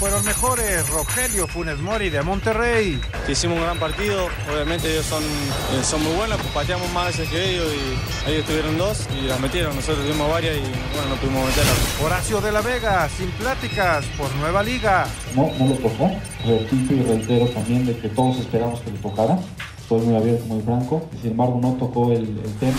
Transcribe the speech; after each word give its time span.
fueron 0.00 0.24
mejores. 0.24 0.88
Rogelio 0.88 1.46
Funes 1.46 1.78
Mori 1.78 2.08
de 2.08 2.22
Monterrey. 2.22 2.98
Hicimos 3.28 3.58
un 3.58 3.64
gran 3.64 3.78
partido, 3.78 4.28
obviamente 4.50 4.90
ellos 4.90 5.04
son, 5.04 5.22
eh, 5.22 5.84
son 5.84 6.02
muy 6.02 6.14
buenos, 6.14 6.38
pues 6.38 6.50
pateamos 6.54 6.90
más 6.92 7.08
veces 7.08 7.28
que 7.28 7.50
ellos 7.50 7.66
y 8.26 8.30
ellos 8.30 8.46
tuvieron 8.46 8.78
dos 8.78 9.06
y 9.14 9.26
las 9.26 9.38
metieron, 9.38 9.76
nosotros 9.76 10.06
tuvimos 10.06 10.30
varias 10.30 10.56
y 10.56 10.60
bueno, 10.60 11.10
no 11.10 11.16
pudimos 11.16 11.46
meterlas. 11.46 11.76
Horacio 12.02 12.40
de 12.40 12.50
la 12.50 12.62
Vega, 12.62 13.10
sin 13.10 13.30
pláticas, 13.32 14.06
por 14.16 14.34
Nueva 14.36 14.62
Liga. 14.62 15.06
No, 15.34 15.52
no 15.58 15.68
le 15.68 15.74
tocó. 15.74 16.10
Repito 16.46 16.94
y 16.94 17.02
reitero 17.02 17.46
también 17.48 17.84
de 17.84 17.98
que 17.98 18.08
todos 18.08 18.38
esperamos 18.38 18.80
que 18.80 18.92
le 18.92 18.98
tocara. 19.00 19.38
Estoy 19.90 20.06
muy 20.06 20.14
abierto, 20.14 20.44
muy 20.44 20.62
franco. 20.62 21.10
Sin 21.20 21.32
embargo, 21.32 21.58
no 21.60 21.72
tocó 21.72 22.12
el, 22.12 22.22
el 22.22 22.54
tema. 22.60 22.78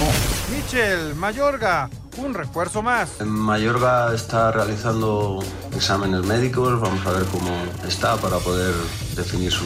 Michel 0.56 1.14
Mayorga, 1.16 1.90
un 2.16 2.34
refuerzo 2.34 2.82
más. 2.82 3.20
Mayorga 3.20 4.16
está 4.16 4.50
realizando 4.54 5.44
exámenes 5.76 6.24
médicos, 6.24 6.80
vamos 6.80 7.06
a 7.06 7.12
ver 7.12 7.24
cómo 7.26 7.52
está 7.86 8.16
para 8.16 8.38
poder 8.38 8.74
definir 9.18 9.52
su 9.52 9.66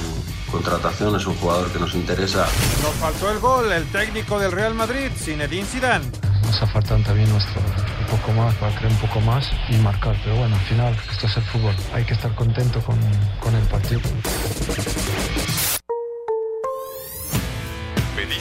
contratación. 0.52 1.16
Es 1.16 1.28
un 1.28 1.36
jugador 1.36 1.72
que 1.72 1.78
nos 1.78 1.94
interesa. 1.94 2.48
Nos 2.82 2.96
faltó 2.96 3.30
el 3.30 3.38
gol, 3.38 3.72
el 3.72 3.86
técnico 3.92 4.40
del 4.40 4.52
Real 4.52 4.74
Madrid, 4.74 5.12
Zinedine 5.16 5.68
Zidane. 5.68 6.06
Nos 6.48 6.60
ha 6.64 6.66
faltado 6.66 7.00
también 7.04 7.30
nuestro 7.30 7.62
un 7.62 8.18
poco 8.18 8.32
más 8.32 8.56
para 8.56 8.76
creer 8.76 8.92
un 8.92 9.00
poco 9.08 9.22
más 9.22 9.46
y 9.70 9.76
marcar. 9.78 10.20
Pero 10.24 10.38
bueno, 10.38 10.56
al 10.56 10.62
final 10.62 10.98
esto 11.12 11.28
es 11.28 11.38
el 11.38 11.44
fútbol. 11.44 11.76
Hay 11.94 12.06
que 12.06 12.16
estar 12.16 12.34
contento 12.34 12.80
con, 12.80 12.98
con 13.40 13.54
el 13.54 13.68
partido. 13.68 14.02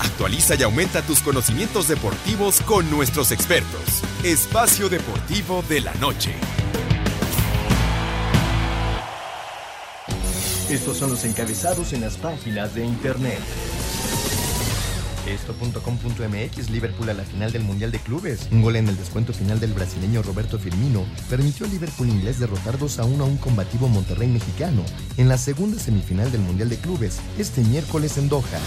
Actualiza 0.00 0.54
y 0.54 0.62
aumenta 0.62 1.02
tus 1.02 1.20
conocimientos 1.20 1.88
deportivos 1.88 2.60
con 2.60 2.90
nuestros 2.90 3.32
expertos. 3.32 4.02
Espacio 4.24 4.88
Deportivo 4.88 5.62
de 5.68 5.80
la 5.80 5.94
Noche. 5.94 6.34
Estos 10.70 10.98
son 10.98 11.10
los 11.10 11.24
encabezados 11.24 11.92
en 11.94 12.02
las 12.02 12.16
páginas 12.18 12.74
de 12.74 12.84
internet. 12.84 13.40
Esto.com.mx 15.26 16.70
Liverpool 16.70 17.08
a 17.10 17.14
la 17.14 17.22
final 17.22 17.52
del 17.52 17.62
Mundial 17.62 17.90
de 17.90 17.98
Clubes. 17.98 18.48
Un 18.50 18.62
gol 18.62 18.76
en 18.76 18.88
el 18.88 18.96
descuento 18.96 19.32
final 19.32 19.60
del 19.60 19.72
brasileño 19.72 20.22
Roberto 20.22 20.58
Firmino 20.58 21.04
permitió 21.28 21.66
al 21.66 21.72
Liverpool 21.72 22.08
inglés 22.08 22.38
derrotar 22.38 22.78
2 22.78 22.98
a 22.98 23.04
1 23.04 23.24
a 23.24 23.26
un 23.26 23.36
combativo 23.36 23.88
Monterrey 23.88 24.28
mexicano 24.28 24.82
en 25.16 25.28
la 25.28 25.38
segunda 25.38 25.78
semifinal 25.78 26.30
del 26.32 26.40
Mundial 26.42 26.68
de 26.68 26.78
Clubes 26.78 27.18
este 27.38 27.62
miércoles 27.62 28.16
en 28.18 28.28
Doha. 28.28 28.58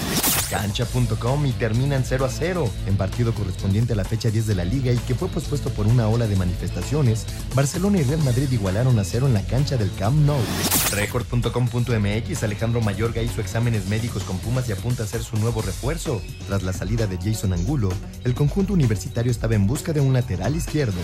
Cancha.com 0.52 1.46
y 1.46 1.54
terminan 1.54 2.04
0 2.06 2.26
a 2.26 2.30
0 2.30 2.70
en 2.86 2.98
partido 2.98 3.34
correspondiente 3.34 3.94
a 3.94 3.96
la 3.96 4.04
fecha 4.04 4.30
10 4.30 4.48
de 4.48 4.56
la 4.56 4.66
liga 4.66 4.92
y 4.92 4.98
que 4.98 5.16
fue 5.16 5.30
pospuesto 5.30 5.70
por 5.70 5.88
una 5.88 6.10
ola 6.10 6.28
de 6.28 6.36
manifestaciones. 6.36 7.26
Barcelona 7.56 8.00
y 8.00 8.04
Real 8.04 8.22
Madrid 8.24 8.52
igualaron 8.52 9.00
a 9.00 9.06
0 9.06 9.28
en 9.28 9.34
la 9.34 9.44
cancha 9.44 9.78
del 9.78 9.90
Camp 9.96 10.18
Nou. 10.26 10.42
Record.com.mx 10.92 12.44
Alejandro 12.44 12.82
Mayorga 12.82 13.22
hizo 13.22 13.40
exámenes 13.40 13.88
médicos 13.88 14.24
con 14.24 14.38
Pumas 14.40 14.68
y 14.68 14.74
apunta 14.74 15.04
a 15.04 15.08
ser 15.08 15.24
su 15.24 15.38
nuevo 15.38 15.62
refuerzo. 15.62 16.22
Tras 16.48 16.64
la 16.64 16.74
salida 16.74 17.08
de 17.08 17.18
Jason 17.18 17.54
Angulo, 17.54 17.90
el 18.26 18.34
conjunto 18.34 18.74
universitario 18.74 19.32
estaba 19.32 19.56
en 19.56 19.68
busca 19.68 19.94
de 19.94 20.02
un 20.02 20.12
lateral 20.12 20.58
izquierdo. 20.58 21.00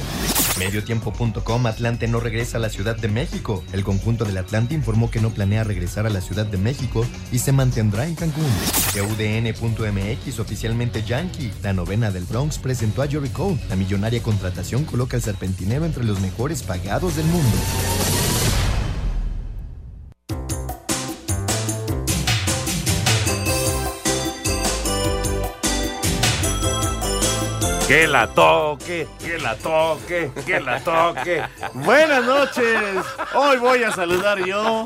Mediotiempo.com 0.60 1.66
Atlante 1.68 2.08
no 2.08 2.20
regresa 2.20 2.58
a 2.58 2.60
la 2.60 2.70
Ciudad 2.70 2.98
de 2.98 3.08
México. 3.08 3.64
El 3.72 3.86
conjunto 3.86 4.26
del 4.26 4.38
Atlante 4.38 4.74
informó 4.74 5.10
que 5.10 5.22
no 5.22 5.30
planea 5.30 5.64
regresar 5.64 6.06
a 6.06 6.10
la 6.10 6.20
Ciudad 6.20 6.46
de 6.46 6.58
México 6.58 7.06
y 7.32 7.40
se 7.40 7.54
mantendrá 7.54 8.08
en 8.08 8.16
Cancún. 8.16 8.52
UDN.mx 9.38 10.40
oficialmente 10.40 11.04
Yankee. 11.04 11.52
La 11.64 11.74
novena 11.74 12.12
del 12.12 12.24
Bronx 12.24 12.58
presentó 12.58 13.02
a 13.02 13.08
Jory 13.08 13.30
Cole. 13.30 13.60
La 13.70 13.76
millonaria 13.76 14.22
contratación 14.22 14.84
coloca 14.86 15.18
al 15.18 15.24
serpentinero 15.24 15.86
entre 15.86 16.04
los 16.04 16.20
mejores 16.20 16.64
pagados 16.64 17.16
del 17.16 17.26
mundo. 17.26 17.58
Que 27.88 28.06
la 28.06 28.28
toque, 28.34 29.08
que 29.18 29.40
la 29.40 29.56
toque, 29.56 30.30
que 30.46 30.60
la 30.60 30.84
toque. 30.84 31.42
Buenas 31.74 32.26
noches. 32.26 33.06
Hoy 33.34 33.58
voy 33.60 33.84
a 33.84 33.94
saludar 33.94 34.46
yo, 34.46 34.86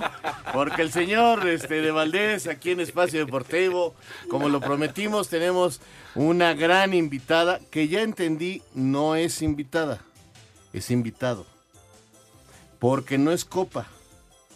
porque 0.53 0.83
el 0.83 0.91
señor 0.91 1.47
este, 1.47 1.81
de 1.81 1.89
Valdés, 1.89 2.45
aquí 2.45 2.69
en 2.69 2.79
Espacio 2.79 3.25
Deportivo, 3.25 3.95
como 4.29 4.49
lo 4.49 4.61
prometimos, 4.61 5.29
tenemos 5.29 5.81
una 6.13 6.53
gran 6.53 6.93
invitada 6.93 7.59
que 7.71 7.87
ya 7.87 8.03
entendí, 8.03 8.61
no 8.75 9.15
es 9.15 9.41
invitada, 9.41 10.01
es 10.71 10.91
invitado. 10.91 11.47
Porque 12.77 13.17
no 13.17 13.31
es 13.31 13.45
copa. 13.45 13.87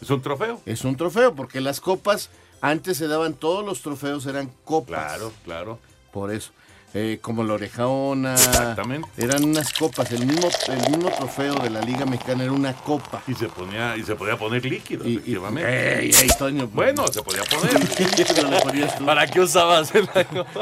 ¿Es 0.00 0.08
un 0.08 0.22
trofeo? 0.22 0.60
Es 0.66 0.84
un 0.84 0.96
trofeo, 0.96 1.34
porque 1.34 1.60
las 1.60 1.80
copas 1.80 2.30
antes 2.60 2.96
se 2.96 3.08
daban, 3.08 3.34
todos 3.34 3.64
los 3.64 3.82
trofeos 3.82 4.24
eran 4.26 4.52
copas. 4.64 5.04
Claro, 5.04 5.32
claro. 5.44 5.78
Por 6.12 6.30
eso. 6.30 6.52
Eh, 6.94 7.18
como 7.20 7.44
la 7.44 7.54
orejona. 7.54 8.34
Exactamente. 8.34 9.08
Eran 9.18 9.44
unas 9.44 9.72
copas. 9.72 10.10
El 10.12 10.26
mismo, 10.26 10.48
el 10.68 10.90
mismo 10.90 11.10
trofeo 11.10 11.54
de 11.56 11.70
la 11.70 11.80
Liga 11.80 12.06
Mexicana 12.06 12.44
era 12.44 12.52
una 12.52 12.72
copa. 12.72 13.22
Y 13.26 13.34
se 13.34 13.48
ponía, 13.48 13.96
y 13.96 14.02
se 14.02 14.14
podía 14.14 14.36
poner 14.38 14.64
líquido, 14.64 15.04
Y-. 15.06 15.22
Ey, 15.26 16.10
ey, 16.10 16.28
Toño, 16.38 16.68
bueno, 16.68 17.06
se 17.08 17.22
podía 17.22 17.42
poner. 17.44 17.86
¿Qué 17.96 18.04
líquido 18.04 18.50
le 18.50 18.60
ponías 18.60 18.96
tú? 18.96 19.04
¿Para 19.04 19.26
qué 19.26 19.40
usabas 19.40 19.94
el 19.94 20.08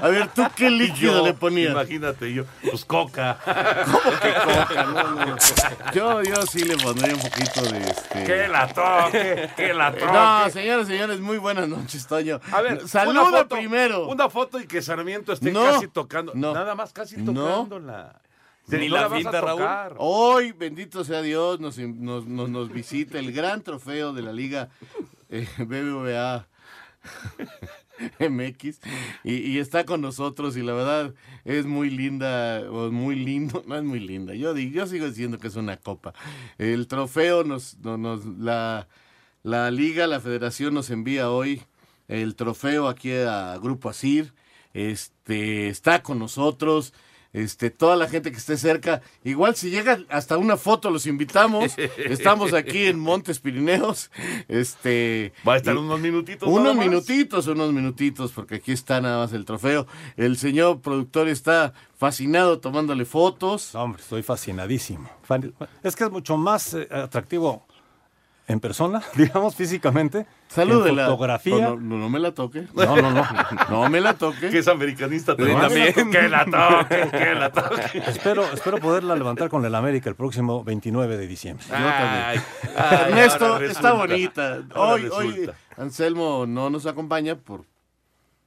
A 0.01 0.09
ver, 0.09 0.29
¿tú 0.29 0.43
qué 0.57 0.71
líquido 0.71 1.19
Yo, 1.19 1.27
le 1.27 1.35
ponías? 1.35 1.73
Imagínate 1.73 2.33
yo, 2.33 2.45
pues 2.69 2.85
coca. 2.85 3.39
¿Cómo 3.85 4.01
que 4.21 4.35
coca? 4.45 4.85
No, 4.85 5.27
no. 5.27 5.37
Yo, 5.93 6.23
yo 6.23 6.43
sí 6.51 6.65
le 6.65 6.77
pondría 6.77 7.15
un 7.15 7.21
poquito 7.21 7.62
de 7.62 7.79
este. 7.91 8.25
Que 8.25 8.49
la 8.49 8.67
toque, 8.69 9.51
que 9.56 9.75
la 9.75 9.93
toque. 9.93 10.12
No, 10.12 10.51
señores, 10.51 10.89
señores, 10.89 11.21
muy 11.21 11.39
buenas 11.39 11.69
noches, 11.69 12.06
Toño. 12.06 12.41
A 12.51 12.61
ver, 12.61 12.89
saluda 12.89 13.23
una 13.23 13.39
foto, 13.39 13.56
primero. 13.56 14.09
Una 14.09 14.29
foto 14.29 14.59
y 14.61 14.67
que 14.67 14.83
Sarmiento 14.83 15.33
esté 15.33 15.53
casi 15.53 15.89
tocando. 15.89 16.14
No. 16.23 16.55
Nada 16.55 16.75
más 16.75 16.93
casi 16.93 17.17
No. 17.17 17.33
tocándola. 17.35 18.21
Ni 18.69 18.89
No 18.89 18.95
la 18.95 19.03
vas 19.09 19.13
a 19.13 19.17
finta, 19.17 19.41
Raúl. 19.43 19.61
tocar. 19.61 19.95
Hoy, 19.99 20.53
bendito 20.53 21.05
sea 21.05 21.21
Dios, 21.21 21.61
nos, 21.61 21.77
nos, 21.79 22.27
nos, 22.27 22.49
nos 22.49 22.73
visita 22.73 23.19
el 23.19 23.31
gran 23.33 23.63
trofeo 23.63 24.13
de 24.15 24.23
la 24.23 24.33
Liga 24.33 24.71
eh, 25.29 25.47
BBVA 25.59 26.47
MX 28.19 28.81
y, 29.23 29.35
y 29.35 29.59
está 29.59 29.85
con 29.85 30.01
nosotros 30.01 30.57
y 30.57 30.63
la 30.63 30.73
verdad 30.73 31.15
es 31.45 31.67
muy 31.67 31.91
linda, 31.91 32.63
o 32.71 32.91
muy 32.91 33.15
lindo, 33.17 33.63
no 33.67 33.77
es 33.77 33.85
muy 33.85 34.01
linda, 34.01 34.35
yo, 34.35 34.53
digo, 34.55 34.73
yo 34.75 34.87
sigo 34.87 35.07
diciendo 35.07 35.39
que 35.39 35.49
es 35.49 35.57
una 35.57 35.77
copa. 35.77 36.13
El 36.59 36.87
trofeo 36.89 37.45
nos, 37.45 37.77
no- 37.79 37.99
nos, 37.99 38.25
la, 38.25 38.89
la 39.43 39.71
liga, 39.71 40.07
la 40.07 40.21
federación 40.21 40.75
nos 40.75 40.91
envía 40.91 41.31
hoy 41.31 41.63
el 42.09 42.35
trofeo 42.35 42.89
aquí 42.89 43.13
a 43.13 43.57
Grupo 43.59 43.89
Asir, 43.91 44.33
este, 44.75 45.69
está 45.69 46.03
con 46.03 46.19
nosotros. 46.19 46.93
Este, 47.33 47.69
toda 47.71 47.97
la 47.97 48.07
gente 48.09 48.31
que 48.31 48.37
esté 48.39 48.57
cerca, 48.57 49.03
igual 49.25 49.57
si 49.57 49.69
llega 49.69 49.99
hasta 50.09 50.39
una 50.39 50.57
foto 50.57 50.89
los 50.93 51.05
invitamos. 51.07 51.73
Estamos 51.97 52.53
aquí 52.53 52.85
en 52.87 53.01
Montes 53.01 53.41
Pirineos. 53.41 54.12
Este, 54.47 55.33
Va 55.47 55.55
a 55.55 55.57
estar 55.57 55.75
y- 55.75 55.79
unos 55.79 55.99
minutitos. 55.99 56.49
unos 56.49 56.62
nada 56.62 56.75
más. 56.77 56.87
minutitos, 56.87 57.49
unos 57.49 57.73
minutitos, 57.73 58.31
porque 58.31 58.55
aquí 58.57 58.71
está 58.71 59.01
nada 59.01 59.19
más 59.19 59.32
el 59.32 59.44
trofeo. 59.44 59.88
El 60.17 60.37
señor 60.37 60.81
productor 60.81 61.26
está 61.29 61.73
fascinado 61.97 62.61
tomándole 62.61 63.05
fotos. 63.05 63.71
No, 63.75 63.82
hombre, 63.82 64.00
estoy 64.00 64.23
fascinadísimo. 64.23 65.11
Es 65.82 65.97
que 65.97 66.05
es 66.05 66.11
mucho 66.12 66.37
más 66.37 66.75
eh, 66.75 66.87
atractivo 66.88 67.67
en 68.46 68.61
persona, 68.61 69.02
digamos, 69.14 69.55
físicamente. 69.55 70.26
Salúdela. 70.49 71.02
En 71.05 71.08
fotografía. 71.08 71.69
No, 71.69 71.76
no, 71.76 71.96
no 71.99 72.11
me 72.11 72.19
la 72.19 72.32
toque. 72.32 72.67
No, 72.75 72.96
no, 72.96 73.11
no. 73.11 73.25
No 73.70 73.88
me 73.88 74.00
la 74.00 74.14
toque. 74.14 74.50
Que 74.50 74.58
es 74.58 74.69
americanista 74.69 75.35
también. 75.37 76.11
Que 76.11 76.29
la 76.29 76.44
toque, 76.44 77.08
que 77.11 77.35
la 77.35 77.50
toque. 77.50 77.99
Espero, 78.06 78.44
espero 78.52 78.79
poderla 78.79 79.17
levantar 79.17 79.49
con 79.49 79.64
el 79.64 79.75
América 79.75 80.08
el 80.11 80.17
próximo 80.17 80.62
29 80.62 81.17
de 81.17 81.26
diciembre. 81.26 81.64
Yo 81.67 81.75
también. 81.75 82.25
Ay, 82.26 82.41
ay, 82.76 82.99
Ernesto, 83.08 83.61
está 83.61 83.93
bonita. 83.93 84.62
Hoy, 84.75 85.08
hoy. 85.12 85.50
Anselmo 85.76 86.44
no 86.47 86.70
nos 86.70 86.87
acompaña 86.87 87.37
por 87.37 87.64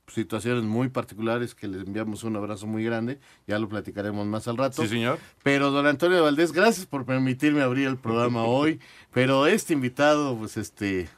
situaciones 0.08 0.64
muy 0.64 0.90
particulares 0.90 1.54
que 1.54 1.68
le 1.68 1.80
enviamos 1.80 2.24
un 2.24 2.36
abrazo 2.36 2.66
muy 2.68 2.84
grande. 2.84 3.20
Ya 3.46 3.60
lo 3.60 3.68
platicaremos 3.68 4.26
más 4.26 4.48
al 4.48 4.58
rato. 4.58 4.82
Sí, 4.82 4.88
señor. 4.88 5.20
Pero 5.44 5.72
don 5.72 5.86
Antonio 5.86 6.24
Valdés, 6.24 6.52
gracias 6.54 6.86
por 6.86 7.06
permitirme 7.06 7.62
abrir 7.62 7.88
el 7.88 7.98
programa 7.98 8.44
hoy. 8.46 8.80
Pero 9.12 9.48
este 9.48 9.74
invitado, 9.74 10.36
pues 10.38 10.56
este, 10.58 11.10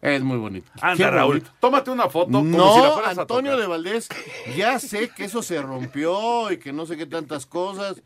Es 0.00 0.22
muy 0.22 0.38
bonito. 0.38 0.70
Anda, 0.80 0.96
Qué 0.96 1.10
Raúl, 1.10 1.36
bonito. 1.38 1.50
tómate 1.60 1.90
una 1.90 2.08
foto 2.08 2.30
como 2.30 2.44
No, 2.44 2.74
si 2.74 2.80
la 2.80 2.90
fueras 2.92 3.18
Antonio 3.18 3.50
tocar. 3.52 3.60
de 3.62 3.66
Valdés, 3.68 4.08
ya 4.56 4.78
sé 4.78 5.08
que 5.10 5.24
eso 5.24 5.42
se 5.42 5.60
rompió 5.60 6.50
y 6.52 6.58
que 6.58 6.72
no 6.72 6.86
sé 6.86 6.96
qué 6.96 7.06
tantas 7.06 7.46
cosas. 7.46 8.02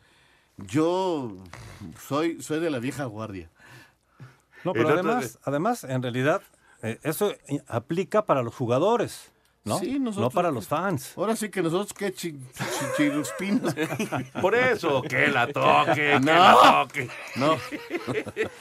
Yo 0.57 1.37
soy, 2.09 2.41
soy 2.41 2.61
de 2.61 2.71
la 2.71 2.79
vieja 2.79 3.05
guardia. 3.05 3.51
No, 4.65 4.73
pero 4.73 4.89
además, 4.89 5.39
además, 5.45 5.85
en 5.85 6.03
realidad, 6.03 6.41
eh, 6.83 6.99
eso 7.03 7.35
i- 7.49 7.61
aplica 7.67 8.25
para 8.25 8.43
los 8.43 8.55
jugadores, 8.55 9.31
¿no? 9.65 9.79
Sí, 9.79 9.99
no 9.99 10.07
nosotros- 10.07 10.35
para 10.35 10.51
los 10.51 10.69
fans. 10.69 11.15
Ahora 11.17 11.35
sí 11.37 11.49
que 11.49 11.63
nosotros 11.63 11.95
qué 11.95 12.13
chi. 12.13 12.35
Por 14.41 14.55
eso, 14.55 15.03
que 15.03 15.29
la 15.29 15.47
toque, 15.47 15.95
que 16.21 16.21
No. 16.21 16.33
la 16.33 16.85
toque. 16.87 17.09
No. 17.37 17.57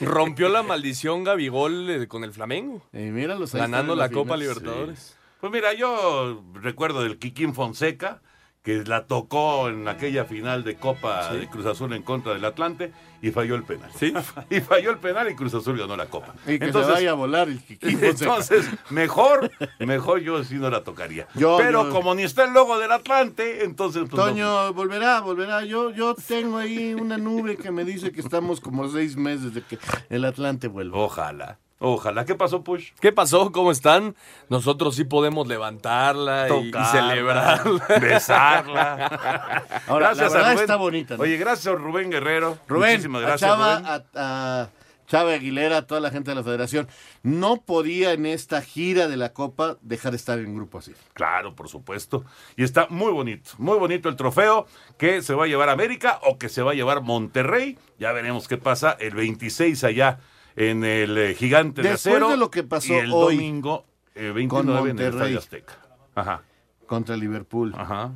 Rompió 0.00 0.48
la 0.48 0.62
maldición 0.62 1.24
Gabigol 1.24 1.90
eh, 1.90 2.08
con 2.08 2.24
el 2.24 2.32
Flamengo. 2.32 2.82
Eh, 2.92 3.10
míralos, 3.10 3.54
ahí 3.54 3.60
ganando 3.60 3.94
la 3.94 4.10
Copa. 4.10 4.36
Libertadores. 4.36 5.16
Pues 5.40 5.52
mira, 5.52 5.72
yo 5.74 6.42
recuerdo 6.54 7.02
del 7.02 7.18
Kikín 7.18 7.54
Fonseca, 7.54 8.22
que 8.64 8.82
la 8.86 9.04
tocó 9.04 9.68
en 9.68 9.86
aquella 9.88 10.24
final 10.24 10.64
de 10.64 10.76
Copa 10.76 11.32
de 11.34 11.46
Cruz 11.48 11.66
Azul 11.66 11.92
en 11.92 12.02
contra 12.02 12.32
del 12.32 12.44
Atlante 12.46 12.92
y 13.20 13.30
falló 13.30 13.56
el 13.56 13.62
penal. 13.64 13.90
Sí. 13.94 14.12
Y 14.50 14.60
falló 14.60 14.90
el 14.90 14.96
penal 14.98 15.30
y 15.30 15.34
Cruz 15.34 15.52
Azul 15.54 15.78
ganó 15.78 15.96
la 15.96 16.06
Copa. 16.06 16.34
Y 16.46 16.58
que 16.58 16.72
se 16.72 16.78
vaya 16.78 17.10
a 17.10 17.14
volar 17.14 17.48
el. 17.48 17.60
Entonces, 17.82 18.66
mejor, 18.88 19.50
mejor 19.80 20.20
yo 20.20 20.42
sí 20.44 20.54
no 20.54 20.70
la 20.70 20.82
tocaría. 20.82 21.28
Yo- 21.34 21.58
Pero 21.58 21.84
yo- 21.84 21.90
como 21.90 22.14
ni 22.14 22.22
está 22.22 22.44
el 22.44 22.54
logo 22.54 22.78
del 22.78 22.90
Atlante, 22.90 23.64
entonces 23.64 24.04
pues 24.10 24.14
no. 24.14 24.30
Toño, 24.30 24.72
volverá, 24.72 25.20
volverá. 25.20 25.62
Yo, 25.66 25.90
yo 25.90 26.14
tengo 26.14 26.56
ahí 26.56 26.94
una 26.94 27.18
nube 27.18 27.56
que 27.58 27.70
me 27.70 27.84
dice 27.84 28.12
que 28.12 28.20
estamos 28.22 28.60
como 28.60 28.88
seis 28.88 29.14
meses 29.16 29.52
de 29.52 29.60
que 29.62 29.78
el 30.08 30.24
Atlante 30.24 30.68
vuelva. 30.68 30.98
Ojalá, 30.98 31.58
ojalá. 31.92 32.24
¿Qué 32.24 32.34
pasó, 32.34 32.62
Push? 32.64 32.90
¿Qué 33.00 33.12
pasó? 33.12 33.52
¿Cómo 33.52 33.70
están? 33.70 34.14
Nosotros 34.48 34.94
sí 34.96 35.04
podemos 35.04 35.46
levantarla 35.46 36.48
y- 36.48 36.68
y, 36.68 36.70
Tocarla, 36.70 36.90
celebrarla. 36.90 37.86
Besarla. 38.00 39.62
Ahora, 39.86 40.14
la 40.14 40.22
verdad 40.22 40.40
Rubén. 40.52 40.58
está 40.58 40.76
bonita, 40.76 41.16
¿no? 41.16 41.22
Oye, 41.22 41.36
gracias 41.36 41.74
a 41.74 41.76
Rubén 41.76 42.10
Guerrero. 42.10 42.58
Rubén, 42.68 42.92
Muchísimas 42.92 43.22
a 43.22 43.26
gracias, 43.26 43.50
Chava, 43.50 43.78
Rubén. 43.78 43.86
a, 44.14 44.62
a 44.62 44.68
Chava 45.06 45.32
Aguilera, 45.34 45.76
a 45.78 45.86
toda 45.86 46.00
la 46.00 46.10
gente 46.10 46.30
de 46.30 46.34
la 46.34 46.42
federación, 46.42 46.88
no 47.22 47.56
podía 47.60 48.12
en 48.12 48.24
esta 48.24 48.62
gira 48.62 49.06
de 49.06 49.18
la 49.18 49.34
Copa 49.34 49.76
dejar 49.82 50.12
de 50.12 50.16
estar 50.16 50.38
en 50.38 50.46
un 50.46 50.54
grupo 50.56 50.78
así. 50.78 50.92
Claro, 51.12 51.54
por 51.54 51.68
supuesto. 51.68 52.24
Y 52.56 52.64
está 52.64 52.86
muy 52.88 53.12
bonito, 53.12 53.50
muy 53.58 53.78
bonito 53.78 54.08
el 54.08 54.16
trofeo 54.16 54.66
que 54.96 55.20
se 55.20 55.34
va 55.34 55.44
a 55.44 55.46
llevar 55.46 55.68
América 55.68 56.20
o 56.22 56.38
que 56.38 56.48
se 56.48 56.62
va 56.62 56.70
a 56.72 56.74
llevar 56.74 57.02
Monterrey. 57.02 57.78
Ya 57.98 58.12
veremos 58.12 58.48
qué 58.48 58.56
pasa 58.56 58.96
el 58.98 59.14
26 59.14 59.84
allá 59.84 60.20
en 60.56 60.84
el 60.84 61.16
eh, 61.18 61.34
Gigante 61.34 61.82
de 61.82 61.90
Después 61.90 62.14
Acero. 62.14 62.30
de 62.30 62.36
lo 62.36 62.50
que 62.50 62.62
pasó 62.62 62.92
y 62.92 62.96
el 62.96 63.12
hoy 63.12 63.36
domingo 63.36 63.84
eh, 64.14 64.28
con 64.48 64.66
29 64.66 64.90
en 64.90 64.98
el. 64.98 65.06
Estadio 65.06 65.38
Azteca. 65.38 65.74
Ajá, 66.14 66.42
Contra 66.86 67.16
Liverpool. 67.16 67.74
ajá. 67.76 68.12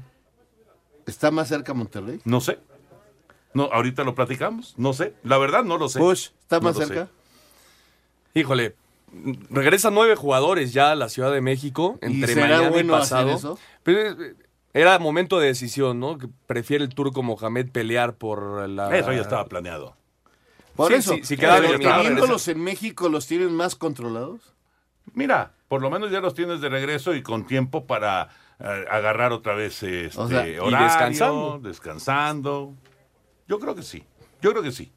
¿Está 1.06 1.31
más 1.31 1.49
cerca 1.49 1.73
Monterrey? 1.73 2.20
No 2.25 2.40
sé. 2.40 2.58
No, 3.55 3.64
ahorita 3.73 4.05
lo 4.05 4.14
platicamos. 4.14 4.75
No 4.76 4.93
sé. 4.93 5.14
La 5.25 5.38
verdad 5.38 5.64
no 5.64 5.79
lo 5.79 5.88
sé. 5.88 5.99
Bush, 5.99 6.29
¿está 6.43 6.61
más 6.61 6.76
cerca? 6.76 7.08
Híjole, 8.35 8.76
regresan 9.49 9.94
nueve 9.94 10.17
jugadores 10.17 10.75
ya 10.75 10.93
a 10.93 10.94
la 10.94 11.08
Ciudad 11.08 11.32
de 11.32 11.41
México 11.41 11.99
¿Y 12.02 12.06
entre 12.06 12.34
será 12.34 12.56
mañana 12.58 12.69
bueno 12.70 12.94
y 12.94 12.99
pasado. 12.99 13.29
hacer 13.34 13.38
eso? 13.38 13.58
Pero, 13.82 14.23
eh, 14.23 14.34
era 14.75 14.99
momento 14.99 15.41
de 15.41 15.46
decisión, 15.46 15.99
¿no? 15.99 16.19
Que 16.19 16.29
prefiere 16.46 16.84
el 16.84 16.91
turco 16.94 17.23
Mohamed 17.23 17.70
pelear 17.70 18.14
por 18.17 18.69
la. 18.69 18.94
Eso 18.96 19.12
ya 19.12 19.23
estaba 19.23 19.46
planeado. 19.46 19.96
Por 20.79 20.93
Sí, 20.93 20.99
eso, 20.99 21.15
sí, 21.15 21.21
sí 21.25 21.37
queda 21.37 21.57
pero 21.57 21.71
eliminado, 21.71 22.03
teniéndolos 22.03 22.47
en 22.47 22.61
México, 22.63 23.09
¿los 23.09 23.27
tienen 23.27 23.53
más 23.53 23.75
controlados? 23.75 24.55
Mira, 25.13 25.51
por 25.67 25.83
lo 25.83 25.91
menos 25.91 26.13
ya 26.13 26.21
los 26.21 26.35
tienes 26.35 26.61
de 26.61 26.69
regreso 26.69 27.17
y 27.17 27.23
con 27.25 27.49
tiempo 27.49 27.85
para 27.85 28.29
eh, 28.61 28.85
agarrar 28.89 29.33
otra 29.33 29.55
vez 29.55 29.83
este, 29.83 30.17
O 30.21 30.29
sea, 30.29 30.47
y 30.47 30.53
descansando. 30.53 31.59
descansando. 31.61 32.75
Yo 33.49 33.59
creo 33.59 33.75
que 33.75 33.83
sí. 33.83 34.05
Yo 34.41 34.53
creo 34.53 34.63
que 34.63 34.71
sí. 34.71 34.93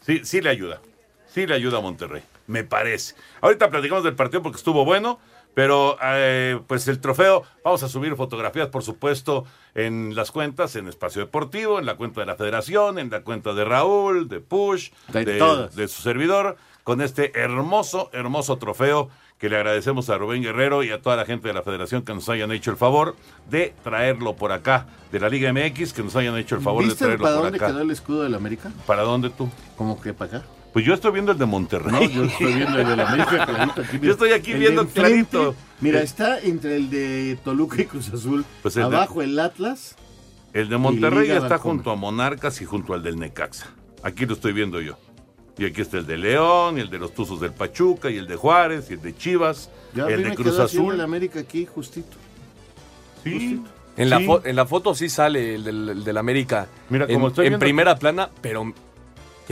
Sí, 0.00 0.20
sí 0.22 0.42
le 0.42 0.50
ayuda. 0.50 0.82
Sí 1.28 1.46
le 1.46 1.54
ayuda 1.54 1.78
a 1.78 1.80
Monterrey. 1.80 2.22
Me 2.46 2.62
parece. 2.64 3.14
Ahorita 3.40 3.70
platicamos 3.70 4.04
del 4.04 4.14
partido 4.14 4.42
porque 4.42 4.58
estuvo 4.58 4.84
bueno. 4.84 5.18
Pero 5.54 5.98
eh, 6.02 6.58
pues 6.66 6.88
el 6.88 7.00
trofeo, 7.00 7.42
vamos 7.64 7.82
a 7.82 7.88
subir 7.88 8.16
fotografías, 8.16 8.68
por 8.68 8.82
supuesto, 8.82 9.44
en 9.74 10.14
las 10.14 10.30
cuentas, 10.30 10.76
en 10.76 10.88
Espacio 10.88 11.20
Deportivo, 11.22 11.78
en 11.78 11.86
la 11.86 11.96
cuenta 11.96 12.20
de 12.20 12.26
la 12.26 12.36
Federación, 12.36 12.98
en 12.98 13.10
la 13.10 13.20
cuenta 13.22 13.52
de 13.52 13.64
Raúl, 13.64 14.28
de 14.28 14.40
Push, 14.40 14.90
De 15.08 15.24
de, 15.24 15.38
todas. 15.38 15.76
de 15.76 15.88
su 15.88 16.00
servidor, 16.02 16.56
con 16.84 17.00
este 17.02 17.38
hermoso, 17.38 18.08
hermoso 18.12 18.56
trofeo 18.56 19.10
que 19.38 19.48
le 19.48 19.56
agradecemos 19.56 20.08
a 20.08 20.16
Rubén 20.18 20.42
Guerrero 20.42 20.84
y 20.84 20.90
a 20.90 21.02
toda 21.02 21.16
la 21.16 21.24
gente 21.24 21.48
de 21.48 21.54
la 21.54 21.62
Federación 21.62 22.02
que 22.02 22.14
nos 22.14 22.28
hayan 22.28 22.50
hecho 22.52 22.70
el 22.70 22.76
favor 22.76 23.16
de 23.50 23.74
traerlo 23.82 24.36
por 24.36 24.52
acá, 24.52 24.86
de 25.10 25.18
la 25.20 25.28
Liga 25.28 25.52
MX, 25.52 25.92
que 25.92 26.02
nos 26.02 26.14
hayan 26.16 26.36
hecho 26.38 26.54
el 26.54 26.60
favor 26.62 26.82
de 26.82 26.88
¿Viste 26.90 27.04
traerlo 27.04 27.24
para 27.24 27.34
por 27.36 27.44
dónde 27.44 27.56
acá. 27.58 27.66
quedó 27.66 27.80
el 27.82 27.90
escudo 27.90 28.22
del 28.22 28.34
América? 28.36 28.70
¿Para 28.86 29.02
dónde 29.02 29.30
tú? 29.30 29.50
¿Cómo 29.76 30.00
que 30.00 30.14
para 30.14 30.38
acá? 30.38 30.46
Pues 30.72 30.84
yo 30.86 30.94
estoy 30.94 31.12
viendo 31.12 31.32
el 31.32 31.38
de 31.38 31.44
Monterrey. 31.46 31.92
No, 31.92 32.02
yo 32.02 32.24
estoy 32.24 32.54
viendo 32.54 32.78
el 32.78 32.86
del 32.86 33.00
América 33.00 33.46
clarito. 33.46 33.80
Aquí, 33.82 33.98
Yo 34.00 34.12
estoy 34.12 34.32
aquí 34.32 34.52
El 34.52 34.58
de 34.58 34.60
viendo 34.60 34.82
enfrente, 34.82 35.30
clarito. 35.30 35.54
Mira, 35.80 36.00
Eh, 36.00 36.04
está 36.04 36.38
entre 36.40 36.76
el 36.76 36.88
de 36.90 37.38
Toluca 37.44 37.80
y 37.82 37.84
Cruz 37.84 38.08
Azul. 38.12 38.44
Pues 38.62 38.76
el 38.76 38.88
de- 38.88 38.96
Abajo 38.96 39.20
el 39.22 39.38
Atlas. 39.38 39.96
El 40.54 40.68
de 40.68 40.76
Monterrey 40.78 41.30
está 41.30 41.58
junto 41.58 41.90
a 41.90 41.96
Monarcas 41.96 42.60
y 42.60 42.64
junto 42.64 42.94
al 42.94 43.02
del 43.02 43.18
Necaxa. 43.18 43.66
Aquí 44.02 44.26
lo 44.26 44.34
estoy 44.34 44.52
viendo 44.52 44.80
yo. 44.80 44.98
Y 45.58 45.66
aquí 45.66 45.82
está 45.82 45.98
el 45.98 46.06
de 46.06 46.16
León, 46.16 46.78
y 46.78 46.80
el 46.80 46.88
de 46.90 46.98
los 46.98 47.12
Tuzos 47.14 47.38
del 47.40 47.52
Pachuca, 47.52 48.10
y 48.10 48.16
el 48.16 48.26
de 48.26 48.36
Juárez, 48.36 48.90
y 48.90 48.94
el 48.94 49.02
de 49.02 49.14
Chivas, 49.14 49.70
Ya 49.94 50.06
el 50.06 50.22
de 50.22 50.34
Cruz 50.34 50.54
el 50.56 50.60
Azul. 50.62 50.92
del 50.92 51.00
América 51.02 51.40
aquí 51.40 51.66
justito. 51.66 52.16
Sí. 53.24 53.62
En, 53.96 54.08
la 54.10 54.18
Sí. 54.18 54.26
fo- 54.26 54.40
en 54.44 54.56
la 54.56 54.64
foto 54.66 54.94
sí 54.94 55.08
sale 55.10 55.54
el 55.56 55.64
del, 55.64 55.88
el 55.90 56.04
del 56.04 56.16
América 56.16 56.66
Mira, 56.88 57.04
en, 57.06 57.12
como 57.14 57.28
estoy 57.28 57.46
en 57.46 57.50
viendo- 57.52 57.64
primera 57.64 57.96
plana, 57.96 58.30
pero 58.40 58.72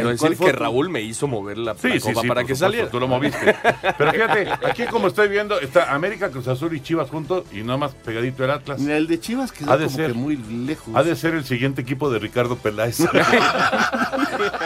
quiero 0.00 0.10
¿En 0.10 0.16
cuál 0.18 0.30
decir 0.32 0.46
que? 0.46 0.52
Raúl 0.52 0.88
me 0.88 1.00
hizo 1.02 1.26
mover 1.28 1.58
la, 1.58 1.74
Sí, 1.74 1.88
la 1.88 1.94
sí, 1.94 2.00
copa 2.00 2.20
sí, 2.22 2.28
para 2.28 2.40
que 2.44 2.54
supuesto, 2.54 2.64
saliera. 2.66 2.90
Tú 2.90 3.00
lo 3.00 3.08
moviste. 3.08 3.56
Pero 3.98 4.12
fíjate, 4.12 4.48
aquí 4.66 4.84
como 4.86 5.08
estoy 5.08 5.28
viendo, 5.28 5.58
está 5.60 5.92
América, 5.94 6.30
Cruz 6.30 6.48
Azul 6.48 6.74
y 6.76 6.80
Chivas 6.80 7.08
juntos 7.10 7.44
y 7.52 7.62
nada 7.62 7.78
más 7.78 7.92
pegadito 7.94 8.44
el 8.44 8.50
Atlas. 8.50 8.78
Mira, 8.80 8.96
el 8.96 9.06
de 9.06 9.20
Chivas 9.20 9.52
quedó 9.52 9.72
Ha 9.72 9.76
de 9.76 9.84
como 9.86 9.96
ser. 9.96 10.06
que 10.12 10.14
muy 10.18 10.36
lejos. 10.36 10.94
Ha 10.96 11.02
de 11.02 11.14
ser 11.16 11.34
el 11.34 11.44
siguiente 11.44 11.82
equipo 11.82 12.10
de 12.10 12.18
Ricardo 12.18 12.56
Peláez. 12.56 13.00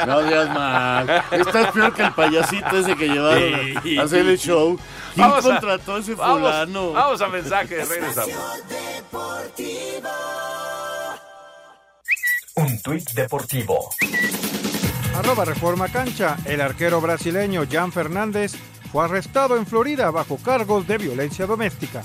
No 0.07 0.23
digas 0.23 0.49
mal. 0.51 1.23
Estás 1.31 1.73
peor 1.73 1.93
que 1.95 2.03
el 2.03 2.13
payasito 2.13 2.79
ese 2.79 2.95
que 2.97 3.09
llevaron 3.09 3.55
a- 3.55 3.83
Sí. 3.83 3.99
a 3.99 4.03
hacer 4.03 4.27
el 4.27 4.39
show. 4.39 4.79
¿Quién 5.15 5.29
Vamos 5.29 5.45
a- 5.47 5.49
contrató 5.49 5.95
a 5.95 5.99
ese 5.99 6.15
vamos, 6.15 6.39
fulano? 6.41 6.93
vamos 6.93 7.21
a 7.21 7.29
mensajes, 7.29 7.89
regresamos. 7.89 8.31
Un 12.57 12.81
tuit 12.83 13.11
deportivo. 13.13 13.91
Arroba 15.15 15.45
Reforma 15.45 15.89
Cancha. 15.89 16.37
El 16.45 16.61
arquero 16.61 17.01
brasileño 17.01 17.63
Jan 17.71 17.93
Fernández 17.93 18.53
fue 18.91 19.05
arrestado 19.05 19.57
en 19.57 19.65
Florida 19.65 20.11
bajo 20.11 20.39
cargos 20.39 20.87
de 20.89 20.99
violencia 20.99 21.47
doméstica. 21.47 22.03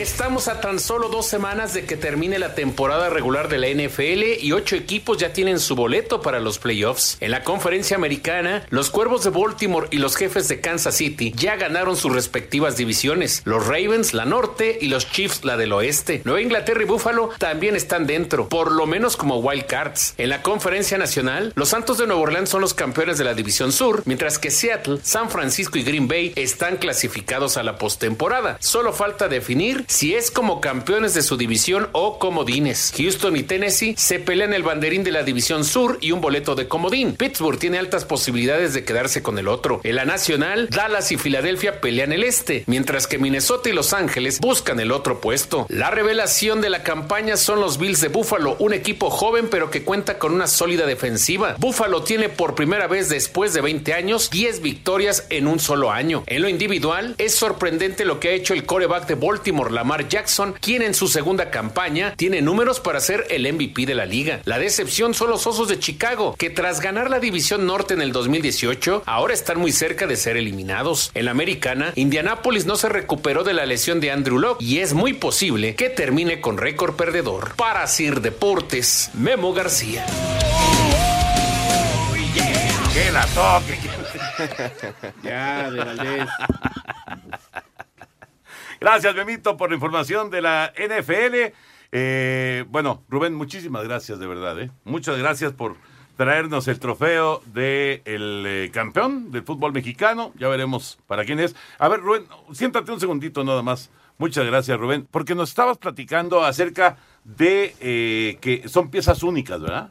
Estamos 0.00 0.48
a 0.48 0.62
tan 0.62 0.78
solo 0.78 1.10
dos 1.10 1.26
semanas 1.26 1.74
de 1.74 1.84
que 1.84 1.94
termine 1.94 2.38
la 2.38 2.54
temporada 2.54 3.10
regular 3.10 3.50
de 3.50 3.58
la 3.58 3.68
NFL 3.68 4.42
y 4.42 4.52
ocho 4.52 4.74
equipos 4.74 5.18
ya 5.18 5.34
tienen 5.34 5.60
su 5.60 5.76
boleto 5.76 6.22
para 6.22 6.40
los 6.40 6.58
playoffs. 6.58 7.18
En 7.20 7.30
la 7.30 7.44
conferencia 7.44 7.98
americana, 7.98 8.64
los 8.70 8.88
Cuervos 8.88 9.24
de 9.24 9.28
Baltimore 9.28 9.88
y 9.90 9.98
los 9.98 10.16
Jefes 10.16 10.48
de 10.48 10.62
Kansas 10.62 10.96
City 10.96 11.34
ya 11.36 11.56
ganaron 11.56 11.98
sus 11.98 12.14
respectivas 12.14 12.78
divisiones. 12.78 13.42
Los 13.44 13.66
Ravens, 13.66 14.14
la 14.14 14.24
norte, 14.24 14.78
y 14.80 14.88
los 14.88 15.06
Chiefs, 15.06 15.44
la 15.44 15.58
del 15.58 15.74
oeste. 15.74 16.22
Nueva 16.24 16.40
Inglaterra 16.40 16.82
y 16.82 16.86
Buffalo 16.86 17.28
también 17.36 17.76
están 17.76 18.06
dentro, 18.06 18.48
por 18.48 18.72
lo 18.72 18.86
menos 18.86 19.18
como 19.18 19.40
wild 19.40 19.66
cards. 19.66 20.14
En 20.16 20.30
la 20.30 20.40
conferencia 20.40 20.96
nacional, 20.96 21.52
los 21.56 21.68
Santos 21.68 21.98
de 21.98 22.06
Nueva 22.06 22.22
Orleans 22.22 22.48
son 22.48 22.62
los 22.62 22.72
campeones 22.72 23.18
de 23.18 23.24
la 23.24 23.34
división 23.34 23.70
sur, 23.70 24.02
mientras 24.06 24.38
que 24.38 24.50
Seattle, 24.50 25.00
San 25.02 25.28
Francisco 25.28 25.76
y 25.76 25.82
Green 25.82 26.08
Bay 26.08 26.32
están 26.36 26.78
clasificados 26.78 27.58
a 27.58 27.62
la 27.62 27.76
postemporada. 27.76 28.56
Solo 28.60 28.94
falta 28.94 29.28
definir 29.28 29.84
si 29.90 30.14
es 30.14 30.30
como 30.30 30.60
campeones 30.60 31.14
de 31.14 31.22
su 31.22 31.36
división 31.36 31.88
o 31.90 32.20
comodines. 32.20 32.92
Houston 32.96 33.36
y 33.36 33.42
Tennessee 33.42 33.96
se 33.98 34.20
pelean 34.20 34.54
el 34.54 34.62
banderín 34.62 35.02
de 35.02 35.10
la 35.10 35.24
división 35.24 35.64
sur 35.64 35.98
y 36.00 36.12
un 36.12 36.20
boleto 36.20 36.54
de 36.54 36.68
comodín. 36.68 37.16
Pittsburgh 37.16 37.58
tiene 37.58 37.78
altas 37.78 38.04
posibilidades 38.04 38.72
de 38.72 38.84
quedarse 38.84 39.20
con 39.20 39.36
el 39.36 39.48
otro. 39.48 39.80
En 39.82 39.96
la 39.96 40.04
nacional, 40.04 40.68
Dallas 40.70 41.10
y 41.10 41.16
Filadelfia 41.16 41.80
pelean 41.80 42.12
el 42.12 42.22
este, 42.22 42.62
mientras 42.68 43.08
que 43.08 43.18
Minnesota 43.18 43.68
y 43.68 43.72
Los 43.72 43.92
Ángeles 43.92 44.38
buscan 44.38 44.78
el 44.78 44.92
otro 44.92 45.20
puesto. 45.20 45.66
La 45.68 45.90
revelación 45.90 46.60
de 46.60 46.70
la 46.70 46.84
campaña 46.84 47.36
son 47.36 47.60
los 47.60 47.78
Bills 47.78 48.00
de 48.00 48.08
Buffalo, 48.08 48.54
un 48.60 48.72
equipo 48.72 49.10
joven 49.10 49.48
pero 49.50 49.72
que 49.72 49.82
cuenta 49.82 50.20
con 50.20 50.32
una 50.32 50.46
sólida 50.46 50.86
defensiva. 50.86 51.56
Buffalo 51.58 52.04
tiene 52.04 52.28
por 52.28 52.54
primera 52.54 52.86
vez 52.86 53.08
después 53.08 53.54
de 53.54 53.60
20 53.60 53.92
años 53.94 54.30
10 54.30 54.62
victorias 54.62 55.26
en 55.30 55.48
un 55.48 55.58
solo 55.58 55.90
año. 55.90 56.22
En 56.28 56.42
lo 56.42 56.48
individual, 56.48 57.16
es 57.18 57.34
sorprendente 57.34 58.04
lo 58.04 58.20
que 58.20 58.28
ha 58.28 58.32
hecho 58.32 58.54
el 58.54 58.64
coreback 58.64 59.08
de 59.08 59.16
Baltimore, 59.16 59.79
Lamar 59.80 60.08
Jackson, 60.08 60.54
quien 60.60 60.82
en 60.82 60.92
su 60.92 61.08
segunda 61.08 61.50
campaña 61.50 62.12
tiene 62.14 62.42
números 62.42 62.80
para 62.80 63.00
ser 63.00 63.26
el 63.30 63.50
MVP 63.50 63.86
de 63.86 63.94
la 63.94 64.04
liga. 64.04 64.40
La 64.44 64.58
decepción 64.58 65.14
son 65.14 65.30
los 65.30 65.46
Osos 65.46 65.68
de 65.68 65.78
Chicago, 65.78 66.34
que 66.36 66.50
tras 66.50 66.82
ganar 66.82 67.08
la 67.08 67.18
División 67.18 67.64
Norte 67.64 67.94
en 67.94 68.02
el 68.02 68.12
2018, 68.12 69.04
ahora 69.06 69.32
están 69.32 69.58
muy 69.58 69.72
cerca 69.72 70.06
de 70.06 70.16
ser 70.16 70.36
eliminados. 70.36 71.10
En 71.14 71.24
la 71.24 71.30
americana, 71.30 71.94
Indianapolis 71.94 72.66
no 72.66 72.76
se 72.76 72.90
recuperó 72.90 73.42
de 73.42 73.54
la 73.54 73.64
lesión 73.64 74.00
de 74.00 74.10
Andrew 74.10 74.38
Locke 74.38 74.62
y 74.62 74.80
es 74.80 74.92
muy 74.92 75.14
posible 75.14 75.74
que 75.76 75.88
termine 75.88 76.42
con 76.42 76.58
récord 76.58 76.94
perdedor. 76.94 77.54
Para 77.56 77.86
Sir 77.86 78.20
Deportes, 78.20 79.08
Memo 79.14 79.54
García. 79.54 80.04
¡Que 82.92 83.10
la 83.10 83.24
toque! 83.28 83.78
ya, 85.22 85.70
de 85.70 85.78
Valdés. 85.78 86.28
Gracias, 88.80 89.14
Memito, 89.14 89.56
por 89.56 89.68
la 89.68 89.74
información 89.74 90.30
de 90.30 90.40
la 90.40 90.72
NFL. 90.76 91.52
Eh, 91.92 92.64
bueno, 92.68 93.02
Rubén, 93.08 93.34
muchísimas 93.34 93.84
gracias, 93.84 94.18
de 94.18 94.26
verdad. 94.26 94.58
¿eh? 94.58 94.70
Muchas 94.84 95.18
gracias 95.18 95.52
por 95.52 95.76
traernos 96.16 96.68
el 96.68 96.78
trofeo 96.78 97.42
del 97.46 97.52
de 97.54 98.64
eh, 98.64 98.70
campeón 98.72 99.30
del 99.30 99.42
fútbol 99.42 99.72
mexicano. 99.72 100.32
Ya 100.38 100.48
veremos 100.48 100.98
para 101.06 101.24
quién 101.24 101.40
es. 101.40 101.54
A 101.78 101.88
ver, 101.88 102.00
Rubén, 102.00 102.26
siéntate 102.52 102.90
un 102.90 103.00
segundito 103.00 103.44
nada 103.44 103.62
más. 103.62 103.90
Muchas 104.18 104.44
gracias, 104.44 104.78
Rubén, 104.78 105.08
porque 105.10 105.34
nos 105.34 105.48
estabas 105.48 105.78
platicando 105.78 106.44
acerca 106.44 106.98
de 107.24 107.74
eh, 107.80 108.38
que 108.40 108.68
son 108.68 108.90
piezas 108.90 109.22
únicas, 109.22 109.60
¿verdad? 109.60 109.88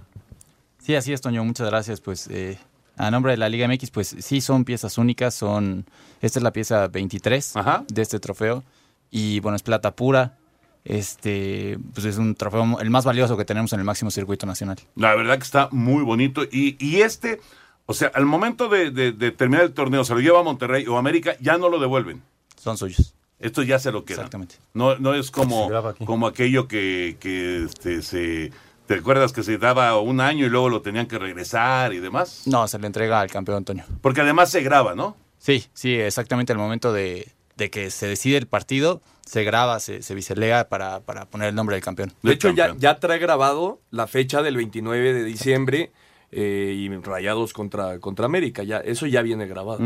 Sí, 0.79 0.95
así 0.95 1.13
es, 1.13 1.21
Toño. 1.21 1.43
Muchas 1.43 1.67
gracias. 1.69 1.99
Pues 1.99 2.27
eh, 2.27 2.57
a 2.97 3.09
nombre 3.11 3.31
de 3.33 3.37
la 3.37 3.49
Liga 3.49 3.67
MX, 3.67 3.91
pues 3.91 4.15
sí 4.19 4.41
son 4.41 4.65
piezas 4.65 4.97
únicas. 4.97 5.33
Son 5.33 5.85
esta 6.21 6.39
es 6.39 6.43
la 6.43 6.53
pieza 6.53 6.87
23 6.87 7.53
de 7.87 8.01
este 8.01 8.19
trofeo 8.19 8.63
y 9.11 9.39
bueno 9.39 9.55
es 9.55 9.63
plata 9.63 9.95
pura. 9.95 10.37
Este, 10.85 11.77
pues 11.93 12.05
es 12.05 12.17
un 12.17 12.35
trofeo 12.35 12.79
el 12.79 12.89
más 12.89 13.05
valioso 13.05 13.37
que 13.37 13.45
tenemos 13.45 13.73
en 13.73 13.79
el 13.79 13.85
máximo 13.85 14.11
circuito 14.11 14.45
nacional. 14.45 14.77
La 14.95 15.13
verdad 15.13 15.37
que 15.37 15.43
está 15.43 15.67
muy 15.71 16.03
bonito 16.03 16.43
y, 16.43 16.77
y 16.79 17.01
este, 17.01 17.41
o 17.85 17.93
sea, 17.93 18.11
al 18.13 18.25
momento 18.25 18.69
de, 18.69 18.89
de, 18.89 19.11
de 19.11 19.31
terminar 19.31 19.65
el 19.65 19.73
torneo, 19.73 20.03
se 20.03 20.13
lo 20.13 20.19
lleva 20.19 20.39
a 20.39 20.43
Monterrey 20.43 20.87
o 20.87 20.97
América, 20.97 21.35
ya 21.41 21.57
no 21.57 21.69
lo 21.69 21.79
devuelven. 21.79 22.23
Son 22.55 22.77
suyos. 22.77 23.13
Esto 23.39 23.61
ya 23.61 23.77
se 23.77 23.91
lo 23.91 24.03
queda. 24.03 24.17
Exactamente. 24.17 24.55
No, 24.73 24.97
no 24.97 25.13
es 25.13 25.31
como, 25.31 25.69
como 26.05 26.27
aquello 26.27 26.67
que, 26.67 27.17
que 27.19 27.65
este, 27.65 28.01
se... 28.01 28.51
¿Te 28.85 28.95
acuerdas 28.95 29.33
que 29.33 29.43
se 29.43 29.57
daba 29.59 29.99
un 29.99 30.19
año 30.19 30.47
y 30.47 30.49
luego 30.49 30.67
lo 30.67 30.81
tenían 30.81 31.05
que 31.05 31.19
regresar 31.19 31.93
y 31.93 31.99
demás? 31.99 32.43
No, 32.47 32.67
se 32.67 32.79
le 32.79 32.87
entrega 32.87 33.21
al 33.21 33.29
campeón 33.29 33.57
Antonio. 33.57 33.85
Porque 34.01 34.21
además 34.21 34.49
se 34.49 34.61
graba, 34.61 34.95
¿no? 34.95 35.15
Sí, 35.37 35.65
sí, 35.73 35.93
exactamente 35.93 36.53
al 36.53 36.57
momento 36.57 36.91
de, 36.91 37.31
de 37.59 37.69
que 37.69 37.91
se 37.91 38.07
decide 38.07 38.37
el 38.37 38.47
partido, 38.47 39.01
se 39.25 39.43
graba, 39.43 39.79
se, 39.79 40.01
se 40.01 40.15
biselea 40.15 40.69
para, 40.69 41.01
para 41.01 41.25
poner 41.25 41.49
el 41.49 41.55
nombre 41.55 41.75
del 41.75 41.83
campeón. 41.83 42.11
De 42.23 42.33
hecho, 42.33 42.49
ya, 42.49 42.73
ya 42.77 42.99
trae 42.99 43.19
grabado 43.19 43.79
la 43.91 44.07
fecha 44.07 44.41
del 44.41 44.55
29 44.55 45.13
de 45.13 45.23
diciembre 45.23 45.91
eh, 46.31 46.73
y 46.75 46.89
Rayados 46.89 47.53
contra, 47.53 47.99
contra 47.99 48.25
América. 48.25 48.63
Ya, 48.63 48.77
eso 48.77 49.05
ya 49.05 49.21
viene 49.21 49.45
grabado. 49.45 49.79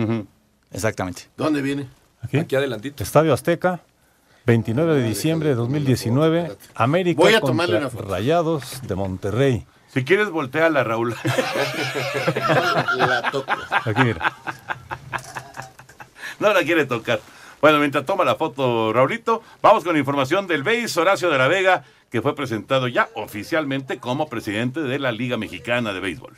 Exactamente. 0.72 1.24
¿Dónde 1.36 1.62
viene? 1.62 1.88
Aquí, 2.22 2.38
Aquí 2.38 2.56
adelantito. 2.56 3.04
Estadio 3.04 3.34
Azteca, 3.34 3.82
29 4.46 4.96
de 4.96 5.04
diciembre 5.04 5.50
de 5.50 5.56
2019, 5.56 6.56
América 6.76 7.22
Voy 7.22 7.34
a 7.34 7.42
contra 7.42 7.52
tomarle 7.52 7.78
una 7.80 7.90
foto. 7.90 8.06
Rayados 8.08 8.82
de 8.88 8.96
Monterrey. 8.96 9.66
Si 9.94 10.06
quieres, 10.06 10.30
voltea 10.30 10.70
la 10.70 10.84
Raúl. 10.84 11.16
La 12.98 13.30
toco. 13.32 13.52
Aquí 13.70 14.04
mira. 14.04 14.34
no 16.40 16.54
la 16.54 16.64
quiere 16.64 16.86
tocar. 16.86 17.20
Bueno, 17.64 17.80
mientras 17.80 18.06
toma 18.06 18.26
la 18.26 18.36
foto 18.36 18.92
Raulito, 18.92 19.42
vamos 19.62 19.86
con 19.86 19.96
información 19.96 20.48
del 20.48 20.64
BEIS 20.64 20.98
Horacio 20.98 21.30
de 21.30 21.38
la 21.38 21.48
Vega, 21.48 21.86
que 22.12 22.22
fue 22.22 22.36
presentado 22.36 22.90
ya 22.90 23.08
oficialmente 23.16 24.00
como 24.00 24.28
presidente 24.28 24.82
de 24.82 25.00
la 25.00 25.14
Liga 25.14 25.38
Mexicana 25.38 25.94
de 25.94 26.02
Béisbol. 26.02 26.34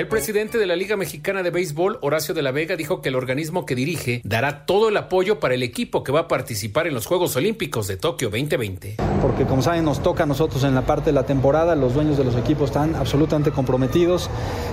El 0.00 0.08
presidente 0.08 0.56
de 0.56 0.66
la 0.66 0.76
Liga 0.76 0.96
Mexicana 0.96 1.42
de 1.42 1.50
Béisbol, 1.50 1.98
Horacio 2.00 2.32
de 2.32 2.40
la 2.40 2.52
Vega, 2.52 2.74
dijo 2.74 3.02
que 3.02 3.10
el 3.10 3.16
organismo 3.16 3.66
que 3.66 3.74
dirige 3.74 4.22
dará 4.24 4.64
todo 4.64 4.88
el 4.88 4.96
apoyo 4.96 5.40
para 5.40 5.52
el 5.52 5.62
equipo 5.62 6.02
que 6.02 6.10
va 6.10 6.20
a 6.20 6.26
participar 6.26 6.86
en 6.86 6.94
los 6.94 7.04
Juegos 7.04 7.36
Olímpicos 7.36 7.86
de 7.86 7.98
Tokio 7.98 8.30
2020. 8.30 8.96
porque 9.20 9.44
como 9.44 9.60
saben 9.60 9.84
nos 9.84 10.02
toca 10.02 10.22
a 10.22 10.26
nosotros 10.26 10.64
en 10.64 10.74
la 10.74 10.86
parte 10.86 11.10
de 11.10 11.12
la 11.12 11.26
temporada, 11.26 11.76
los 11.76 11.92
dueños 11.92 12.16
de 12.16 12.24
los 12.24 12.34
equipos 12.34 12.70
están 12.70 12.94
absolutamente 12.94 13.50
comprometidos, 13.50 14.30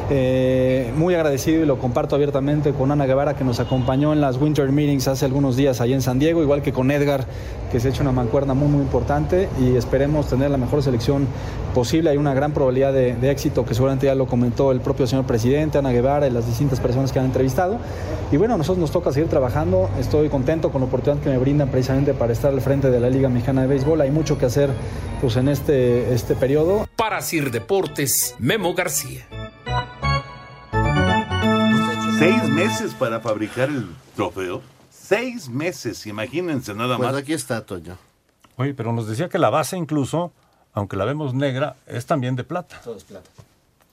Eh, 0.10 0.94
muy 0.96 1.16
agradecido 1.16 1.64
y 1.64 1.66
lo 1.66 1.80
comparto 1.80 2.16
abiertamente 2.16 2.72
con 2.72 2.94
Ana 2.94 3.06
Guevara 3.06 3.36
que 3.36 3.44
nos 3.44 3.60
acompañó 3.60 4.14
en 4.14 4.22
las 4.22 4.38
Winter 4.38 4.72
Meetings 4.72 5.10
hace 5.10 5.26
algunos 5.26 5.58
días 5.58 5.82
allá 5.82 5.96
en 5.96 6.02
San 6.02 6.18
Diego, 6.18 6.42
igual 6.42 6.62
que 6.62 6.72
con 6.72 6.90
Edgar 6.92 7.26
que 7.70 7.82
se 7.82 7.90
ha 7.90 7.92
hecho 7.92 8.04
una 8.04 8.14
mancuerna 8.14 8.54
muy 8.54 8.70
muy 8.70 8.82
importante. 8.84 9.50
Y 9.60 9.76
esperemos 9.76 10.30
tener 10.30 10.50
la 10.50 10.56
mejor 10.56 10.82
selección 10.82 11.28
posible, 11.74 12.10
hay 12.10 12.16
una 12.16 12.34
gran 12.34 12.54
probabilidad 12.54 12.94
de, 12.94 13.16
de 13.16 13.32
éxito 13.32 13.66
que 13.66 13.74
seguramente 13.74 14.06
ya 14.06 14.16
lo 14.16 14.28
comentó 14.28 14.72
el 14.72 14.80
propio 14.80 15.06
señor 15.08 15.17
presidente, 15.26 15.78
Ana 15.78 15.92
Guevara 15.92 16.28
y 16.28 16.32
las 16.32 16.46
distintas 16.46 16.80
personas 16.80 17.12
que 17.12 17.20
han 17.20 17.26
entrevistado 17.26 17.80
y 18.32 18.36
bueno, 18.38 18.56
a 18.56 18.58
nosotros 18.58 18.80
nos 18.80 18.92
toca 18.92 19.12
seguir 19.14 19.30
trabajando, 19.30 19.90
estoy 19.98 20.28
contento 20.30 20.70
con 20.72 20.82
la 20.82 20.88
oportunidad 20.88 21.24
que 21.24 21.30
me 21.30 21.38
brindan 21.38 21.70
precisamente 21.70 22.14
para 22.14 22.34
estar 22.34 22.52
al 22.54 22.60
frente 22.62 22.90
de 22.92 23.00
la 23.00 23.10
Liga 23.10 23.30
Mexicana 23.30 23.62
de 23.62 23.68
Béisbol, 23.68 24.02
hay 24.02 24.12
mucho 24.12 24.38
que 24.38 24.46
hacer 24.46 24.70
pues 25.22 25.38
en 25.38 25.48
este, 25.48 26.14
este 26.14 26.36
periodo. 26.36 26.86
Para 26.98 27.22
Sir 27.22 27.52
Deportes, 27.52 28.36
Memo 28.38 28.74
García. 28.74 29.26
Seis 32.20 32.50
meses 32.50 32.94
para 32.96 33.20
fabricar 33.20 33.70
el 33.70 33.88
trofeo. 34.16 34.62
Seis 34.90 35.48
meses, 35.48 36.06
imagínense 36.08 36.74
nada 36.74 36.98
Pues 36.98 37.12
más. 37.12 37.18
aquí 37.22 37.32
está, 37.34 37.66
Toño. 37.66 37.98
Oye, 38.58 38.74
pero 38.74 38.92
nos 38.92 39.08
decía 39.08 39.30
que 39.30 39.38
la 39.38 39.50
base 39.50 39.78
incluso, 39.78 40.32
aunque 40.74 40.98
la 40.98 41.06
vemos 41.06 41.34
negra, 41.34 41.76
es 41.86 42.06
también 42.08 42.36
de 42.36 42.44
plata. 42.44 42.82
Todo 42.84 42.98
es 42.98 43.04
plata. 43.04 43.30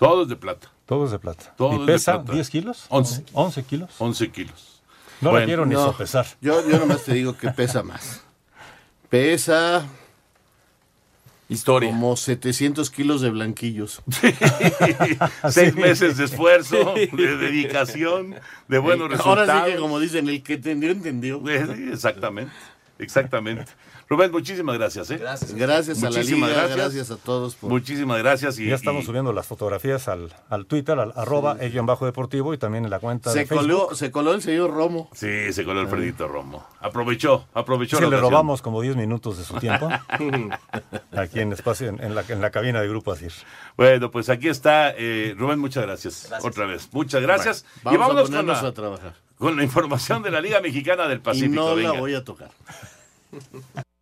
Todo 0.04 0.23
es 0.25 0.28
de 0.28 0.37
plata. 0.37 0.70
Todo 0.87 1.04
es 1.06 1.11
de 1.12 1.18
plata. 1.18 1.54
Todo 1.56 1.73
es 1.73 1.76
¿Y 1.76 1.80
de 1.80 1.87
pesa 1.92 2.12
plata. 2.23 2.32
10 2.32 2.50
kilos? 2.50 2.87
11. 2.90 3.25
11 3.32 3.62
kilos. 3.64 3.90
11 3.99 4.30
kilos. 4.30 4.82
No 5.20 5.30
Bueno, 5.30 5.40
la 5.40 5.46
quiero 5.46 5.66
ni 5.66 5.75
No, 5.75 5.84
sopesar. 5.87 6.26
Yo, 6.40 6.68
yo 6.68 6.78
nomás 6.78 7.04
te 7.04 7.14
digo 7.14 7.37
que 7.37 7.49
pesa 7.50 7.82
más. 7.82 8.23
Pesa 9.08 9.87
Historia. 11.49 11.90
como 11.90 12.16
700 12.16 12.90
kilos 12.90 13.20
de 13.20 13.30
blanquillos. 13.30 14.02
Seis 15.50 15.75
meses 15.75 16.16
de 16.16 16.25
esfuerzo, 16.25 16.94
de 16.94 17.37
dedicación, 17.37 18.34
de 18.68 18.78
buenos 18.78 19.11
resultados. 19.11 19.49
Ahora 19.49 19.64
sí 19.66 19.73
que 19.73 19.78
como 19.78 20.00
dicen, 20.00 20.28
el 20.28 20.42
que 20.42 20.54
entendió, 20.54 20.90
entendió. 20.90 21.42
Sí, 21.46 21.88
exactamente, 21.92 22.52
exactamente. 22.99 23.73
Rubén, 24.08 24.30
muchísimas 24.32 24.76
gracias. 24.76 25.11
¿eh? 25.11 25.16
Gracias. 25.18 25.54
Gracias 25.54 26.02
a 26.04 26.11
la 26.11 26.23
liga, 26.23 26.49
gracias. 26.49 26.76
gracias 26.76 27.11
a 27.11 27.16
todos 27.16 27.54
por- 27.54 27.70
Muchísimas 27.70 28.18
gracias. 28.18 28.58
Y, 28.58 28.66
ya 28.68 28.75
estamos 28.75 29.02
y- 29.02 29.06
subiendo 29.06 29.32
las 29.32 29.46
fotografías 29.46 30.08
al, 30.08 30.32
al 30.50 30.66
Twitter, 30.66 30.99
al 30.99 31.12
arroba 31.16 31.56
el 31.61 31.73
guion 31.73 31.87
bajo 31.87 32.04
deportivo 32.06 32.52
y 32.54 32.58
también 32.58 32.84
en 32.84 32.90
la 32.90 32.99
cuenta 33.00 33.30
Se 33.32 33.40
de 33.40 33.46
Facebook. 33.46 33.66
coló, 33.66 33.94
se 33.94 34.11
coló 34.11 34.34
el 34.34 34.42
señor 34.42 34.73
Romo. 34.75 35.08
Sí, 35.14 35.52
se 35.52 35.64
coló 35.64 35.80
Alfredito 35.80 36.28
Romo. 36.28 36.66
Aprovechó, 36.80 37.46
aprovechó 37.54 37.96
Sí, 37.96 38.02
la 38.02 38.08
le 38.11 38.16
ocasión. 38.16 38.30
robamos 38.32 38.62
como 38.62 38.80
10 38.82 38.96
minutos 38.96 39.38
de 39.38 39.44
su 39.44 39.54
tiempo. 39.54 39.88
aquí 41.16 41.40
en 41.40 41.52
espacio, 41.52 41.88
en, 41.88 42.02
en 42.02 42.14
la, 42.14 42.25
en 42.28 42.40
la 42.40 42.50
cabina 42.50 42.80
de 42.80 42.88
Grupo 42.88 43.12
Asir. 43.12 43.32
Bueno, 43.76 44.11
pues 44.11 44.28
aquí 44.28 44.49
está 44.49 44.90
eh, 44.96 45.34
Rubén, 45.38 45.58
muchas 45.58 45.84
gracias. 45.84 46.30
Otra 46.42 46.66
vez, 46.66 46.88
muchas 46.92 47.23
gracias. 47.23 47.64
Vamos 47.82 47.96
y 47.96 48.00
vámonos 48.00 48.20
a 48.20 48.25
con 48.25 48.30
ponernos 48.32 48.62
la, 48.62 48.68
a 48.68 48.73
trabajar. 48.73 49.14
con 49.38 49.56
la 49.56 49.62
información 49.64 50.23
de 50.23 50.30
la 50.30 50.40
Liga 50.40 50.61
Mexicana 50.61 51.08
del 51.08 51.18
Y 51.18 51.23
Pacífico. 51.23 51.54
no 51.54 51.75
venga. 51.75 51.92
la 51.94 52.00
voy 52.00 52.14
a 52.14 52.23
tocar. 52.23 52.50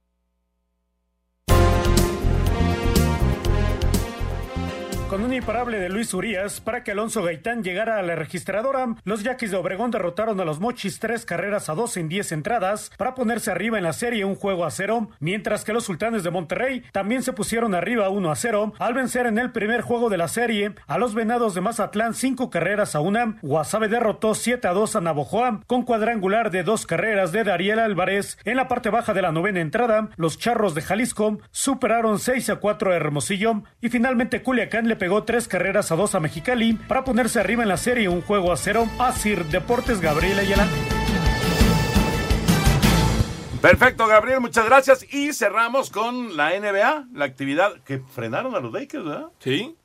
Con 5.12 5.24
un 5.24 5.34
imparable 5.34 5.78
de 5.78 5.90
Luis 5.90 6.14
Urias 6.14 6.62
para 6.62 6.82
que 6.82 6.92
Alonso 6.92 7.22
Gaitán 7.22 7.62
llegara 7.62 7.98
a 7.98 8.02
la 8.02 8.16
registradora, 8.16 8.96
los 9.04 9.22
Yaquis 9.22 9.50
de 9.50 9.58
Obregón 9.58 9.90
derrotaron 9.90 10.40
a 10.40 10.46
los 10.46 10.58
Mochis 10.58 11.00
tres 11.00 11.26
carreras 11.26 11.68
a 11.68 11.74
dos 11.74 11.98
en 11.98 12.08
diez 12.08 12.32
entradas 12.32 12.90
para 12.96 13.14
ponerse 13.14 13.50
arriba 13.50 13.76
en 13.76 13.84
la 13.84 13.92
serie 13.92 14.24
un 14.24 14.36
juego 14.36 14.64
a 14.64 14.70
cero, 14.70 15.10
mientras 15.20 15.64
que 15.64 15.74
los 15.74 15.84
Sultanes 15.84 16.24
de 16.24 16.30
Monterrey 16.30 16.82
también 16.92 17.22
se 17.22 17.34
pusieron 17.34 17.74
arriba 17.74 18.08
1 18.08 18.30
a 18.30 18.34
0 18.34 18.72
al 18.78 18.94
vencer 18.94 19.26
en 19.26 19.36
el 19.36 19.52
primer 19.52 19.82
juego 19.82 20.08
de 20.08 20.16
la 20.16 20.28
serie 20.28 20.76
a 20.86 20.96
los 20.96 21.14
Venados 21.14 21.52
de 21.52 21.60
Mazatlán 21.60 22.14
cinco 22.14 22.48
carreras 22.48 22.94
a 22.94 23.00
una. 23.00 23.36
Guasave 23.42 23.88
derrotó 23.88 24.34
7 24.34 24.66
a 24.66 24.72
2 24.72 24.96
a 24.96 25.02
Navojoa 25.02 25.60
con 25.66 25.82
cuadrangular 25.82 26.50
de 26.50 26.62
dos 26.62 26.86
carreras 26.86 27.32
de 27.32 27.44
Dariel 27.44 27.80
Álvarez. 27.80 28.38
En 28.46 28.56
la 28.56 28.66
parte 28.66 28.88
baja 28.88 29.12
de 29.12 29.20
la 29.20 29.30
novena 29.30 29.60
entrada, 29.60 30.08
los 30.16 30.38
Charros 30.38 30.74
de 30.74 30.80
Jalisco 30.80 31.38
superaron 31.50 32.18
6 32.18 32.48
a 32.48 32.56
4 32.56 32.92
a 32.92 32.96
Hermosillo 32.96 33.62
y 33.82 33.90
finalmente 33.90 34.42
Culiacán 34.42 34.88
le 34.88 35.02
pegó 35.02 35.11
tres 35.20 35.46
carreras 35.48 35.92
a 35.92 35.96
dos 35.96 36.14
a 36.14 36.20
Mexicali 36.20 36.72
para 36.72 37.04
ponerse 37.04 37.38
arriba 37.38 37.62
en 37.62 37.68
la 37.68 37.76
serie 37.76 38.08
un 38.08 38.22
juego 38.22 38.52
a 38.52 38.56
cero. 38.56 38.86
Asir 38.98 39.44
Deportes 39.46 40.00
Gabriel 40.00 40.38
Ayala. 40.38 40.66
Perfecto, 43.60 44.06
Gabriel, 44.08 44.40
muchas 44.40 44.64
gracias. 44.64 45.06
Y 45.14 45.32
cerramos 45.32 45.90
con 45.90 46.36
la 46.36 46.58
NBA, 46.58 47.08
la 47.14 47.24
actividad 47.24 47.80
que 47.84 48.00
frenaron 48.00 48.56
a 48.56 48.60
los 48.60 48.72
Lakers, 48.72 49.04
¿verdad? 49.04 49.28
Sí. 49.38 49.76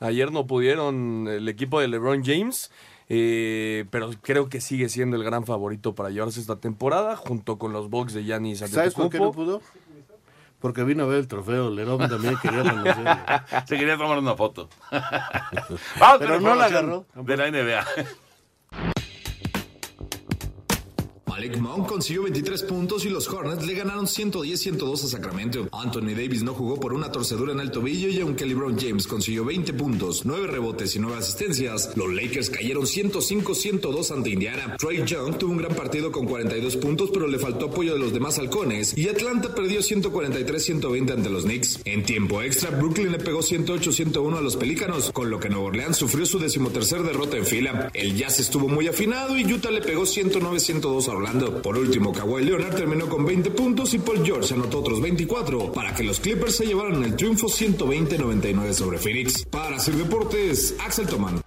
Ayer 0.00 0.32
no 0.32 0.46
pudieron 0.46 1.26
el 1.28 1.48
equipo 1.48 1.80
de 1.80 1.88
LeBron 1.88 2.24
James. 2.24 2.70
eh, 3.08 3.84
pero 3.90 4.10
creo 4.22 4.48
que 4.48 4.60
sigue 4.60 4.88
siendo 4.88 5.16
el 5.16 5.22
gran 5.24 5.44
favorito 5.44 5.94
para 5.94 6.10
llevarse 6.10 6.40
esta 6.40 6.56
temporada, 6.56 7.14
junto 7.16 7.58
con 7.58 7.72
los 7.72 7.88
Bucks 7.90 8.14
de 8.14 8.24
Giannis 8.24 8.60
¿Sabes 8.60 8.94
por 8.94 9.10
qué 9.10 9.18
no 9.20 9.32
pudo? 9.32 9.60
Porque 10.60 10.84
vino 10.84 11.04
a 11.04 11.06
ver 11.06 11.18
el 11.18 11.28
trofeo, 11.28 11.70
Lerón 11.70 12.08
también 12.08 12.36
quería 12.40 12.64
Se 13.66 13.76
quería 13.78 13.96
tomar 13.96 14.18
una 14.18 14.34
foto. 14.34 14.68
Pero 16.18 16.40
no 16.40 16.54
la 16.54 16.64
agarró. 16.66 17.04
De 17.14 17.36
la 17.36 17.50
NBA. 17.50 17.84
Malik 21.36 21.58
Monk 21.58 21.86
consiguió 21.86 22.22
23 22.22 22.62
puntos 22.62 23.04
y 23.04 23.10
los 23.10 23.28
Hornets 23.28 23.66
le 23.66 23.74
ganaron 23.74 24.06
110-102 24.06 25.04
a 25.04 25.06
Sacramento. 25.06 25.68
Anthony 25.70 26.14
Davis 26.16 26.42
no 26.42 26.54
jugó 26.54 26.80
por 26.80 26.94
una 26.94 27.12
torcedura 27.12 27.52
en 27.52 27.60
el 27.60 27.70
tobillo 27.70 28.08
y 28.08 28.20
aunque 28.20 28.46
LeBron 28.46 28.78
James 28.80 29.06
consiguió 29.06 29.44
20 29.44 29.74
puntos, 29.74 30.24
9 30.24 30.46
rebotes 30.46 30.96
y 30.96 30.98
9 30.98 31.18
asistencias, 31.18 31.94
los 31.94 32.10
Lakers 32.10 32.48
cayeron 32.48 32.84
105-102 32.84 34.12
ante 34.12 34.30
Indiana. 34.30 34.78
Trey 34.78 35.04
Young 35.04 35.36
tuvo 35.36 35.52
un 35.52 35.58
gran 35.58 35.74
partido 35.74 36.10
con 36.10 36.24
42 36.24 36.74
puntos 36.78 37.10
pero 37.12 37.26
le 37.26 37.38
faltó 37.38 37.66
apoyo 37.66 37.92
de 37.92 37.98
los 37.98 38.14
demás 38.14 38.38
halcones 38.38 38.96
y 38.96 39.06
Atlanta 39.10 39.54
perdió 39.54 39.80
143-120 39.80 41.12
ante 41.12 41.28
los 41.28 41.44
Knicks. 41.44 41.80
En 41.84 42.02
tiempo 42.02 42.40
extra, 42.40 42.70
Brooklyn 42.70 43.12
le 43.12 43.18
pegó 43.18 43.40
108-101 43.40 44.38
a 44.38 44.40
los 44.40 44.56
Pelícanos, 44.56 45.12
con 45.12 45.28
lo 45.28 45.38
que 45.38 45.50
Nueva 45.50 45.66
Orleans 45.66 45.98
sufrió 45.98 46.24
su 46.24 46.38
decimotercer 46.38 47.02
derrota 47.02 47.36
en 47.36 47.44
fila. 47.44 47.90
El 47.92 48.16
Jazz 48.16 48.40
estuvo 48.40 48.68
muy 48.68 48.88
afinado 48.88 49.36
y 49.36 49.44
Utah 49.52 49.70
le 49.70 49.82
pegó 49.82 50.04
109-102 50.04 51.08
a 51.08 51.10
Orlando. 51.10 51.25
Por 51.62 51.76
último, 51.76 52.12
Kawhi 52.12 52.44
Leonard 52.44 52.76
terminó 52.76 53.08
con 53.08 53.24
20 53.24 53.50
puntos 53.50 53.92
y 53.94 53.98
Paul 53.98 54.24
George 54.24 54.54
anotó 54.54 54.78
otros 54.78 55.02
24 55.02 55.72
para 55.72 55.92
que 55.92 56.04
los 56.04 56.20
Clippers 56.20 56.56
se 56.56 56.66
llevaran 56.66 57.02
el 57.02 57.16
triunfo 57.16 57.48
120-99 57.48 58.72
sobre 58.72 58.98
Phoenix. 58.98 59.44
Para 59.46 59.78
Sir 59.80 59.96
Deportes, 59.96 60.76
Axel 60.78 61.06
Toman. 61.06 61.40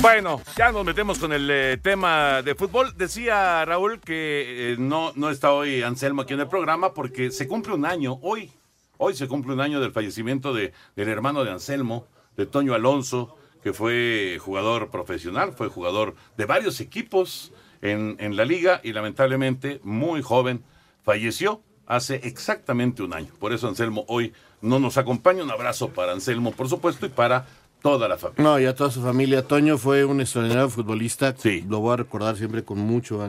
Bueno, 0.00 0.40
ya 0.56 0.72
nos 0.72 0.86
metemos 0.86 1.18
con 1.18 1.34
el 1.34 1.50
eh, 1.50 1.76
tema 1.76 2.40
de 2.40 2.54
fútbol. 2.54 2.94
Decía 2.96 3.62
Raúl 3.66 4.00
que 4.00 4.72
eh, 4.72 4.76
no, 4.78 5.12
no 5.16 5.28
está 5.28 5.52
hoy 5.52 5.82
Anselmo 5.82 6.22
aquí 6.22 6.32
en 6.32 6.40
el 6.40 6.48
programa 6.48 6.94
porque 6.94 7.30
se 7.30 7.46
cumple 7.46 7.74
un 7.74 7.84
año, 7.84 8.18
hoy, 8.22 8.50
hoy 8.96 9.14
se 9.14 9.28
cumple 9.28 9.52
un 9.52 9.60
año 9.60 9.78
del 9.80 9.92
fallecimiento 9.92 10.54
de, 10.54 10.72
del 10.96 11.08
hermano 11.10 11.44
de 11.44 11.50
Anselmo, 11.50 12.06
de 12.38 12.46
Toño 12.46 12.72
Alonso, 12.72 13.36
que 13.62 13.72
fue 13.72 14.38
jugador 14.40 14.90
profesional, 14.90 15.52
fue 15.52 15.68
jugador 15.68 16.14
de 16.36 16.46
varios 16.46 16.80
equipos 16.80 17.52
en, 17.82 18.16
en 18.18 18.36
la 18.36 18.44
liga 18.44 18.80
y 18.82 18.92
lamentablemente 18.92 19.80
muy 19.82 20.22
joven 20.22 20.62
falleció 21.02 21.62
hace 21.86 22.20
exactamente 22.24 23.02
un 23.02 23.12
año. 23.12 23.32
Por 23.38 23.52
eso 23.52 23.68
Anselmo 23.68 24.04
hoy 24.06 24.32
no 24.62 24.78
nos 24.78 24.96
acompaña. 24.96 25.42
Un 25.42 25.50
abrazo 25.50 25.88
para 25.88 26.12
Anselmo, 26.12 26.52
por 26.52 26.68
supuesto, 26.68 27.04
y 27.06 27.08
para 27.08 27.46
toda 27.82 28.08
la 28.08 28.16
familia. 28.16 28.44
No, 28.44 28.60
y 28.60 28.66
a 28.66 28.74
toda 28.74 28.90
su 28.90 29.02
familia. 29.02 29.46
Toño 29.46 29.76
fue 29.76 30.04
un 30.04 30.20
extraordinario 30.20 30.68
futbolista. 30.68 31.34
Sí. 31.36 31.64
Lo 31.68 31.80
voy 31.80 31.94
a 31.94 31.96
recordar 31.96 32.36
siempre 32.36 32.64
con 32.64 32.78
mucho, 32.78 33.26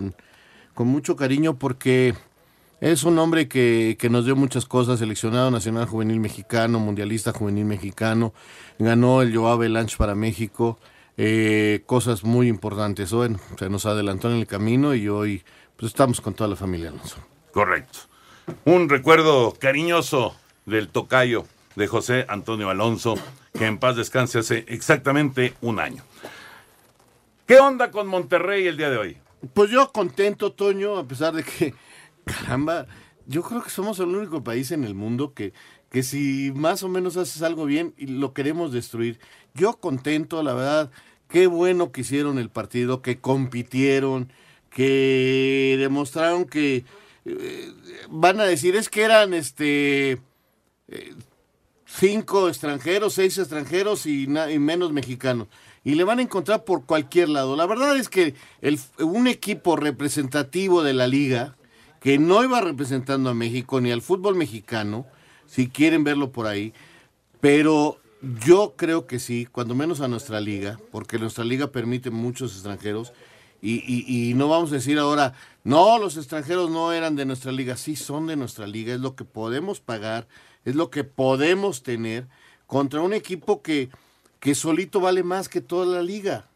con 0.73 0.87
mucho 0.87 1.15
cariño 1.15 1.55
porque 1.57 2.13
es 2.81 3.03
un 3.03 3.17
hombre 3.19 3.47
que, 3.47 3.95
que, 3.99 4.09
nos 4.09 4.25
dio 4.25 4.35
muchas 4.35 4.65
cosas, 4.65 4.99
seleccionado 4.99 5.51
nacional 5.51 5.85
juvenil 5.85 6.19
mexicano, 6.19 6.79
mundialista 6.79 7.31
juvenil 7.31 7.65
mexicano, 7.65 8.33
ganó 8.79 9.21
el 9.21 9.35
Joao 9.35 9.59
Belanch 9.59 9.97
para 9.97 10.15
México, 10.15 10.79
eh, 11.15 11.83
cosas 11.85 12.23
muy 12.23 12.47
importantes. 12.47 13.13
Bueno, 13.13 13.39
se 13.59 13.69
nos 13.69 13.85
adelantó 13.85 14.31
en 14.31 14.37
el 14.37 14.47
camino 14.47 14.95
y 14.95 15.07
hoy 15.07 15.43
pues 15.77 15.91
estamos 15.91 16.21
con 16.21 16.33
toda 16.33 16.49
la 16.49 16.55
familia 16.55 16.89
Alonso. 16.89 17.17
Correcto. 17.51 17.99
Un 18.65 18.89
recuerdo 18.89 19.53
cariñoso 19.59 20.35
del 20.65 20.89
tocayo 20.89 21.45
de 21.75 21.85
José 21.85 22.25
Antonio 22.27 22.71
Alonso, 22.71 23.13
que 23.53 23.67
en 23.67 23.77
paz 23.77 23.95
descanse 23.95 24.39
hace 24.39 24.65
exactamente 24.67 25.53
un 25.61 25.79
año. 25.79 26.03
¿Qué 27.45 27.59
onda 27.59 27.91
con 27.91 28.07
Monterrey 28.07 28.65
el 28.65 28.77
día 28.77 28.89
de 28.89 28.97
hoy? 28.97 29.17
Pues 29.53 29.69
yo 29.69 29.91
contento, 29.91 30.51
Toño, 30.51 30.97
a 30.97 31.07
pesar 31.07 31.33
de 31.33 31.43
que 31.43 31.75
caramba, 32.31 32.87
yo 33.27 33.43
creo 33.43 33.61
que 33.61 33.69
somos 33.69 33.99
el 33.99 34.07
único 34.07 34.43
país 34.43 34.71
en 34.71 34.83
el 34.83 34.95
mundo 34.95 35.33
que, 35.33 35.53
que 35.89 36.03
si 36.03 36.51
más 36.55 36.83
o 36.83 36.89
menos 36.89 37.17
haces 37.17 37.41
algo 37.41 37.65
bien 37.65 37.93
y 37.97 38.07
lo 38.07 38.33
queremos 38.33 38.71
destruir. 38.71 39.19
Yo 39.53 39.73
contento, 39.73 40.41
la 40.43 40.53
verdad, 40.53 40.91
qué 41.27 41.47
bueno 41.47 41.91
que 41.91 42.01
hicieron 42.01 42.37
el 42.39 42.49
partido, 42.49 43.01
que 43.01 43.19
compitieron, 43.19 44.31
que 44.69 45.75
demostraron 45.79 46.45
que 46.45 46.85
eh, 47.25 47.73
van 48.09 48.39
a 48.39 48.45
decir 48.45 48.75
es 48.75 48.89
que 48.89 49.03
eran 49.03 49.33
este 49.33 50.13
eh, 50.87 51.13
cinco 51.85 52.47
extranjeros, 52.47 53.13
seis 53.13 53.37
extranjeros 53.37 54.05
y, 54.05 54.23
y, 54.23 54.59
menos 54.59 54.91
mexicanos. 54.91 55.47
Y 55.83 55.95
le 55.95 56.03
van 56.03 56.19
a 56.19 56.21
encontrar 56.21 56.63
por 56.63 56.85
cualquier 56.85 57.29
lado. 57.29 57.55
La 57.55 57.65
verdad 57.65 57.97
es 57.97 58.07
que 58.07 58.35
el, 58.61 58.79
un 58.99 59.27
equipo 59.27 59.75
representativo 59.75 60.83
de 60.83 60.93
la 60.93 61.07
liga, 61.07 61.57
que 62.01 62.17
no 62.17 62.43
iba 62.43 62.59
representando 62.59 63.29
a 63.29 63.35
México 63.35 63.79
ni 63.79 63.91
al 63.91 64.01
fútbol 64.01 64.35
mexicano, 64.35 65.05
si 65.45 65.69
quieren 65.69 66.03
verlo 66.03 66.31
por 66.31 66.47
ahí, 66.47 66.73
pero 67.39 67.99
yo 68.43 68.73
creo 68.75 69.05
que 69.05 69.19
sí, 69.19 69.47
cuando 69.49 69.75
menos 69.75 70.01
a 70.01 70.07
nuestra 70.07 70.41
liga, 70.41 70.79
porque 70.91 71.19
nuestra 71.19 71.45
liga 71.45 71.71
permite 71.71 72.09
muchos 72.09 72.53
extranjeros, 72.53 73.13
y, 73.63 73.83
y, 74.07 74.33
no 74.33 74.49
vamos 74.49 74.71
a 74.71 74.75
decir 74.75 74.97
ahora, 74.97 75.35
no, 75.63 75.99
los 75.99 76.17
extranjeros 76.17 76.71
no 76.71 76.91
eran 76.91 77.15
de 77.15 77.25
nuestra 77.25 77.51
liga, 77.51 77.77
sí 77.77 77.95
son 77.95 78.25
de 78.25 78.35
nuestra 78.35 78.65
liga, 78.65 78.95
es 78.95 78.99
lo 78.99 79.15
que 79.15 79.23
podemos 79.23 79.79
pagar, 79.79 80.27
es 80.65 80.73
lo 80.73 80.89
que 80.89 81.03
podemos 81.03 81.83
tener 81.83 82.27
contra 82.65 83.01
un 83.01 83.13
equipo 83.13 83.61
que, 83.61 83.91
que 84.39 84.55
solito 84.55 84.99
vale 84.99 85.21
más 85.21 85.47
que 85.47 85.61
toda 85.61 85.85
la 85.85 86.01
liga. 86.01 86.47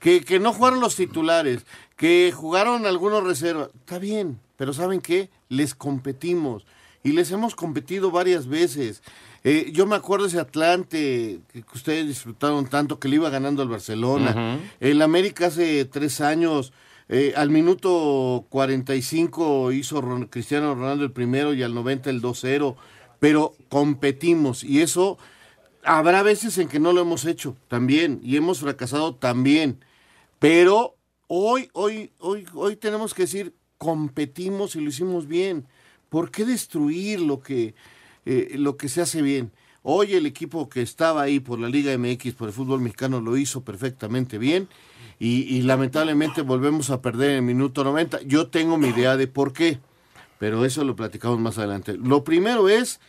Que, 0.00 0.20
que 0.20 0.38
no 0.38 0.52
jugaron 0.52 0.80
los 0.80 0.94
titulares, 0.94 1.66
que 1.96 2.32
jugaron 2.34 2.86
algunos 2.86 3.24
reservas, 3.24 3.70
está 3.80 3.98
bien, 3.98 4.38
pero 4.56 4.72
¿saben 4.72 5.00
qué? 5.00 5.30
Les 5.48 5.74
competimos 5.74 6.66
y 7.02 7.12
les 7.12 7.30
hemos 7.30 7.54
competido 7.54 8.10
varias 8.10 8.46
veces. 8.46 9.02
Eh, 9.44 9.70
yo 9.72 9.86
me 9.86 9.96
acuerdo 9.96 10.26
ese 10.26 10.40
Atlante 10.40 11.40
que 11.52 11.64
ustedes 11.74 12.06
disfrutaron 12.06 12.66
tanto, 12.68 12.98
que 12.98 13.08
le 13.08 13.16
iba 13.16 13.30
ganando 13.30 13.62
al 13.62 13.68
Barcelona. 13.68 14.58
El 14.80 15.00
América 15.00 15.46
hace 15.46 15.84
tres 15.84 16.20
años, 16.20 16.72
eh, 17.08 17.32
al 17.36 17.50
minuto 17.50 18.46
45 18.50 19.72
hizo 19.72 20.02
Cristiano 20.28 20.74
Ronaldo 20.74 21.04
el 21.04 21.12
primero 21.12 21.54
y 21.54 21.62
al 21.62 21.74
90 21.74 22.10
el 22.10 22.20
2-0, 22.20 22.76
pero 23.20 23.54
competimos 23.68 24.62
y 24.64 24.82
eso 24.82 25.18
habrá 25.84 26.22
veces 26.22 26.58
en 26.58 26.68
que 26.68 26.80
no 26.80 26.92
lo 26.92 27.00
hemos 27.00 27.24
hecho 27.24 27.56
también 27.68 28.20
y 28.22 28.36
hemos 28.36 28.60
fracasado 28.60 29.14
también, 29.14 29.78
pero 30.38 30.98
Hoy, 31.30 31.68
hoy, 31.74 32.10
hoy, 32.20 32.46
hoy 32.54 32.76
tenemos 32.76 33.12
que 33.12 33.24
decir, 33.24 33.54
competimos 33.76 34.74
y 34.76 34.80
lo 34.80 34.88
hicimos 34.88 35.28
bien. 35.28 35.66
¿Por 36.08 36.30
qué 36.30 36.46
destruir 36.46 37.20
lo 37.20 37.40
que, 37.40 37.74
eh, 38.24 38.54
lo 38.54 38.78
que 38.78 38.88
se 38.88 39.02
hace 39.02 39.20
bien? 39.20 39.52
Hoy 39.82 40.14
el 40.14 40.24
equipo 40.24 40.70
que 40.70 40.80
estaba 40.80 41.20
ahí 41.20 41.38
por 41.38 41.58
la 41.58 41.68
Liga 41.68 41.96
MX, 41.98 42.32
por 42.32 42.48
el 42.48 42.54
fútbol 42.54 42.80
mexicano, 42.80 43.20
lo 43.20 43.36
hizo 43.36 43.62
perfectamente 43.62 44.38
bien 44.38 44.68
y, 45.18 45.60
lamentablemente 45.62 46.40
volvemos 46.40 46.88
a 46.88 47.02
perder 47.02 47.32
en 47.32 47.36
el 47.36 47.42
minuto 47.42 47.84
90. 47.84 48.22
Yo 48.22 48.48
tengo 48.48 48.78
mi 48.78 48.88
idea 48.88 49.18
de 49.18 49.26
por 49.26 49.52
qué, 49.52 49.80
pero 50.38 50.64
eso 50.64 50.82
lo 50.82 50.96
platicamos 50.96 51.38
más 51.38 51.58
adelante. 51.58 51.94
Lo 51.98 52.24
primero 52.24 52.70
es, 52.70 53.00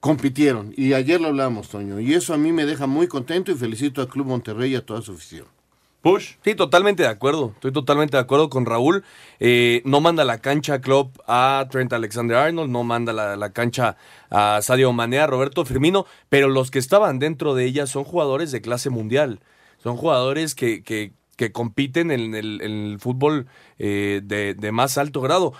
compitieron 0.00 0.72
y 0.78 0.94
ayer 0.94 1.20
lo 1.20 1.28
hablamos, 1.28 1.68
Toño, 1.68 2.00
y 2.00 2.14
eso 2.14 2.32
a 2.32 2.38
mí 2.38 2.52
me 2.52 2.64
deja 2.64 2.86
muy 2.86 3.06
contento 3.06 3.52
y 3.52 3.54
felicito 3.54 4.00
al 4.00 4.08
Club 4.08 4.28
Monterrey 4.28 4.72
y 4.72 4.76
a 4.76 4.86
toda 4.86 5.02
su 5.02 5.12
afición. 5.12 5.59
Push. 6.02 6.36
Sí, 6.42 6.54
totalmente 6.54 7.02
de 7.02 7.10
acuerdo. 7.10 7.52
Estoy 7.54 7.72
totalmente 7.72 8.16
de 8.16 8.22
acuerdo 8.22 8.48
con 8.48 8.64
Raúl. 8.64 9.04
Eh, 9.38 9.82
no 9.84 10.00
manda 10.00 10.24
la 10.24 10.38
cancha 10.38 10.80
Club 10.80 11.10
a 11.26 11.66
Trent 11.70 11.92
Alexander 11.92 12.38
Arnold, 12.38 12.70
no 12.70 12.84
manda 12.84 13.12
la, 13.12 13.52
cancha 13.52 13.96
a 14.30 14.62
Sadio 14.62 14.92
Mané, 14.92 15.18
a 15.18 15.26
Roberto 15.26 15.64
Firmino, 15.66 16.06
pero 16.30 16.48
los 16.48 16.70
que 16.70 16.78
estaban 16.78 17.18
dentro 17.18 17.54
de 17.54 17.66
ella 17.66 17.86
son 17.86 18.04
jugadores 18.04 18.50
de 18.50 18.62
clase 18.62 18.88
mundial. 18.88 19.40
Son 19.82 19.96
jugadores 19.96 20.54
que, 20.54 20.82
que, 20.82 21.12
que 21.36 21.52
compiten 21.52 22.10
en 22.10 22.34
el, 22.34 22.96
fútbol 22.98 23.46
eh, 23.78 24.22
de, 24.24 24.54
de 24.54 24.72
más 24.72 24.96
alto 24.96 25.20
grado. 25.20 25.52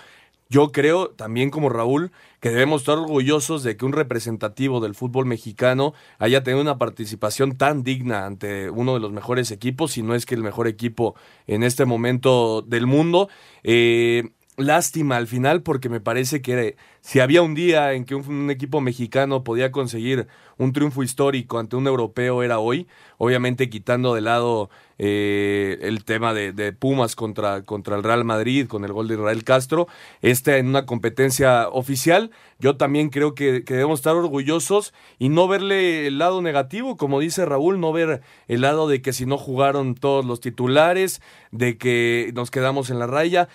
Yo 0.51 0.73
creo 0.73 1.11
también 1.11 1.49
como 1.49 1.69
Raúl 1.69 2.11
que 2.41 2.49
debemos 2.49 2.81
estar 2.81 2.97
orgullosos 2.97 3.63
de 3.63 3.77
que 3.77 3.85
un 3.85 3.93
representativo 3.93 4.81
del 4.81 4.95
fútbol 4.95 5.25
mexicano 5.25 5.93
haya 6.19 6.43
tenido 6.43 6.61
una 6.61 6.77
participación 6.77 7.55
tan 7.55 7.83
digna 7.83 8.25
ante 8.25 8.69
uno 8.69 8.93
de 8.93 8.99
los 8.99 9.13
mejores 9.13 9.49
equipos, 9.51 9.93
si 9.93 10.03
no 10.03 10.13
es 10.13 10.25
que 10.25 10.35
el 10.35 10.43
mejor 10.43 10.67
equipo 10.67 11.15
en 11.47 11.63
este 11.63 11.85
momento 11.85 12.61
del 12.63 12.85
mundo. 12.85 13.29
Eh, 13.63 14.31
lástima 14.57 15.17
al 15.17 15.27
final 15.27 15.61
porque 15.61 15.89
me 15.89 15.99
parece 15.99 16.41
que 16.41 16.75
si 16.99 17.19
había 17.19 17.41
un 17.41 17.55
día 17.55 17.93
en 17.93 18.05
que 18.05 18.15
un, 18.15 18.51
equipo 18.51 18.81
mexicano 18.81 19.43
podía 19.43 19.71
conseguir 19.71 20.27
un 20.57 20.73
triunfo 20.73 21.01
histórico 21.01 21.57
ante 21.57 21.75
un 21.75 21.87
europeo 21.87 22.43
era 22.43 22.59
hoy, 22.59 22.87
obviamente 23.17 23.69
quitando 23.69 24.13
de 24.13 24.21
lado 24.21 24.69
eh, 24.99 25.79
el 25.81 26.03
tema 26.03 26.33
de, 26.35 26.73
Pumas 26.73 27.15
contra, 27.15 27.63
contra 27.63 27.95
el 27.95 28.03
Real 28.03 28.23
Madrid 28.23 28.67
con 28.67 28.85
el 28.85 28.93
gol 28.93 29.07
de 29.07 29.15
Israel 29.15 29.43
Castro, 29.43 29.87
este 30.21 30.57
en 30.57 30.67
una 30.67 30.85
competencia 30.85 31.67
oficial, 31.69 32.29
yo 32.59 32.77
también 32.77 33.09
creo 33.09 33.33
que, 33.33 33.63
que 33.63 33.73
debemos 33.73 33.99
estar 33.99 34.15
orgullosos 34.15 34.93
y 35.17 35.29
no 35.29 35.47
verle 35.47 36.05
el 36.05 36.19
lado 36.19 36.43
negativo, 36.43 36.97
como 36.97 37.19
dice 37.19 37.45
Raúl, 37.45 37.79
no 37.79 37.91
ver 37.93 38.21
el 38.47 38.61
lado 38.61 38.87
de 38.87 39.01
que 39.01 39.13
si 39.13 39.25
no 39.25 39.39
jugaron 39.39 39.95
todos 39.95 40.23
los 40.23 40.39
titulares, 40.39 41.21
de 41.49 41.79
que 41.79 42.31
nos 42.35 42.51
quedamos 42.51 42.91
en 42.91 42.99
la 42.99 43.07
raya 43.07 43.49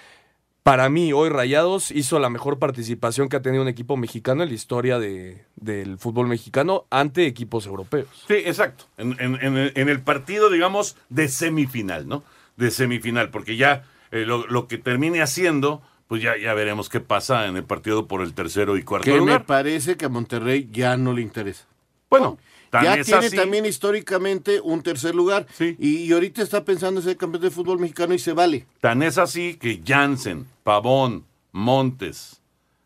para 0.67 0.89
mí, 0.89 1.13
hoy 1.13 1.29
Rayados 1.29 1.93
hizo 1.93 2.19
la 2.19 2.29
mejor 2.29 2.59
participación 2.59 3.29
que 3.29 3.37
ha 3.37 3.41
tenido 3.41 3.63
un 3.63 3.69
equipo 3.69 3.97
mexicano 3.97 4.43
en 4.43 4.49
la 4.49 4.55
historia 4.57 4.99
de, 4.99 5.45
del 5.55 5.97
fútbol 5.97 6.27
mexicano 6.27 6.87
ante 6.91 7.25
equipos 7.27 7.67
europeos. 7.67 8.09
Sí, 8.27 8.35
exacto. 8.35 8.87
En, 8.97 9.09
el 9.17 10.01
partido, 10.01 10.51
digamos, 10.51 10.97
de 11.09 11.29
semifinal, 11.29 12.09
¿no? 12.09 12.25
De 12.57 12.73
semifinal, 12.73 13.31
porque 13.31 13.57
ya 13.57 13.85
eh, 14.11 14.27
lo, 14.27 14.67
que 14.67 14.77
termine 14.77 15.23
haciendo, 15.23 15.83
pues 16.09 16.21
ya, 16.21 16.37
ya 16.37 16.53
veremos 16.53 16.89
qué 16.89 16.99
pasa 16.99 17.47
en 17.47 17.57
el 17.57 17.63
partido 17.63 18.09
por 18.09 18.21
el 18.21 18.35
tercero 18.35 18.77
y 18.77 18.83
cuarto 18.83 19.05
que 19.05 19.19
lugar. 19.19 19.39
me 19.39 19.45
parece 19.47 19.97
que 19.97 20.07
a 20.07 20.09
Monterrey 20.09 20.69
ya 20.73 20.97
no 20.97 21.13
le 21.13 21.23
interesa. 21.23 21.65
Bueno, 22.11 22.39
ya 22.83 23.03
tiene 23.03 23.31
también 23.31 23.67
históricamente 23.67 24.61
un 24.61 24.83
tercer 24.83 25.15
lugar. 25.15 25.47
Y, 25.79 26.13
ahorita 26.13 26.43
está 26.43 26.65
pensando 26.65 27.01
en 27.01 27.07
ser 27.07 27.17
campeón 27.17 27.43
de 27.43 27.51
fútbol 27.51 27.79
mexicano 27.79 28.15
y 28.15 28.19
se 28.19 28.33
vale. 28.33 28.67
Tan 28.81 29.03
es 29.03 29.19
así 29.19 29.55
que 29.55 29.83
Jansen, 29.85 30.47
Pavón, 30.63 31.25
Montes, 31.53 32.41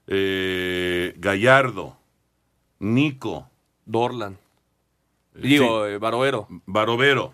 eh, 0.07 1.14
Gallardo, 1.18 1.96
Nico, 2.79 3.48
Dorlan, 3.85 4.38
digo, 5.35 5.87
eh, 5.87 5.98
Barovero, 5.98 6.46
Barovero, 6.66 7.33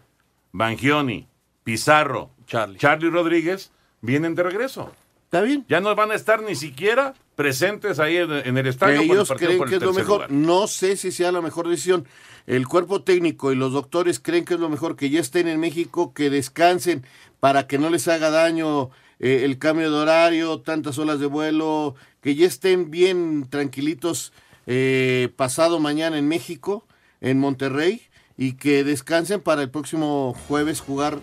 Bangioni, 0.53 1.27
Pizarro, 1.65 2.31
Charlie. 2.47 2.79
Charlie 2.79 3.11
Rodríguez 3.11 3.71
vienen 4.01 4.35
de 4.35 4.43
regreso. 4.43 4.93
¿Está 5.25 5.43
bien? 5.43 5.65
Ya 5.69 5.81
no 5.81 5.95
van 5.97 6.13
a 6.13 6.15
estar 6.15 6.41
ni 6.43 6.55
siquiera 6.55 7.15
presentes 7.35 7.99
ahí 7.99 8.17
en, 8.17 8.57
el 8.57 8.67
estadio. 8.67 9.03
Ellos 9.03 9.33
creen 9.37 9.65
que 9.65 9.77
es 9.77 9.83
lo 9.83 9.93
mejor. 9.93 10.31
No 10.31 10.67
sé 10.67 10.97
si 10.97 11.11
sea 11.13 11.33
la 11.33 11.41
mejor 11.41 11.69
decisión. 11.69 12.07
El 12.47 12.69
cuerpo 12.69 13.03
técnico 13.03 13.53
y 13.53 13.57
los 13.57 13.73
doctores 13.73 14.21
creen 14.21 14.45
que 14.45 14.55
es 14.55 14.61
lo 14.61 14.69
mejor 14.69 14.95
que 14.95 15.11
ya 15.11 15.21
estén 15.21 15.49
en 15.49 15.59
México, 15.59 16.15
que 16.15 16.31
descansen 16.31 17.05
para 17.41 17.67
que 17.67 17.79
no 17.79 17.91
les 17.91 18.07
haga 18.07 18.31
daño 18.31 18.91
eh, 19.19 19.41
el 19.45 19.59
cambio 19.59 19.91
de 19.91 19.97
horario, 19.97 20.61
tantas 20.61 20.99
horas 20.99 21.19
de 21.19 21.27
vuelo, 21.27 21.97
que 22.21 22.37
ya 22.37 22.47
estén 22.47 22.91
bien 22.91 23.49
tranquilitos 23.51 24.33
eh, 24.67 25.33
pasado 25.37 25.81
mañana 25.81 26.19
en 26.19 26.29
México, 26.29 26.87
en 27.21 27.41
Monterrey, 27.41 28.03
y 28.39 28.53
que 28.53 28.85
descansen 28.85 29.41
para 29.41 29.63
el 29.63 29.71
próximo 29.71 30.35
jueves 30.47 30.81
jugar 30.81 31.21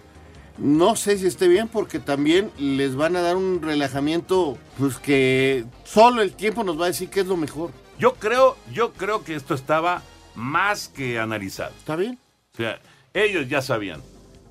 no 0.58 0.96
sé 0.96 1.18
si 1.18 1.26
esté 1.26 1.48
bien 1.48 1.68
porque 1.68 2.00
también 2.00 2.52
les 2.60 2.96
van 2.96 3.16
a 3.16 3.22
dar 3.22 3.36
un 3.38 3.62
relajamiento, 3.62 4.58
pues 4.78 4.98
que 4.98 5.66
solo 5.84 6.22
el 6.22 6.34
tiempo 6.34 6.64
nos 6.64 6.80
va 6.80 6.86
a 6.86 6.90
decir 6.90 7.10
qué 7.10 7.22
es 7.22 7.28
lo 7.28 7.38
mejor. 7.38 7.72
Yo 7.98 8.16
creo, 8.16 8.56
yo 8.72 8.94
creo 8.94 9.24
que 9.24 9.36
esto 9.36 9.56
estaba 9.56 10.04
más 10.36 10.88
que 10.88 11.20
analizado. 11.20 11.74
¿Está 11.78 11.96
bien? 11.96 12.18
O 12.54 12.58
sea, 12.58 12.80
ellos 13.14 13.48
ya 13.48 13.62
sabían 13.62 14.02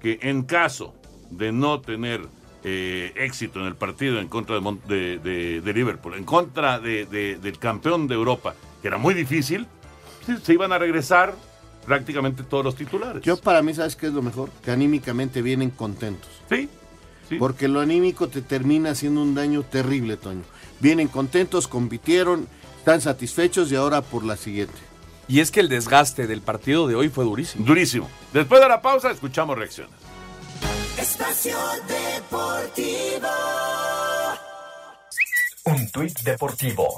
que 0.00 0.18
en 0.22 0.42
caso 0.42 0.94
de 1.30 1.52
no 1.52 1.80
tener 1.80 2.28
eh, 2.64 3.12
éxito 3.16 3.60
en 3.60 3.66
el 3.66 3.74
partido 3.74 4.20
en 4.20 4.28
contra 4.28 4.60
de, 4.60 5.18
de, 5.64 5.72
Liverpool, 5.72 6.14
en 6.14 6.24
contra 6.24 6.78
del 6.78 7.58
campeón 7.58 8.06
de 8.06 8.14
Europa, 8.14 8.54
que 8.80 8.88
era 8.88 8.98
muy 8.98 9.14
difícil, 9.14 9.66
se 10.42 10.52
iban 10.52 10.72
a 10.72 10.78
regresar 10.78 11.34
prácticamente 11.86 12.42
todos 12.42 12.64
los 12.64 12.76
titulares. 12.76 13.22
Yo 13.22 13.36
para 13.36 13.62
mí, 13.62 13.74
¿sabes 13.74 13.96
qué 13.96 14.06
es 14.06 14.12
lo 14.12 14.22
mejor? 14.22 14.50
Que 14.64 14.70
anímicamente 14.70 15.42
vienen 15.42 15.70
contentos. 15.70 16.30
Sí, 16.48 16.68
Porque 17.38 17.66
lo 17.66 17.80
anímico 17.80 18.28
te 18.28 18.42
termina 18.42 18.90
haciendo 18.90 19.22
un 19.22 19.34
daño 19.34 19.62
terrible, 19.62 20.16
Toño. 20.16 20.42
Vienen 20.80 21.08
contentos, 21.08 21.66
compitieron, 21.66 22.46
están 22.78 23.00
satisfechos 23.00 23.72
y 23.72 23.76
ahora 23.76 24.02
por 24.02 24.24
la 24.24 24.36
siguiente. 24.36 24.91
Y 25.28 25.40
es 25.40 25.50
que 25.50 25.60
el 25.60 25.68
desgaste 25.68 26.26
del 26.26 26.42
partido 26.42 26.86
de 26.86 26.94
hoy 26.94 27.08
fue 27.08 27.24
durísimo. 27.24 27.64
Durísimo. 27.64 28.10
Después 28.32 28.60
de 28.60 28.68
la 28.68 28.82
pausa, 28.82 29.10
escuchamos 29.10 29.56
reacciones. 29.56 29.94
Espacio 30.98 31.56
Deportivo. 31.88 33.28
Un 35.64 35.90
tuit 35.90 36.18
deportivo. 36.20 36.88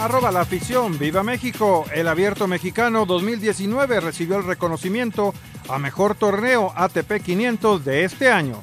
Arroba 0.00 0.30
la 0.30 0.40
afición, 0.40 0.98
viva 0.98 1.24
México. 1.24 1.84
El 1.92 2.06
abierto 2.06 2.46
mexicano 2.46 3.04
2019 3.06 4.00
recibió 4.00 4.36
el 4.36 4.44
reconocimiento 4.44 5.34
a 5.68 5.78
mejor 5.78 6.14
torneo 6.14 6.72
ATP 6.76 7.20
500 7.24 7.84
de 7.84 8.04
este 8.04 8.30
año. 8.30 8.62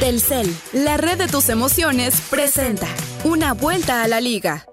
Telcel, 0.00 0.56
la 0.72 0.96
red 0.96 1.18
de 1.18 1.28
tus 1.28 1.50
emociones, 1.50 2.22
presenta 2.30 2.86
una 3.24 3.52
vuelta 3.52 4.02
a 4.02 4.08
la 4.08 4.20
liga. 4.20 4.64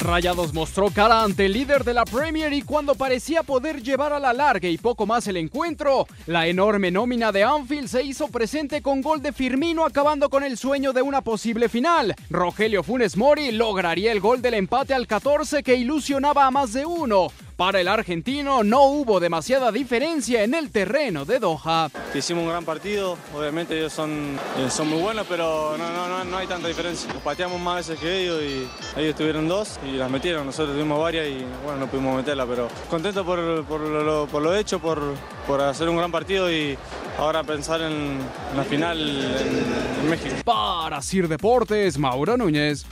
Rayados 0.00 0.54
mostró 0.54 0.90
cara 0.90 1.22
ante 1.22 1.46
el 1.46 1.52
líder 1.52 1.84
de 1.84 1.92
la 1.92 2.04
Premier 2.04 2.52
y 2.52 2.62
cuando 2.62 2.94
parecía 2.94 3.42
poder 3.42 3.82
llevar 3.82 4.12
a 4.12 4.20
la 4.20 4.32
larga 4.32 4.68
y 4.68 4.78
poco 4.78 5.06
más 5.06 5.26
el 5.26 5.36
encuentro, 5.36 6.06
la 6.26 6.46
enorme 6.46 6.90
nómina 6.90 7.32
de 7.32 7.44
Anfield 7.44 7.88
se 7.88 8.04
hizo 8.04 8.28
presente 8.28 8.80
con 8.80 9.02
gol 9.02 9.20
de 9.22 9.32
Firmino 9.32 9.84
acabando 9.84 10.30
con 10.30 10.44
el 10.44 10.56
sueño 10.56 10.92
de 10.92 11.02
una 11.02 11.22
posible 11.22 11.68
final. 11.68 12.14
Rogelio 12.30 12.82
Funes 12.82 13.16
Mori 13.16 13.50
lograría 13.50 14.12
el 14.12 14.20
gol 14.20 14.40
del 14.40 14.54
empate 14.54 14.94
al 14.94 15.06
14 15.06 15.62
que 15.62 15.76
ilusionaba 15.76 16.46
a 16.46 16.50
más 16.50 16.72
de 16.72 16.86
uno. 16.86 17.28
Para 17.58 17.80
el 17.80 17.88
argentino 17.88 18.62
no 18.62 18.84
hubo 18.84 19.18
demasiada 19.18 19.72
diferencia 19.72 20.44
en 20.44 20.54
el 20.54 20.70
terreno 20.70 21.24
de 21.24 21.40
Doha. 21.40 21.90
Hicimos 22.14 22.44
un 22.44 22.50
gran 22.50 22.64
partido, 22.64 23.18
obviamente 23.36 23.76
ellos 23.76 23.92
son, 23.92 24.38
eh, 24.58 24.70
son 24.70 24.86
muy 24.88 25.02
buenos, 25.02 25.26
pero 25.28 25.76
no, 25.76 26.08
no, 26.08 26.24
no, 26.24 26.36
hay 26.36 26.46
tanta 26.46 26.68
diferencia. 26.68 27.12
Nos 27.12 27.20
pateamos 27.20 27.60
más 27.60 27.78
veces 27.78 27.98
que 27.98 28.22
ellos 28.22 28.40
y 28.44 29.00
ellos 29.00 29.16
tuvieron 29.16 29.48
dos 29.48 29.80
y 29.84 29.96
las 29.96 30.08
metieron. 30.08 30.46
Nosotros 30.46 30.76
tuvimos 30.76 31.00
varias 31.00 31.26
y 31.26 31.44
bueno, 31.64 31.80
no 31.80 31.86
pudimos 31.88 32.16
meterla, 32.16 32.46
pero 32.46 32.68
contento 32.88 33.24
por, 33.24 33.40
lo, 33.40 34.54
hecho, 34.54 34.78
por, 34.78 35.02
por 35.44 35.60
hacer 35.60 35.88
un 35.88 35.96
gran 35.96 36.12
partido 36.12 36.52
y 36.52 36.78
ahora 37.18 37.42
pensar 37.42 37.80
en, 37.80 38.18
la 38.54 38.62
final 38.62 39.00
en, 39.00 40.04
en 40.04 40.10
México. 40.10 40.36
Para 40.44 41.02
Sir 41.02 41.26
Deportes, 41.26 41.98
Mauro 41.98 42.36
Núñez. 42.36 42.86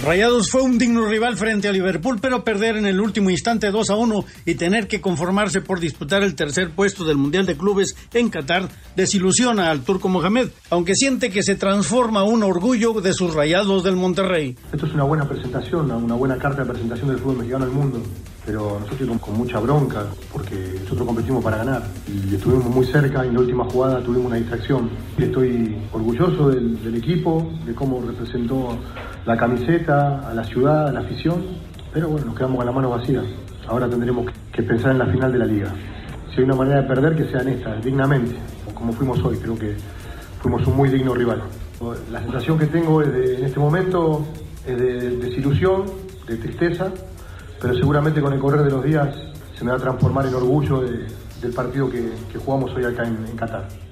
Rayados 0.00 0.48
fue 0.52 0.62
un 0.62 0.78
digno 0.78 1.06
rival 1.06 1.36
frente 1.36 1.66
a 1.66 1.72
Liverpool, 1.72 2.18
pero 2.20 2.44
perder 2.44 2.76
en 2.76 2.86
el 2.86 3.00
último 3.00 3.30
instante 3.30 3.72
2 3.72 3.90
a 3.90 3.96
1 3.96 4.24
y 4.44 4.54
tener 4.54 4.86
que 4.86 5.00
conformarse 5.00 5.60
por 5.60 5.80
disputar 5.80 6.22
el 6.22 6.36
tercer 6.36 6.70
puesto 6.70 7.04
del 7.04 7.16
Mundial 7.16 7.46
de 7.46 7.56
Clubes 7.56 7.96
en 8.14 8.30
Qatar 8.30 8.68
desilusiona 8.94 9.70
al 9.70 9.82
turco 9.82 10.08
Mohamed, 10.08 10.50
aunque 10.70 10.94
siente 10.94 11.30
que 11.30 11.42
se 11.42 11.56
transforma 11.56 12.22
un 12.22 12.44
orgullo 12.44 12.92
de 13.00 13.12
sus 13.12 13.34
Rayados 13.34 13.82
del 13.82 13.96
Monterrey. 13.96 14.56
Esto 14.72 14.86
es 14.86 14.94
una 14.94 15.02
buena 15.02 15.28
presentación, 15.28 15.90
una 15.90 16.14
buena 16.14 16.38
carta 16.38 16.62
de 16.62 16.70
presentación 16.70 17.08
del 17.08 17.18
fútbol 17.18 17.38
mexicano 17.38 17.64
al 17.64 17.72
mundo, 17.72 18.00
pero 18.48 18.80
nosotros 18.80 19.06
con, 19.10 19.18
con 19.18 19.36
mucha 19.36 19.60
bronca 19.60 20.06
porque 20.32 20.80
nosotros 20.82 21.06
competimos 21.06 21.44
para 21.44 21.58
ganar 21.58 21.82
y 22.08 22.34
estuvimos 22.34 22.64
muy 22.64 22.86
cerca 22.86 23.22
y 23.22 23.28
en 23.28 23.34
la 23.34 23.40
última 23.40 23.64
jugada 23.64 24.02
tuvimos 24.02 24.28
una 24.28 24.36
distracción. 24.36 24.88
Estoy 25.18 25.76
orgulloso 25.92 26.48
del, 26.48 26.82
del 26.82 26.94
equipo, 26.94 27.52
de 27.66 27.74
cómo 27.74 28.00
representó 28.00 28.78
la 29.26 29.36
camiseta, 29.36 30.26
a 30.26 30.32
la 30.32 30.44
ciudad, 30.44 30.88
a 30.88 30.92
la 30.92 31.00
afición, 31.00 31.44
pero 31.92 32.08
bueno, 32.08 32.24
nos 32.24 32.36
quedamos 32.36 32.56
con 32.56 32.64
la 32.64 32.72
mano 32.72 32.88
vacía. 32.88 33.22
Ahora 33.66 33.86
tendremos 33.86 34.24
que 34.50 34.62
pensar 34.62 34.92
en 34.92 34.98
la 34.98 35.06
final 35.08 35.30
de 35.30 35.38
la 35.38 35.44
liga. 35.44 35.74
Si 36.30 36.38
hay 36.38 36.44
una 36.44 36.54
manera 36.54 36.80
de 36.80 36.88
perder, 36.88 37.16
que 37.16 37.30
sea 37.30 37.42
en 37.42 37.48
esta, 37.48 37.76
dignamente, 37.76 38.34
como 38.72 38.94
fuimos 38.94 39.22
hoy, 39.22 39.36
creo 39.36 39.58
que 39.58 39.76
fuimos 40.40 40.66
un 40.66 40.74
muy 40.74 40.88
digno 40.88 41.12
rival. 41.12 41.42
La 42.10 42.22
sensación 42.22 42.58
que 42.58 42.66
tengo 42.66 43.02
es 43.02 43.08
en 43.08 43.44
este 43.44 43.60
momento 43.60 44.24
es 44.66 44.78
de 44.78 45.10
desilusión, 45.18 45.84
de 46.26 46.36
tristeza, 46.36 46.90
pero 47.60 47.74
seguramente 47.74 48.20
con 48.20 48.32
el 48.32 48.40
correr 48.40 48.62
de 48.62 48.70
los 48.70 48.84
días 48.84 49.14
se 49.56 49.64
me 49.64 49.70
va 49.70 49.76
a 49.76 49.80
transformar 49.80 50.26
en 50.26 50.34
orgullo 50.34 50.80
del 50.80 51.52
partido 51.54 51.90
que, 51.90 52.12
jugamos 52.44 52.72
hoy 52.74 52.84
acá 52.84 53.04
en, 53.04 53.26
en 53.26 53.36
Qatar. 53.36 53.87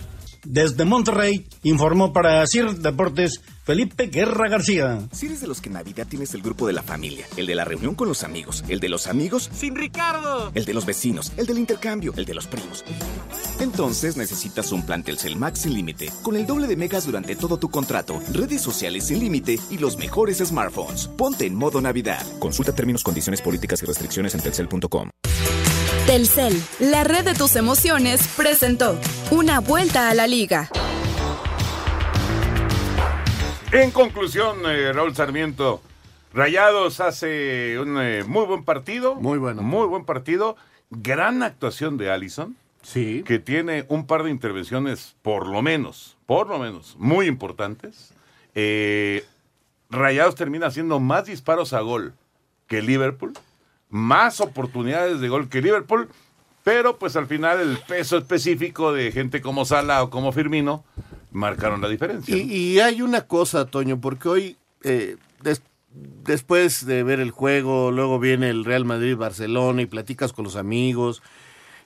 Desde 0.48 0.84
Monterrey, 0.84 1.44
informó 1.64 2.12
para 2.12 2.46
CIR 2.46 2.76
Deportes 2.76 3.40
Felipe 3.64 4.06
Guerra 4.06 4.48
García. 4.48 5.00
Si 5.10 5.26
eres 5.26 5.40
de 5.40 5.48
los 5.48 5.60
que 5.60 5.68
en 5.68 5.72
Navidad 5.72 6.06
tienes 6.08 6.34
el 6.34 6.42
grupo 6.42 6.68
de 6.68 6.72
la 6.72 6.84
familia, 6.84 7.26
el 7.36 7.46
de 7.46 7.56
la 7.56 7.64
reunión 7.64 7.96
con 7.96 8.06
los 8.06 8.22
amigos, 8.22 8.62
el 8.68 8.78
de 8.78 8.88
los 8.88 9.08
amigos 9.08 9.50
sin 9.52 9.74
Ricardo, 9.74 10.52
el 10.54 10.64
de 10.64 10.72
los 10.72 10.86
vecinos, 10.86 11.32
el 11.36 11.46
del 11.46 11.58
intercambio, 11.58 12.14
el 12.16 12.24
de 12.24 12.34
los 12.34 12.46
primos. 12.46 12.84
Entonces 13.58 14.16
necesitas 14.16 14.70
un 14.70 14.86
plan 14.86 15.02
Telcel 15.02 15.34
Max 15.34 15.62
sin 15.62 15.74
límite, 15.74 16.12
con 16.22 16.36
el 16.36 16.46
doble 16.46 16.68
de 16.68 16.76
megas 16.76 17.06
durante 17.06 17.34
todo 17.34 17.56
tu 17.56 17.68
contrato, 17.68 18.22
redes 18.32 18.62
sociales 18.62 19.08
sin 19.08 19.18
límite 19.18 19.58
y 19.68 19.78
los 19.78 19.98
mejores 19.98 20.38
smartphones. 20.38 21.08
Ponte 21.08 21.44
en 21.44 21.56
modo 21.56 21.80
Navidad. 21.80 22.24
Consulta 22.38 22.72
términos, 22.72 23.02
condiciones 23.02 23.42
políticas 23.42 23.82
y 23.82 23.86
restricciones 23.86 24.32
en 24.36 24.42
telcel.com. 24.42 25.10
Telcel, 26.06 26.54
la 26.78 27.02
red 27.02 27.24
de 27.24 27.34
tus 27.34 27.56
emociones, 27.56 28.28
presentó 28.36 28.96
Una 29.32 29.58
vuelta 29.58 30.08
a 30.08 30.14
la 30.14 30.28
liga. 30.28 30.70
En 33.72 33.90
conclusión, 33.90 34.58
eh, 34.66 34.92
Raúl 34.92 35.16
Sarmiento, 35.16 35.82
Rayados 36.32 37.00
hace 37.00 37.76
un 37.80 38.00
eh, 38.00 38.22
muy 38.24 38.46
buen 38.46 38.62
partido. 38.62 39.16
Muy 39.16 39.38
bueno. 39.38 39.62
Muy 39.62 39.88
buen 39.88 40.04
partido. 40.04 40.56
Gran 40.90 41.42
actuación 41.42 41.96
de 41.96 42.12
Allison. 42.12 42.56
Sí. 42.82 43.24
Que 43.26 43.40
tiene 43.40 43.84
un 43.88 44.06
par 44.06 44.22
de 44.22 44.30
intervenciones, 44.30 45.16
por 45.22 45.48
lo 45.48 45.60
menos, 45.60 46.16
por 46.26 46.46
lo 46.46 46.60
menos, 46.60 46.94
muy 47.00 47.26
importantes. 47.26 48.14
Eh, 48.54 49.24
Rayados 49.90 50.36
termina 50.36 50.68
haciendo 50.68 51.00
más 51.00 51.24
disparos 51.24 51.72
a 51.72 51.80
gol 51.80 52.14
que 52.68 52.80
Liverpool. 52.80 53.32
Más 53.96 54.40
oportunidades 54.40 55.20
de 55.20 55.28
gol 55.28 55.48
que 55.48 55.62
Liverpool. 55.62 56.08
Pero 56.64 56.98
pues 56.98 57.14
al 57.16 57.26
final 57.26 57.60
el 57.60 57.78
peso 57.78 58.18
específico 58.18 58.92
de 58.92 59.12
gente 59.12 59.40
como 59.40 59.64
Sala 59.64 60.02
o 60.02 60.10
como 60.10 60.32
Firmino 60.32 60.84
marcaron 61.30 61.80
la 61.80 61.88
diferencia. 61.88 62.36
Y, 62.36 62.40
y 62.52 62.80
hay 62.80 63.02
una 63.02 63.22
cosa, 63.22 63.66
Toño, 63.66 64.00
porque 64.00 64.28
hoy, 64.28 64.56
eh, 64.82 65.16
des- 65.42 65.62
después 66.24 66.84
de 66.84 67.04
ver 67.04 67.20
el 67.20 67.30
juego, 67.30 67.92
luego 67.92 68.18
viene 68.18 68.50
el 68.50 68.64
Real 68.64 68.84
Madrid-Barcelona 68.84 69.82
y 69.82 69.86
platicas 69.86 70.32
con 70.32 70.44
los 70.44 70.56
amigos 70.56 71.22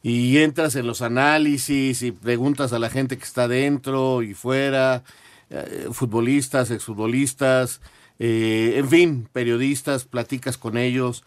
y 0.02 0.38
entras 0.38 0.76
en 0.76 0.86
los 0.86 1.02
análisis 1.02 2.00
y 2.02 2.12
preguntas 2.12 2.72
a 2.72 2.78
la 2.78 2.88
gente 2.88 3.18
que 3.18 3.24
está 3.24 3.48
dentro 3.48 4.22
y 4.22 4.32
fuera, 4.32 5.02
eh, 5.50 5.88
futbolistas, 5.92 6.70
exfutbolistas, 6.70 7.82
eh, 8.18 8.74
en 8.76 8.88
fin, 8.88 9.28
periodistas, 9.30 10.06
platicas 10.06 10.56
con 10.56 10.78
ellos 10.78 11.22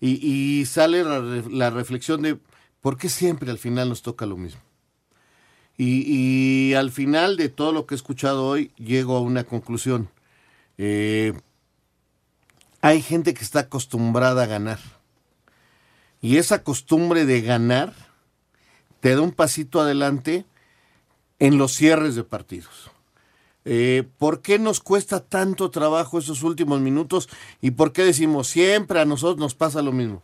y, 0.00 0.64
sale 0.66 1.02
la, 1.04 1.20
re- 1.20 1.50
la 1.50 1.70
reflexión 1.70 2.22
de 2.22 2.38
por 2.80 2.96
qué 2.96 3.08
siempre 3.08 3.50
al 3.50 3.58
final 3.58 3.88
nos 3.88 4.02
toca 4.02 4.26
lo 4.26 4.36
mismo. 4.36 4.60
Y, 5.76 6.04
y 6.70 6.74
al 6.74 6.90
final 6.90 7.36
de 7.36 7.48
todo 7.48 7.72
lo 7.72 7.86
que 7.86 7.94
he 7.94 7.96
escuchado 7.96 8.46
hoy, 8.46 8.72
llego 8.76 9.16
a 9.16 9.20
una 9.20 9.44
conclusión. 9.44 10.10
Eh, 10.76 11.32
hay 12.80 13.02
gente 13.02 13.34
que 13.34 13.44
está 13.44 13.60
acostumbrada 13.60 14.44
a 14.44 14.46
ganar. 14.46 14.78
Y 16.20 16.36
esa 16.36 16.64
costumbre 16.64 17.26
de 17.26 17.42
ganar 17.42 17.94
te 19.00 19.14
da 19.14 19.20
un 19.20 19.32
pasito 19.32 19.80
adelante 19.80 20.44
en 21.38 21.58
los 21.58 21.72
cierres 21.72 22.16
de 22.16 22.24
partidos. 22.24 22.90
Eh, 23.70 24.08
¿Por 24.16 24.40
qué 24.40 24.58
nos 24.58 24.80
cuesta 24.80 25.20
tanto 25.20 25.70
trabajo 25.70 26.18
esos 26.18 26.42
últimos 26.42 26.80
minutos? 26.80 27.28
¿Y 27.60 27.72
por 27.72 27.92
qué 27.92 28.02
decimos 28.02 28.48
siempre 28.48 28.98
a 28.98 29.04
nosotros 29.04 29.36
nos 29.36 29.54
pasa 29.54 29.82
lo 29.82 29.92
mismo? 29.92 30.22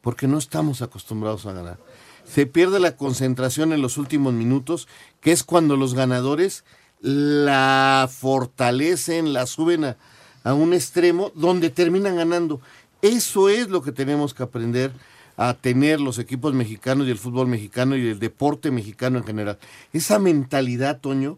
Porque 0.00 0.26
no 0.26 0.38
estamos 0.38 0.80
acostumbrados 0.80 1.44
a 1.44 1.52
ganar. 1.52 1.78
Se 2.24 2.46
pierde 2.46 2.80
la 2.80 2.96
concentración 2.96 3.74
en 3.74 3.82
los 3.82 3.98
últimos 3.98 4.32
minutos, 4.32 4.88
que 5.20 5.30
es 5.30 5.44
cuando 5.44 5.76
los 5.76 5.92
ganadores 5.92 6.64
la 7.02 8.08
fortalecen, 8.10 9.34
la 9.34 9.44
suben 9.44 9.84
a, 9.84 9.96
a 10.42 10.54
un 10.54 10.72
extremo 10.72 11.32
donde 11.34 11.68
terminan 11.68 12.16
ganando. 12.16 12.62
Eso 13.02 13.50
es 13.50 13.68
lo 13.68 13.82
que 13.82 13.92
tenemos 13.92 14.32
que 14.32 14.42
aprender 14.42 14.90
a 15.36 15.52
tener 15.52 16.00
los 16.00 16.18
equipos 16.18 16.54
mexicanos 16.54 17.06
y 17.06 17.10
el 17.10 17.18
fútbol 17.18 17.46
mexicano 17.46 17.94
y 17.94 18.08
el 18.08 18.18
deporte 18.18 18.70
mexicano 18.70 19.18
en 19.18 19.24
general. 19.24 19.58
Esa 19.92 20.18
mentalidad, 20.18 20.98
Toño, 20.98 21.36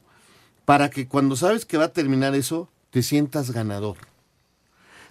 para 0.73 0.89
que 0.89 1.07
cuando 1.07 1.37
sabes 1.37 1.67
que 1.67 1.77
va 1.77 1.85
a 1.85 1.93
terminar 1.93 2.35
eso, 2.35 2.71
te 2.89 3.03
sientas 3.03 3.51
ganador. 3.51 3.99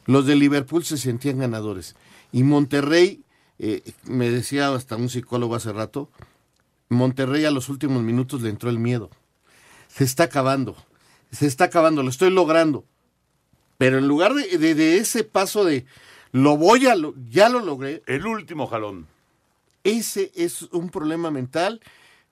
Los 0.08 0.26
de 0.26 0.36
Liverpool 0.36 0.84
se 0.84 0.98
sentían 0.98 1.38
ganadores. 1.38 1.96
Y 2.32 2.42
Monterrey, 2.42 3.22
eh, 3.60 3.84
me 4.06 4.32
decía 4.32 4.74
hasta 4.74 4.96
un 4.96 5.08
psicólogo 5.08 5.54
hace 5.54 5.72
rato, 5.72 6.10
Monterrey 6.90 7.46
a 7.46 7.52
los 7.52 7.70
últimos 7.70 8.02
minutos 8.02 8.42
le 8.42 8.50
entró 8.50 8.72
el 8.72 8.80
miedo. 8.80 9.12
Se 9.88 10.04
está 10.04 10.24
acabando, 10.24 10.76
se 11.32 11.46
está 11.46 11.66
acabando, 11.66 12.02
lo 12.02 12.10
estoy 12.10 12.32
logrando. 12.32 12.84
Pero 13.78 14.00
en 14.00 14.08
lugar 14.08 14.34
de, 14.34 14.58
de- 14.58 14.74
de 14.74 14.98
ese 14.98 15.24
paso 15.24 15.64
de 15.64 15.86
lo 16.32 16.58
voy 16.58 16.88
a, 16.88 16.96
lo- 16.96 17.14
ya 17.30 17.50
lo 17.50 17.60
logré. 17.60 18.02
El 18.08 18.26
último 18.26 18.66
jalón. 18.66 19.06
Ese 19.84 20.32
es 20.34 20.64
un 20.72 20.90
problema 20.90 21.30
mental 21.30 21.82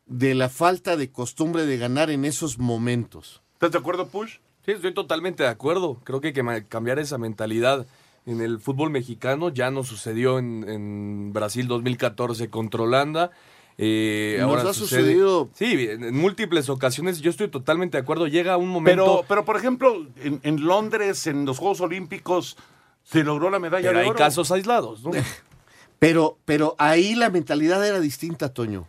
de 0.09 0.35
la 0.35 0.49
falta 0.49 0.97
de 0.97 1.11
costumbre 1.11 1.65
de 1.65 1.77
ganar 1.77 2.09
en 2.09 2.25
esos 2.25 2.57
momentos. 2.59 3.41
¿Estás 3.53 3.71
de 3.71 3.77
acuerdo, 3.77 4.07
Push? 4.07 4.37
Sí, 4.65 4.71
estoy 4.71 4.93
totalmente 4.93 5.43
de 5.43 5.49
acuerdo. 5.49 6.01
Creo 6.03 6.19
que 6.19 6.27
hay 6.27 6.33
que 6.33 6.65
cambiar 6.67 6.99
esa 6.99 7.17
mentalidad 7.17 7.87
en 8.25 8.41
el 8.41 8.59
fútbol 8.59 8.89
mexicano. 8.89 9.49
Ya 9.49 9.71
no 9.71 9.83
sucedió 9.83 10.37
en, 10.39 10.65
en 10.67 11.31
Brasil 11.33 11.67
2014 11.67 12.49
contra 12.49 12.81
Holanda. 12.83 13.31
Eh, 13.77 14.37
Nos 14.41 14.49
ahora 14.49 14.61
ha 14.69 14.73
sucede- 14.73 15.01
sucedido- 15.13 15.49
Sí, 15.53 15.87
en, 15.89 16.03
en 16.03 16.17
múltiples 16.17 16.69
ocasiones. 16.69 17.21
Yo 17.21 17.29
estoy 17.31 17.47
totalmente 17.47 17.97
de 17.97 18.01
acuerdo. 18.01 18.27
Llega 18.27 18.57
un 18.57 18.67
momento. 18.69 19.03
Pero, 19.05 19.25
pero 19.27 19.45
por 19.45 19.55
ejemplo, 19.55 20.05
en, 20.21 20.39
en 20.43 20.65
Londres, 20.65 21.27
en 21.27 21.45
los 21.45 21.57
Juegos 21.59 21.79
Olímpicos, 21.81 22.57
se 23.03 23.23
logró 23.23 23.49
la 23.49 23.59
medalla 23.59 23.87
Pero 23.87 23.99
de 23.99 24.03
hay 24.05 24.09
oro. 24.09 24.17
casos 24.17 24.51
aislados, 24.51 25.03
¿no? 25.03 25.11
Pero, 25.99 26.37
pero 26.45 26.75
ahí 26.77 27.13
la 27.13 27.29
mentalidad 27.29 27.85
era 27.85 27.99
distinta, 27.99 28.53
Toño. 28.53 28.87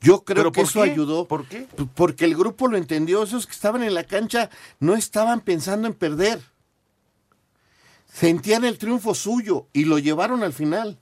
Yo 0.00 0.24
creo 0.24 0.42
¿Pero 0.42 0.52
que 0.52 0.60
eso 0.62 0.82
qué? 0.82 0.90
ayudó. 0.90 1.26
¿Por 1.26 1.46
qué? 1.46 1.66
Porque 1.94 2.24
el 2.24 2.36
grupo 2.36 2.68
lo 2.68 2.76
entendió. 2.76 3.22
Esos 3.22 3.46
que 3.46 3.52
estaban 3.52 3.82
en 3.82 3.94
la 3.94 4.04
cancha 4.04 4.50
no 4.80 4.94
estaban 4.94 5.40
pensando 5.40 5.86
en 5.88 5.94
perder. 5.94 6.40
Sentían 8.12 8.64
el 8.64 8.78
triunfo 8.78 9.14
suyo 9.14 9.66
y 9.72 9.84
lo 9.86 9.98
llevaron 9.98 10.42
al 10.42 10.52
final. 10.52 10.98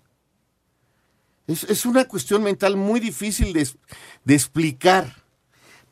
Es, 1.46 1.64
es 1.64 1.84
una 1.84 2.06
cuestión 2.06 2.42
mental 2.42 2.76
muy 2.76 3.00
difícil 3.00 3.52
de, 3.52 3.68
de 4.24 4.34
explicar, 4.34 5.16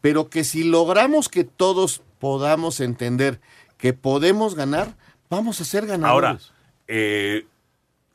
pero 0.00 0.30
que 0.30 0.44
si 0.44 0.62
logramos 0.64 1.28
que 1.28 1.44
todos 1.44 2.02
podamos 2.20 2.80
entender 2.80 3.40
que 3.76 3.92
podemos 3.92 4.54
ganar, 4.54 4.96
vamos 5.28 5.60
a 5.60 5.64
ser 5.64 5.86
ganadores. 5.86 6.30
Ahora, 6.30 6.40
eh, 6.86 7.46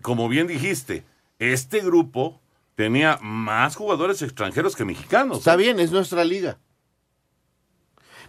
como 0.02 0.30
bien 0.30 0.48
dijiste, 0.48 1.04
este 1.40 1.82
grupo 1.82 2.40
tenía 2.76 3.18
más 3.22 3.76
jugadores 3.76 4.22
extranjeros 4.22 4.76
que 4.76 4.86
mexicanos. 4.86 5.40
Está 5.40 5.56
bien, 5.56 5.80
es 5.80 5.92
nuestra 5.92 6.24
liga. 6.24 6.60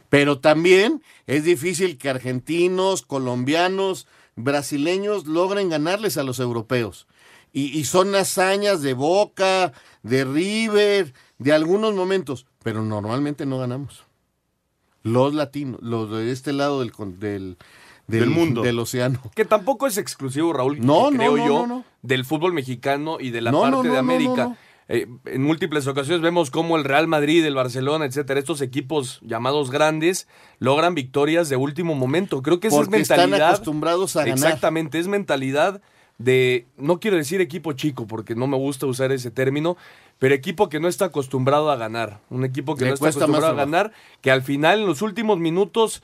Pero 0.08 0.38
también 0.38 1.02
es 1.26 1.44
difícil 1.44 1.98
que 1.98 2.08
argentinos, 2.08 3.02
colombianos, 3.02 4.06
brasileños 4.36 5.26
logren 5.26 5.68
ganarles 5.68 6.16
a 6.16 6.22
los 6.22 6.38
europeos. 6.38 7.06
Y, 7.52 7.76
y 7.76 7.84
son 7.84 8.14
hazañas 8.14 8.82
de 8.82 8.94
Boca, 8.94 9.72
de 10.02 10.24
River, 10.24 11.12
de 11.38 11.52
algunos 11.52 11.94
momentos, 11.94 12.46
pero 12.62 12.82
normalmente 12.82 13.46
no 13.46 13.58
ganamos. 13.58 14.04
Los 15.02 15.34
latinos, 15.34 15.80
los 15.82 16.10
de 16.10 16.30
este 16.30 16.52
lado 16.52 16.80
del, 16.80 16.92
con- 16.92 17.18
del, 17.18 17.56
Del 18.06 18.28
mundo. 18.30 18.62
del 18.62 18.78
océano. 18.78 19.20
Que 19.34 19.44
tampoco 19.44 19.86
es 19.86 19.96
exclusivo, 19.98 20.52
Raúl, 20.52 20.80
No, 20.84 21.10
no, 21.10 21.16
creo 21.16 21.36
no, 21.36 21.46
yo, 21.46 21.58
no, 21.60 21.66
no. 21.66 21.84
Del 22.06 22.24
fútbol 22.24 22.52
mexicano 22.52 23.18
y 23.20 23.30
de 23.30 23.40
la 23.40 23.50
No, 23.50 23.62
parte 23.62 23.76
no, 23.76 23.82
de 23.82 23.88
no, 23.90 23.98
América. 23.98 24.56
Eh, 24.88 25.08
en 25.24 25.42
múltiples 25.42 25.86
ocasiones 25.88 26.22
vemos 26.22 26.52
cómo 26.52 26.76
el 26.76 26.84
Real 26.84 27.08
Madrid, 27.08 27.44
el 27.44 27.56
Barcelona, 27.56 28.04
etcétera, 28.04 28.38
estos 28.38 28.60
equipos 28.60 29.18
llamados 29.22 29.70
grandes 29.72 30.28
logran 30.60 30.94
victorias 30.94 31.48
de 31.48 31.56
último 31.56 31.94
momento. 31.96 32.40
Creo 32.40 32.60
que 32.60 32.68
esa 32.68 32.76
Porque 32.76 32.96
es 32.96 33.02
están 33.02 33.18
mentalidad. 33.30 33.48
acostumbrados 33.48 34.14
a 34.14 34.20
ganar. 34.20 34.36
Exactamente, 34.36 35.00
es 35.00 35.08
mentalidad 35.08 35.80
de, 36.18 36.66
no 36.76 37.00
quiero 37.00 37.16
decir 37.16 37.40
equipo 37.40 37.72
chico, 37.72 38.06
porque 38.06 38.36
no 38.36 38.46
me 38.46 38.56
gusta 38.56 38.86
usar 38.86 39.10
ese 39.10 39.30
término, 39.32 39.76
pero 40.20 40.34
equipo 40.34 40.68
que 40.68 40.78
no 40.80 40.86
está 40.88 41.06
acostumbrado 41.06 41.70
a 41.70 41.76
ganar. 41.76 42.20
Un 42.30 42.44
equipo 42.44 42.76
que 42.76 42.84
Le 42.84 42.90
no 42.90 42.94
está 42.94 43.08
acostumbrado 43.08 43.48
a 43.48 43.54
ganar, 43.54 43.92
que 44.20 44.30
al 44.30 44.42
final, 44.42 44.80
en 44.80 44.86
los 44.86 45.02
últimos 45.02 45.38
minutos, 45.38 46.02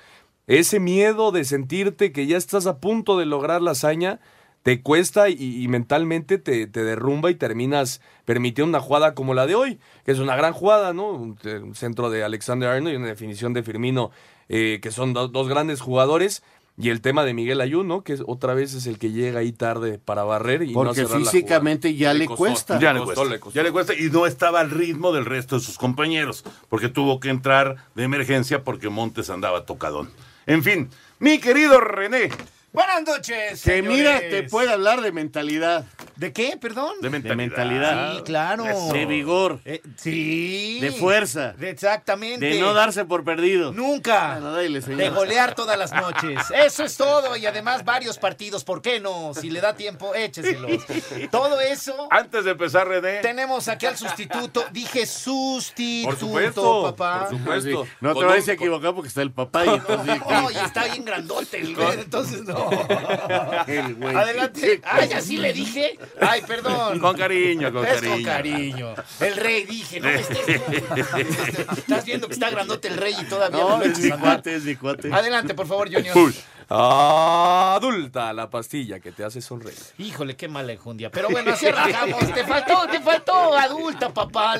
ese 0.48 0.80
miedo 0.80 1.30
de 1.30 1.44
sentirte 1.44 2.10
que 2.10 2.26
ya 2.26 2.36
estás 2.36 2.66
a 2.66 2.78
punto 2.78 3.16
de 3.16 3.26
lograr 3.26 3.62
la 3.62 3.70
hazaña, 3.70 4.18
te 4.62 4.80
cuesta 4.82 5.28
y, 5.28 5.62
y 5.62 5.68
mentalmente 5.68 6.38
te, 6.38 6.66
te 6.66 6.84
derrumba 6.84 7.30
y 7.30 7.34
terminas 7.34 8.00
permitiendo 8.24 8.68
una 8.68 8.80
jugada 8.80 9.14
como 9.14 9.34
la 9.34 9.46
de 9.46 9.54
hoy, 9.56 9.78
que 10.04 10.12
es 10.12 10.18
una 10.18 10.36
gran 10.36 10.52
jugada, 10.52 10.92
¿no? 10.92 11.08
Un, 11.10 11.38
un 11.62 11.74
centro 11.74 12.10
de 12.10 12.22
Alexander 12.24 12.68
Arnold 12.68 12.92
y 12.94 12.96
una 12.96 13.06
definición 13.08 13.52
de 13.54 13.62
Firmino, 13.62 14.10
eh, 14.48 14.78
que 14.82 14.90
son 14.90 15.12
do- 15.14 15.28
dos 15.28 15.48
grandes 15.48 15.80
jugadores. 15.80 16.42
Y 16.78 16.88
el 16.88 17.02
tema 17.02 17.24
de 17.26 17.34
Miguel 17.34 17.60
Ayun, 17.60 17.86
¿no? 17.86 18.02
Que 18.02 18.14
es- 18.14 18.22
otra 18.26 18.54
vez 18.54 18.72
es 18.72 18.86
el 18.86 18.98
que 18.98 19.10
llega 19.10 19.40
ahí 19.40 19.52
tarde 19.52 19.98
para 20.02 20.24
barrer 20.24 20.62
y 20.62 20.68
no 20.68 20.72
Porque 20.72 20.94
cerrar 21.02 21.20
la 21.20 21.30
físicamente 21.30 21.88
jugada. 21.90 22.00
ya 22.00 22.14
le 22.14 22.24
costó, 22.26 22.38
cuesta. 22.38 22.78
Ya 22.80 22.92
le 22.94 22.98
costó, 23.00 23.14
cuesta, 23.14 23.34
le 23.34 23.40
costó. 23.40 23.54
ya 23.56 23.62
le 23.62 23.72
cuesta 23.72 23.94
y 23.94 24.10
no 24.10 24.26
estaba 24.26 24.60
al 24.60 24.70
ritmo 24.70 25.12
del 25.12 25.26
resto 25.26 25.56
de 25.56 25.60
sus 25.62 25.76
compañeros, 25.76 26.44
porque 26.70 26.88
tuvo 26.88 27.20
que 27.20 27.28
entrar 27.28 27.76
de 27.94 28.04
emergencia 28.04 28.64
porque 28.64 28.88
Montes 28.88 29.28
andaba 29.28 29.66
tocadón. 29.66 30.10
En 30.46 30.62
fin, 30.62 30.88
mi 31.18 31.38
querido 31.40 31.78
René, 31.78 32.30
Buenas 32.72 33.02
noches. 33.02 33.62
Que 33.62 33.82
mira, 33.82 34.18
te 34.18 34.44
puede 34.44 34.72
hablar 34.72 35.02
de 35.02 35.12
mentalidad. 35.12 35.84
¿De 36.16 36.32
qué, 36.32 36.56
perdón? 36.58 36.94
De 37.02 37.10
mentalidad. 37.10 37.36
mentalidad. 37.36 38.16
Sí, 38.16 38.22
claro. 38.22 38.64
De 38.92 39.04
vigor. 39.04 39.60
Eh, 39.66 39.82
sí. 39.96 40.78
De 40.80 40.90
fuerza. 40.92 41.52
De- 41.52 41.68
exactamente. 41.68 42.46
De 42.46 42.60
no 42.60 42.72
darse 42.72 43.04
por 43.04 43.24
perdido. 43.24 43.72
Nunca. 43.72 44.32
Bueno, 44.34 44.52
dale, 44.52 44.80
señor. 44.80 44.98
De 45.00 45.10
golear 45.10 45.54
todas 45.54 45.78
las 45.78 45.92
noches. 45.92 46.40
Eso 46.54 46.84
es 46.84 46.96
todo. 46.96 47.36
Y 47.36 47.44
además 47.44 47.84
varios 47.84 48.16
partidos. 48.16 48.64
¿Por 48.64 48.80
qué 48.80 49.00
no? 49.00 49.34
Si 49.34 49.50
le 49.50 49.60
da 49.60 49.74
tiempo, 49.76 50.14
écheselos. 50.14 50.82
Todo 51.30 51.60
eso. 51.60 52.08
Antes 52.10 52.44
de 52.44 52.52
empezar, 52.52 52.88
René. 52.88 53.20
Tenemos 53.20 53.68
aquí 53.68 53.84
al 53.86 53.96
sustituto. 53.96 54.64
Dije 54.72 55.04
sustituto, 55.06 56.08
Por 56.10 56.18
supuesto, 56.18 56.82
papá. 56.84 57.28
por 57.28 57.38
supuesto. 57.38 57.86
No 58.00 58.14
te 58.14 58.24
vayas 58.24 58.48
a 58.48 58.52
equivocar 58.52 58.94
porque 58.94 59.08
está 59.08 59.22
el 59.22 59.32
papá 59.32 59.66
y 59.66 59.68
entonces... 59.74 60.20
No, 60.28 60.50
y 60.50 60.56
está 60.56 60.84
bien 60.84 61.04
grandote 61.04 61.58
el 61.60 61.76
entonces 61.98 62.42
no. 62.44 62.61
El 63.66 63.94
güey. 63.94 64.14
Adelante. 64.16 64.80
Ay, 64.84 65.12
así 65.12 65.36
le 65.36 65.52
dije. 65.52 65.98
Ay, 66.20 66.42
perdón. 66.46 66.98
Con 67.00 67.16
cariño, 67.16 67.72
con 67.72 67.86
es 67.86 67.94
cariño. 67.94 68.14
con 68.14 68.24
cariño. 68.24 68.94
El 69.20 69.36
rey 69.36 69.64
dije, 69.64 70.00
no 70.00 70.06
me 70.08 70.14
estés. 70.16 70.38
Estás 71.78 72.04
viendo 72.04 72.26
que 72.28 72.34
está 72.34 72.50
grandote 72.50 72.88
el 72.88 72.96
rey 72.96 73.14
y 73.20 73.24
todavía 73.24 73.60
no, 73.60 73.68
No, 73.70 73.78
lo 73.78 73.84
es 73.84 73.98
mi 73.98 74.10
a 74.10 74.14
andar. 74.14 74.34
cuate, 74.34 74.56
es 74.56 74.64
mi 74.64 74.76
cuate. 74.76 75.12
Adelante, 75.12 75.54
por 75.54 75.66
favor, 75.66 75.92
Junior. 75.92 76.12
Push. 76.14 76.36
Adulta, 76.68 78.32
la 78.32 78.48
pastilla 78.50 79.00
que 79.00 79.12
te 79.12 79.24
hace 79.24 79.40
sonreír. 79.40 79.78
Híjole, 79.98 80.36
qué 80.36 80.48
mala 80.48 80.72
enjundia. 80.72 81.10
Pero 81.10 81.28
bueno, 81.30 81.52
así 81.52 81.66
arrancamos. 81.68 82.20
Te 82.32 82.44
faltó, 82.44 82.86
te 82.90 83.00
faltó, 83.00 83.56
adulta, 83.56 84.12
papá. 84.12 84.56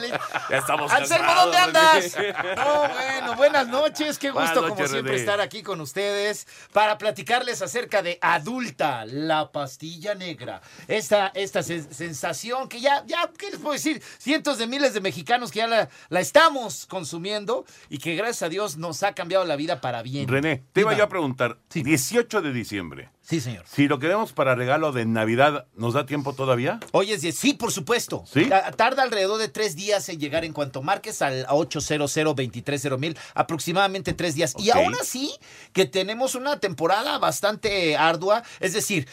Ya 0.51 0.57
estamos 0.59 0.91
Anselmo, 0.93 1.33
¿dónde 1.35 1.57
andas? 1.59 2.17
No, 2.57 2.89
bueno, 2.89 3.37
buenas 3.37 3.69
noches. 3.69 4.19
Qué 4.19 4.31
gusto, 4.31 4.63
como 4.69 4.77
siempre, 4.87 5.13
René. 5.13 5.17
estar 5.17 5.41
aquí 5.41 5.63
con 5.63 5.81
ustedes 5.81 6.47
para 6.73 6.99
platicarles 6.99 7.63
acerca 7.63 8.03
de 8.03 8.19
Adulta, 8.21 9.05
la 9.05 9.51
pastilla 9.53 10.15
negra. 10.15 10.61
Esta, 10.89 11.29
esta 11.35 11.61
sen- 11.61 11.91
sensación 11.91 12.69
que 12.69 12.81
ya, 12.81 13.05
ya, 13.07 13.31
¿qué 13.39 13.51
les 13.51 13.59
puedo 13.61 13.73
decir? 13.73 14.03
Cientos 14.19 14.59
de 14.59 14.67
miles 14.67 14.95
de 14.95 15.01
mexicanos 15.01 15.51
que 15.51 15.59
ya 15.61 15.67
la, 15.67 15.89
la 16.09 16.21
estamos 16.21 16.87
consumiendo 16.87 17.65
y 17.89 17.99
que 17.99 18.15
gracias 18.15 18.43
a 18.43 18.49
Dios 18.49 18.77
nos 18.77 19.03
ha 19.03 19.13
cambiado 19.15 19.45
la 19.45 19.57
vida 19.57 19.81
para 19.81 20.03
bien. 20.03 20.29
René, 20.29 20.63
te 20.73 20.81
iba 20.83 20.95
yo 20.95 21.05
a 21.05 21.09
preguntar. 21.09 21.59
18 21.93 22.41
de 22.41 22.53
diciembre. 22.55 23.11
Sí, 23.25 23.41
señor. 23.41 23.65
Si 23.73 23.87
lo 23.87 24.01
queremos 24.01 24.33
para 24.33 24.55
regalo 24.57 24.91
de 24.91 25.07
Navidad, 25.07 25.67
¿nos 25.77 25.95
da 25.95 26.07
tiempo 26.07 26.35
todavía? 26.35 26.81
Hoy 26.91 27.13
es 27.13 27.23
10. 27.23 27.35
Sí, 27.39 27.55
por 27.55 27.71
supuesto. 27.71 28.25
¿Sí? 28.31 28.47
Ta- 28.47 28.73
Tarda 28.73 29.05
alrededor 29.05 29.39
de 29.39 29.49
tres 29.49 29.77
días 29.77 30.09
en 30.09 30.19
llegar 30.19 30.45
en 30.45 30.53
cuanto 30.53 30.83
marques 30.83 31.23
al 31.23 31.47
800 31.49 32.13
230 32.13 32.97
mil, 32.99 33.17
aproximadamente 33.35 34.13
tres 34.13 34.35
días. 34.35 34.55
Y 34.59 34.71
aún 34.71 34.95
así, 35.01 35.33
que 35.73 35.87
tenemos 35.87 36.35
una 36.35 36.59
temporada 36.59 37.19
bastante 37.19 37.97
ardua. 37.97 38.43
Es 38.59 38.73
decir, 38.73 39.07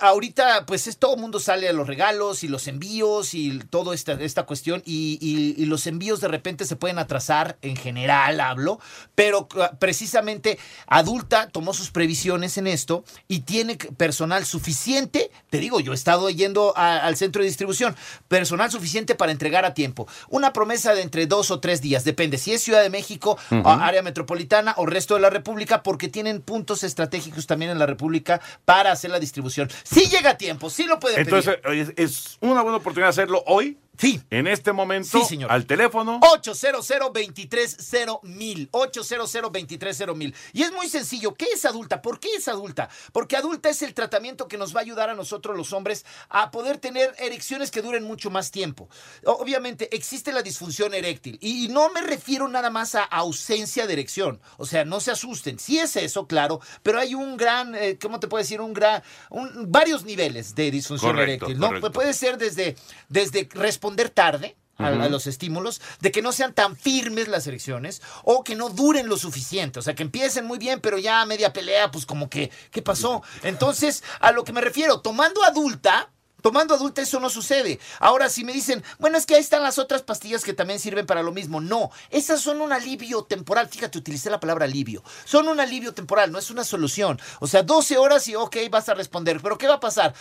ahorita, 0.00 0.64
pues 0.66 0.86
es 0.86 0.98
todo 0.98 1.14
el 1.14 1.20
mundo 1.20 1.38
sale 1.40 1.68
a 1.68 1.72
los 1.72 1.86
regalos 1.86 2.44
y 2.44 2.48
los 2.48 2.66
envíos 2.66 3.34
y 3.34 3.58
toda 3.70 3.94
esta, 3.94 4.12
esta 4.14 4.44
cuestión. 4.44 4.82
Y, 4.86 5.18
y- 5.20 5.62
y 5.62 5.66
los 5.66 5.86
envíos 5.86 6.20
de 6.20 6.28
repente 6.28 6.64
se 6.64 6.76
pueden 6.76 6.98
atrasar, 6.98 7.58
en 7.62 7.76
general 7.76 8.40
hablo. 8.40 8.80
Pero 9.14 9.48
uh, 9.54 9.76
precisamente 9.78 10.58
Adulta 10.86 11.48
tomó 11.50 11.74
sus 11.74 11.90
previsiones 11.90 12.56
en 12.58 12.66
esto 12.66 13.04
y 13.30 13.40
tiene 13.40 13.76
personal 13.76 14.46
suficiente. 14.46 15.30
Te 15.50 15.58
digo, 15.58 15.80
yo 15.80 15.92
he 15.92 15.94
estado 15.94 16.30
yendo 16.30 16.72
a- 16.76 16.96
al 16.98 17.16
centro 17.16 17.42
de 17.42 17.48
distribución. 17.48 17.94
Personal 18.26 18.70
suficiente 18.70 19.14
para 19.14 19.32
entregar 19.32 19.66
a 19.66 19.74
tiempo. 19.74 20.08
Una 20.30 20.52
promesa 20.54 20.94
de 20.94 21.02
entre 21.02 21.26
dos 21.26 21.50
o 21.50 21.60
tres 21.60 21.82
días. 21.82 22.04
Depende 22.04 22.38
si 22.38 22.52
es 22.54 22.62
Ciudad 22.62 22.82
de 22.82 22.90
México, 22.90 23.38
área 23.50 24.02
metropolitana 24.02 24.74
o 24.78 24.86
resto 24.86 25.14
de 25.14 25.20
la 25.20 25.30
República, 25.30 25.82
porque 25.82 26.08
tienen 26.08 26.40
puntos 26.40 26.82
estratégicos 26.82 27.46
también 27.46 27.70
en 27.70 27.78
la 27.78 27.86
República 27.86 28.40
para 28.64 28.92
hacer 28.92 29.10
la 29.10 29.20
distribución. 29.20 29.70
Sí 29.84 30.08
llega 30.08 30.30
a 30.30 30.38
tiempo, 30.38 30.70
sí 30.70 30.84
lo 30.84 30.98
pueden 30.98 31.20
Entonces, 31.20 31.56
pedir. 31.62 31.94
es 31.96 32.38
una 32.40 32.62
buena 32.62 32.78
oportunidad 32.78 33.08
de 33.08 33.10
hacerlo 33.10 33.44
hoy. 33.46 33.76
Sí. 33.98 34.20
En 34.30 34.46
este 34.46 34.72
momento. 34.72 35.08
Sí, 35.20 35.24
señor. 35.24 35.50
Al 35.52 35.66
teléfono. 35.66 36.20
800 36.22 36.86
230 37.12 38.20
mil 38.22 38.68
800 38.72 39.32
230 39.32 40.14
mil 40.14 40.34
Y 40.52 40.62
es 40.62 40.72
muy 40.72 40.88
sencillo. 40.88 41.34
¿Qué 41.34 41.46
es 41.52 41.64
adulta? 41.64 42.00
¿Por 42.02 42.20
qué 42.20 42.28
es 42.36 42.48
adulta? 42.48 42.88
Porque 43.12 43.36
adulta 43.36 43.68
es 43.68 43.82
el 43.82 43.94
tratamiento 43.94 44.48
que 44.48 44.56
nos 44.58 44.74
va 44.74 44.80
a 44.80 44.82
ayudar 44.82 45.10
a 45.10 45.14
nosotros 45.14 45.56
los 45.56 45.72
hombres 45.72 46.04
a 46.28 46.50
poder 46.50 46.78
tener 46.78 47.14
erecciones 47.18 47.70
que 47.70 47.82
duren 47.82 48.04
mucho 48.04 48.30
más 48.30 48.50
tiempo. 48.50 48.88
Obviamente 49.24 49.94
existe 49.94 50.32
la 50.32 50.42
disfunción 50.42 50.94
eréctil 50.94 51.38
y 51.40 51.68
no 51.68 51.90
me 51.90 52.00
refiero 52.02 52.48
nada 52.48 52.70
más 52.70 52.94
a 52.94 53.02
ausencia 53.04 53.86
de 53.86 53.92
erección. 53.94 54.40
O 54.56 54.66
sea, 54.66 54.84
no 54.84 55.00
se 55.00 55.10
asusten. 55.10 55.58
Sí 55.58 55.78
es 55.78 55.96
eso, 55.96 56.26
claro, 56.26 56.60
pero 56.82 56.98
hay 57.00 57.14
un 57.14 57.36
gran, 57.36 57.74
eh, 57.74 57.98
¿cómo 58.00 58.20
te 58.20 58.28
puedo 58.28 58.42
decir? 58.42 58.60
Un 58.60 58.72
gran, 58.72 59.02
un- 59.30 59.70
varios 59.70 60.04
niveles 60.04 60.54
de 60.54 60.70
disfunción 60.70 61.12
Correcto, 61.12 61.46
eréctil. 61.46 61.58
¿no? 61.60 61.66
correcto. 61.68 61.92
Puede 61.92 62.12
ser 62.12 62.38
desde, 62.38 62.76
desde 63.08 63.48
responder 63.88 64.10
tarde, 64.10 64.56
a, 64.76 64.88
a 64.88 65.08
los 65.08 65.26
estímulos, 65.26 65.80
de 66.00 66.12
que 66.12 66.22
no 66.22 66.30
sean 66.32 66.54
tan 66.54 66.76
firmes 66.76 67.26
las 67.28 67.46
erecciones 67.46 68.00
o 68.22 68.44
que 68.44 68.54
no 68.54 68.68
duren 68.68 69.08
lo 69.08 69.16
suficiente. 69.16 69.78
O 69.78 69.82
sea, 69.82 69.94
que 69.94 70.02
empiecen 70.02 70.44
muy 70.44 70.58
bien, 70.58 70.80
pero 70.80 70.98
ya 70.98 71.20
a 71.20 71.26
media 71.26 71.52
pelea, 71.52 71.90
pues 71.90 72.06
como 72.06 72.28
que, 72.28 72.50
¿qué 72.70 72.82
pasó? 72.82 73.22
Entonces, 73.42 74.04
a 74.20 74.30
lo 74.32 74.44
que 74.44 74.52
me 74.52 74.60
refiero, 74.60 75.00
tomando 75.00 75.42
adulta. 75.42 76.10
Tomando 76.42 76.74
adulta 76.74 77.02
eso 77.02 77.20
no 77.20 77.30
sucede. 77.30 77.80
Ahora, 77.98 78.28
si 78.28 78.44
me 78.44 78.52
dicen, 78.52 78.82
bueno, 78.98 79.18
es 79.18 79.26
que 79.26 79.34
ahí 79.34 79.40
están 79.40 79.62
las 79.62 79.78
otras 79.78 80.02
pastillas 80.02 80.44
que 80.44 80.52
también 80.52 80.78
sirven 80.78 81.06
para 81.06 81.22
lo 81.22 81.32
mismo. 81.32 81.60
No, 81.60 81.90
esas 82.10 82.40
son 82.40 82.60
un 82.60 82.72
alivio 82.72 83.24
temporal. 83.24 83.68
Fíjate, 83.68 83.98
utilicé 83.98 84.30
la 84.30 84.40
palabra 84.40 84.64
alivio. 84.64 85.02
Son 85.24 85.48
un 85.48 85.60
alivio 85.60 85.94
temporal, 85.94 86.30
no 86.30 86.38
es 86.38 86.50
una 86.50 86.64
solución. 86.64 87.20
O 87.40 87.46
sea, 87.46 87.62
12 87.62 87.98
horas 87.98 88.26
y 88.28 88.36
ok, 88.36 88.56
vas 88.70 88.88
a 88.88 88.94
responder. 88.94 89.40
Pero 89.42 89.58
¿qué 89.58 89.66
va 89.66 89.74
a 89.74 89.80
pasar? 89.80 90.14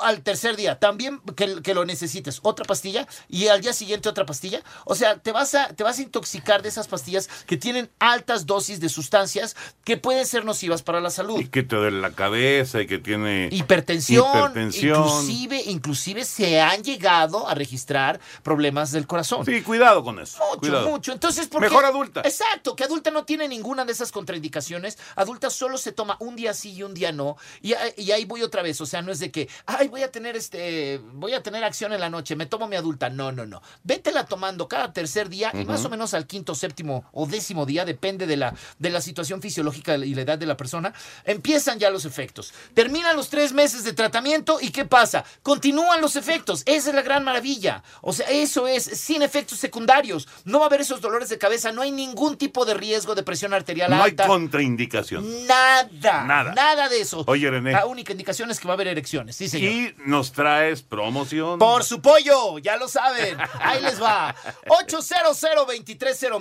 Al 0.00 0.22
tercer 0.22 0.56
día, 0.56 0.78
también 0.78 1.20
que, 1.36 1.62
que 1.62 1.74
lo 1.74 1.84
necesites, 1.84 2.40
otra 2.42 2.64
pastilla 2.64 3.06
y 3.28 3.48
al 3.48 3.60
día 3.60 3.72
siguiente 3.72 4.08
otra 4.08 4.26
pastilla. 4.26 4.62
O 4.84 4.94
sea, 4.94 5.18
te 5.18 5.32
vas, 5.32 5.54
a, 5.54 5.68
te 5.68 5.84
vas 5.84 5.98
a 5.98 6.02
intoxicar 6.02 6.62
de 6.62 6.68
esas 6.68 6.88
pastillas 6.88 7.28
que 7.46 7.56
tienen 7.56 7.90
altas 7.98 8.46
dosis 8.46 8.80
de 8.80 8.88
sustancias 8.88 9.56
que 9.84 9.96
pueden 9.96 10.26
ser 10.26 10.44
nocivas 10.44 10.82
para 10.82 11.00
la 11.00 11.10
salud. 11.10 11.40
Y 11.40 11.48
que 11.48 11.62
te 11.62 11.76
duele 11.76 12.00
la 12.00 12.12
cabeza 12.12 12.80
y 12.80 12.86
que 12.86 12.98
tiene. 12.98 13.48
Hipertensión, 13.52 14.26
Hipertensión. 14.50 14.98
inclusive, 15.04 15.41
inclusive 15.66 16.24
se 16.24 16.60
han 16.60 16.82
llegado 16.82 17.48
a 17.48 17.54
registrar 17.54 18.20
problemas 18.42 18.92
del 18.92 19.06
corazón. 19.06 19.44
Sí, 19.44 19.62
cuidado 19.62 20.02
con 20.04 20.18
eso. 20.18 20.38
Mucho, 20.48 20.60
cuidado. 20.60 20.88
mucho. 20.88 21.12
Entonces, 21.12 21.48
¿por? 21.48 21.60
Mejor 21.60 21.84
adulta. 21.84 22.20
Exacto, 22.24 22.76
que 22.76 22.84
adulta 22.84 23.10
no 23.10 23.24
tiene 23.24 23.48
ninguna 23.48 23.84
de 23.84 23.92
esas 23.92 24.12
contraindicaciones. 24.12 24.98
Adulta 25.16 25.50
solo 25.50 25.78
se 25.78 25.92
toma 25.92 26.16
un 26.20 26.36
día 26.36 26.54
sí 26.54 26.72
y 26.72 26.82
un 26.82 26.94
día 26.94 27.12
no. 27.12 27.36
Y, 27.60 27.72
a- 27.74 27.92
y 27.96 28.10
ahí 28.12 28.24
voy 28.24 28.42
otra 28.42 28.62
vez. 28.62 28.80
O 28.80 28.86
sea, 28.86 29.02
no 29.02 29.12
es 29.12 29.18
de 29.18 29.30
que, 29.30 29.48
ay, 29.66 29.88
voy 29.88 30.02
a 30.02 30.10
tener 30.10 30.36
este, 30.36 30.98
voy 31.14 31.34
a 31.34 31.42
tener 31.42 31.64
acción 31.64 31.92
en 31.92 32.00
la 32.00 32.10
noche, 32.10 32.36
me 32.36 32.46
tomo 32.46 32.68
mi 32.68 32.76
adulta. 32.76 33.10
No, 33.10 33.32
no, 33.32 33.46
no. 33.46 33.62
Vétela 33.84 34.24
tomando 34.26 34.68
cada 34.68 34.92
tercer 34.92 35.28
día 35.28 35.50
y 35.54 35.64
más 35.64 35.84
o 35.84 35.88
menos 35.90 36.14
al 36.14 36.26
quinto, 36.26 36.54
séptimo 36.54 37.04
o 37.12 37.26
décimo 37.26 37.66
día, 37.66 37.84
depende 37.84 38.26
de 38.26 38.36
la, 38.36 38.54
de 38.78 38.90
la 38.90 39.00
situación 39.00 39.40
fisiológica 39.42 39.96
y 39.96 40.14
la 40.14 40.22
edad 40.22 40.38
de 40.38 40.46
la 40.46 40.56
persona, 40.56 40.92
empiezan 41.24 41.78
ya 41.78 41.90
los 41.90 42.04
efectos. 42.04 42.52
Terminan 42.74 43.16
los 43.16 43.28
tres 43.28 43.52
meses 43.52 43.84
de 43.84 43.92
tratamiento 43.92 44.58
y 44.60 44.70
¿qué 44.70 44.84
pasa? 44.84 45.24
Continúan 45.42 46.00
los 46.00 46.16
efectos. 46.16 46.62
Esa 46.66 46.90
es 46.90 46.94
la 46.94 47.02
gran 47.02 47.24
maravilla. 47.24 47.82
O 48.00 48.12
sea, 48.12 48.26
eso 48.28 48.66
es 48.68 48.84
sin 48.84 49.22
efectos 49.22 49.58
secundarios. 49.58 50.28
No 50.44 50.58
va 50.58 50.64
a 50.64 50.68
haber 50.68 50.80
esos 50.82 51.00
dolores 51.00 51.28
de 51.28 51.38
cabeza, 51.38 51.72
no 51.72 51.82
hay 51.82 51.90
ningún 51.90 52.36
tipo 52.36 52.64
de 52.64 52.74
riesgo 52.74 53.14
de 53.14 53.22
presión 53.22 53.54
arterial 53.54 53.90
No 53.90 53.96
hay 54.02 54.10
alta. 54.10 54.26
contraindicación. 54.26 55.46
Nada, 55.46 55.88
Nada. 56.24 56.52
nada. 56.52 56.88
de 56.88 57.00
eso. 57.00 57.24
Oye, 57.26 57.50
René. 57.50 57.72
La 57.72 57.86
única 57.86 58.12
indicación 58.12 58.50
es 58.50 58.58
que 58.60 58.66
va 58.66 58.74
a 58.74 58.76
haber 58.76 58.88
erecciones. 58.88 59.36
Sí, 59.36 59.48
señor. 59.48 59.70
Y 59.72 59.94
nos 60.06 60.32
traes 60.32 60.82
promoción. 60.82 61.58
Por 61.58 61.84
su 61.84 62.00
pollo, 62.00 62.58
ya 62.58 62.76
lo 62.76 62.88
saben. 62.88 63.36
Ahí 63.60 63.80
les 63.82 64.00
va. 64.02 64.34
800 64.68 65.38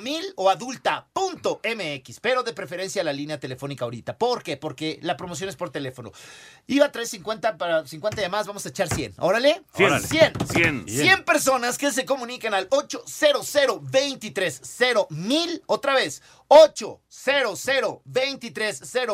mil 0.02 0.24
o 0.36 0.50
adulta.mx. 0.50 2.20
Pero 2.22 2.44
de 2.44 2.54
preferencia 2.54 3.04
la 3.04 3.14
línea 3.14 3.40
telefónica 3.40 3.86
ahorita. 3.86 4.18
¿Por 4.18 4.44
qué? 4.44 4.58
Porque 4.58 5.00
la 5.02 5.18
promoción 5.18 5.50
es 5.50 5.56
por 5.56 5.70
teléfono. 5.70 6.12
Iba 6.68 6.86
a 6.88 6.92
traer 6.92 7.08
50 7.08 7.58
para 7.58 7.86
50 7.86 8.22
llamadas, 8.22 8.48
vamos 8.48 8.66
a 8.66 8.70
echar 8.70 8.81
100. 8.90 9.16
Órale. 9.20 9.62
Cien. 9.76 10.02
100. 10.02 10.34
100. 10.52 10.86
Cien. 10.88 10.88
100 10.88 11.24
personas 11.26 11.78
que 11.78 11.92
se 11.92 12.06
comunican 12.06 12.54
al 12.54 12.68
800 12.70 13.48
mil 15.10 15.64
Otra 15.68 15.94
vez. 15.94 16.22
800 16.54 18.02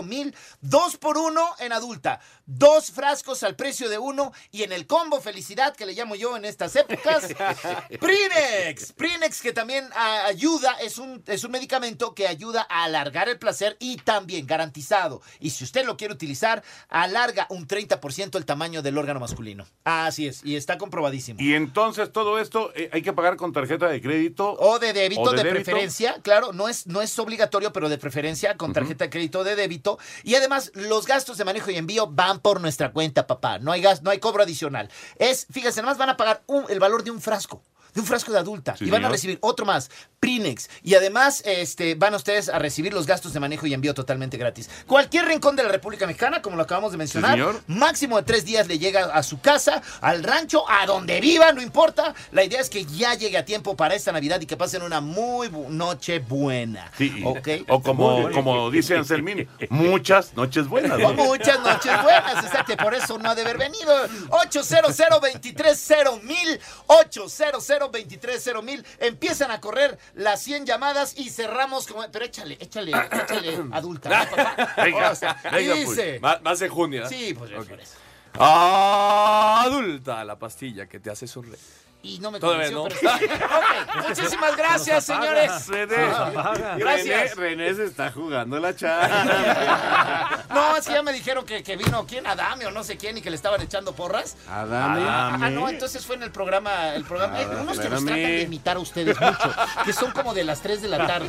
mil 0.04 0.36
Dos 0.60 0.98
por 0.98 1.20
uno 1.20 1.48
en 1.60 1.72
adulta. 1.72 2.20
Dos 2.48 2.92
frascos 2.92 3.44
al 3.44 3.56
precio 3.56 3.90
de 3.90 4.00
uno. 4.00 4.32
Y 4.52 4.64
en 4.64 4.72
el 4.72 4.88
combo 4.88 5.22
felicidad 5.22 5.76
que 5.76 5.86
le 5.86 5.94
llamo 5.94 6.16
yo 6.16 6.36
en 6.36 6.46
estas 6.46 6.76
épocas. 6.76 7.28
Prinex. 8.00 8.94
Prinex 8.94 9.42
que 9.42 9.54
también 9.54 9.88
ah, 9.94 10.24
ayuda. 10.26 10.78
Es 10.82 10.98
un, 10.98 11.24
es 11.28 11.44
un 11.44 11.52
medicamento 11.52 12.16
que 12.16 12.28
ayuda 12.28 12.66
a 12.70 12.86
alargar 12.86 13.30
el 13.30 13.38
placer 13.38 13.78
y 13.80 13.98
también 13.98 14.48
garantizado. 14.48 15.22
Y 15.40 15.52
si 15.52 15.64
usted 15.64 15.86
lo 15.86 15.96
quiere 15.96 16.16
utilizar, 16.16 16.64
alarga 16.90 17.46
un 17.52 17.68
30% 17.68 18.36
el 18.36 18.46
tamaño 18.46 18.82
del 18.82 18.98
órgano 18.98 19.20
masculino. 19.20 19.68
Así 19.84 20.28
es. 20.28 20.44
Y 20.44 20.56
está 20.56 20.80
comprobadísimo. 20.80 21.40
Y 21.40 21.54
entonces 21.54 22.12
todo 22.12 22.40
esto 22.40 22.72
eh, 22.74 22.90
hay 22.92 23.04
que 23.04 23.14
pagar 23.14 23.38
con 23.38 23.54
tarjeta 23.54 23.88
de 23.88 24.02
crédito. 24.02 24.54
O 24.54 24.80
de 24.80 24.94
débito, 24.94 25.22
o 25.22 25.32
de, 25.32 25.44
débito. 25.44 25.54
preferencia, 25.54 26.20
claro, 26.24 26.52
no 26.52 26.68
es, 26.68 26.88
no 26.88 27.04
es 27.04 27.12
obligatorio, 27.32 27.74
pero 27.74 27.90
de 27.90 27.98
preferencia 27.98 28.56
con 28.56 28.72
tarjeta 28.74 29.04
de 29.06 29.10
crédito 29.10 29.44
de 29.44 29.56
débito. 29.56 30.00
Y 30.24 30.36
además, 30.36 30.72
los 30.74 31.06
gastos 31.06 31.38
de 31.38 31.44
manejo 31.46 31.70
y 31.72 31.76
envío 31.76 32.08
van 32.08 32.40
por 32.40 32.62
nuestra 32.62 32.92
cuenta, 32.94 33.28
papá. 33.28 33.60
No 33.60 33.72
hay 33.74 33.82
gas, 33.82 34.02
no 34.02 34.10
hay 34.10 34.20
cobro 34.20 34.44
adicional. 34.44 34.90
Es, 35.20 35.46
fíjense, 35.52 35.82
nada 35.82 35.92
más 35.92 35.98
van 35.98 36.10
a 36.10 36.18
pagar 36.18 36.42
un- 36.48 36.66
el 36.70 36.80
valor 36.80 37.04
de 37.04 37.12
un 37.12 37.20
frasco. 37.22 37.62
De 37.98 38.02
un 38.02 38.06
frasco 38.06 38.32
de 38.32 38.38
adulta. 38.38 38.78
Sí, 38.78 38.86
y 38.86 38.92
van 38.92 39.04
a 39.06 39.10
recibir 39.10 39.40
otro 39.42 39.66
más, 39.66 39.90
Prinex. 40.20 40.70
Y 40.84 40.94
además, 40.94 41.42
este, 41.48 41.96
van 41.96 42.14
ustedes 42.14 42.48
a 42.48 42.60
recibir 42.60 42.94
los 42.94 43.08
gastos 43.08 43.34
de 43.34 43.40
manejo 43.40 43.66
y 43.66 43.74
envío 43.74 43.96
totalmente 43.96 44.38
gratis. 44.38 44.70
Cualquier 44.86 45.26
rincón 45.26 45.56
de 45.56 45.64
la 45.64 45.70
República 45.70 46.06
Mexicana, 46.06 46.44
como 46.44 46.58
lo 46.58 46.62
acabamos 46.62 46.92
de 46.92 47.00
mencionar, 47.00 47.32
señor. 47.32 47.60
máximo 47.66 48.18
de 48.18 48.22
tres 48.22 48.46
días 48.46 48.68
le 48.68 48.78
llega 48.78 49.06
a 49.06 49.24
su 49.24 49.40
casa, 49.42 49.82
al 50.02 50.22
rancho, 50.24 50.64
a 50.70 50.86
donde 50.86 51.20
viva, 51.22 51.52
no 51.54 51.62
importa. 51.64 52.14
La 52.32 52.44
idea 52.44 52.62
es 52.62 52.70
que 52.70 52.86
ya 52.86 53.16
llegue 53.16 53.36
a 53.36 53.46
tiempo 53.46 53.76
para 53.76 53.96
esta 53.96 54.12
Navidad 54.12 54.40
y 54.42 54.46
que 54.46 54.58
pasen 54.58 54.84
una 54.84 55.02
muy 55.02 55.48
bu- 55.48 55.68
noche 55.70 56.20
buena. 56.20 56.92
Sí, 57.00 57.24
¿Ok? 57.26 57.48
O 57.68 57.82
como, 57.82 58.30
como 58.32 58.70
dice 58.70 58.96
Anselmín, 58.96 59.50
muchas 59.72 60.36
noches 60.36 60.68
buenas. 60.68 61.00
¿no? 61.00 61.14
Muchas 61.14 61.60
noches 61.62 61.92
buenas, 62.04 62.46
exacto, 62.46 62.78
por 62.78 62.94
eso 62.94 63.18
no 63.18 63.32
ha 63.32 63.34
de 63.34 63.42
haber 63.42 63.58
venido. 63.58 63.92
800 64.30 64.96
230 64.96 66.12
mil 66.24 66.60
800 66.86 67.87
230 67.92 68.62
mil 68.62 68.86
Empiezan 69.00 69.52
a 69.52 69.60
correr 69.62 69.98
las 70.14 70.42
100 70.42 70.66
llamadas 70.66 71.18
y 71.18 71.30
cerramos 71.30 71.88
como. 71.88 72.04
Pero 72.12 72.26
échale, 72.26 72.58
échale, 72.60 72.92
échale 72.92 73.60
adulta. 73.72 74.10
¿no? 74.10 74.84
Venga, 74.84 75.12
O 75.12 75.16
sea, 75.16 75.40
venga, 75.52 75.74
dice. 75.76 76.20
pues. 76.22 76.42
Más 76.42 76.60
de 76.60 76.70
junio. 76.70 77.06
¿eh? 77.06 77.10
Sí, 77.10 77.34
pues 77.34 77.52
Ok. 77.52 77.68
por 77.68 77.80
eso. 77.80 77.94
Adulta, 78.40 80.24
la 80.24 80.38
pastilla 80.38 80.88
que 80.88 81.00
te 81.00 81.10
hace 81.10 81.28
sonreír. 81.28 81.58
Y 82.04 82.20
no 82.20 82.32
me 82.32 82.40
Todavía 82.40 82.72
convenció, 82.72 83.10
no. 83.12 83.20
pero 83.20 84.08
muchísimas 84.10 84.56
gracias, 84.56 85.04
señores. 85.06 85.68
René. 85.68 85.96
Ah, 85.98 86.54
René, 86.56 86.80
Gracias. 86.80 87.36
René 87.36 87.74
se 87.74 87.86
está 87.86 88.12
jugando 88.12 88.60
la 88.60 88.76
charla. 88.76 90.44
No, 90.58 90.76
es 90.78 90.88
que 90.88 90.94
ya 90.94 91.04
me 91.04 91.12
dijeron 91.12 91.46
que, 91.46 91.62
que 91.64 91.76
vino 91.76 92.06
quién, 92.08 92.26
Adame 92.26 92.66
o 92.66 92.72
no 92.72 92.84
sé 92.84 92.98
quién 92.98 93.18
y 93.18 93.22
que 93.22 93.30
le 93.30 93.36
estaban 93.36 93.62
echando 93.62 93.94
porras. 93.94 94.38
Adame. 94.50 95.02
Ah, 95.08 95.28
Adame. 95.36 95.52
no, 95.52 95.70
entonces 95.70 96.06
fue 96.06 96.16
en 96.16 96.24
el 96.24 96.32
programa, 96.32 96.94
el 96.96 97.04
programa, 97.04 97.40
eh, 97.40 97.44
Adame. 97.44 97.62
unos 97.62 97.78
que 97.80 97.90
nos 97.90 98.04
tratan 98.06 98.16
de 98.24 98.42
imitar 98.42 98.78
a 98.78 98.80
ustedes 98.80 99.20
mucho, 99.20 99.52
que 99.86 99.94
son 99.94 100.12
como 100.12 100.34
de 100.34 100.44
las 100.46 100.62
3 100.62 100.82
de 100.82 100.88
la 100.88 101.06
tarde. 101.06 101.28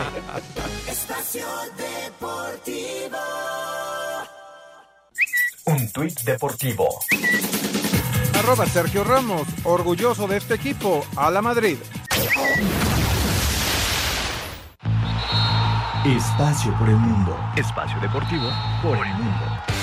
Espacio 0.87 1.47
Deportivo. 1.77 3.19
Un 5.67 5.93
tuit 5.93 6.21
deportivo. 6.21 6.89
Arroba 8.39 8.67
Sergio 8.67 9.03
Ramos, 9.03 9.49
orgulloso 9.65 10.29
de 10.29 10.37
este 10.37 10.55
equipo, 10.55 11.05
a 11.17 11.29
la 11.29 11.43
Madrid. 11.43 11.77
Espacio 16.07 16.73
por 16.79 16.89
el 16.89 16.97
mundo. 16.97 17.37
Espacio 17.57 17.99
deportivo 18.01 18.49
por 18.81 18.97
el 19.05 19.13
mundo. 19.15 19.78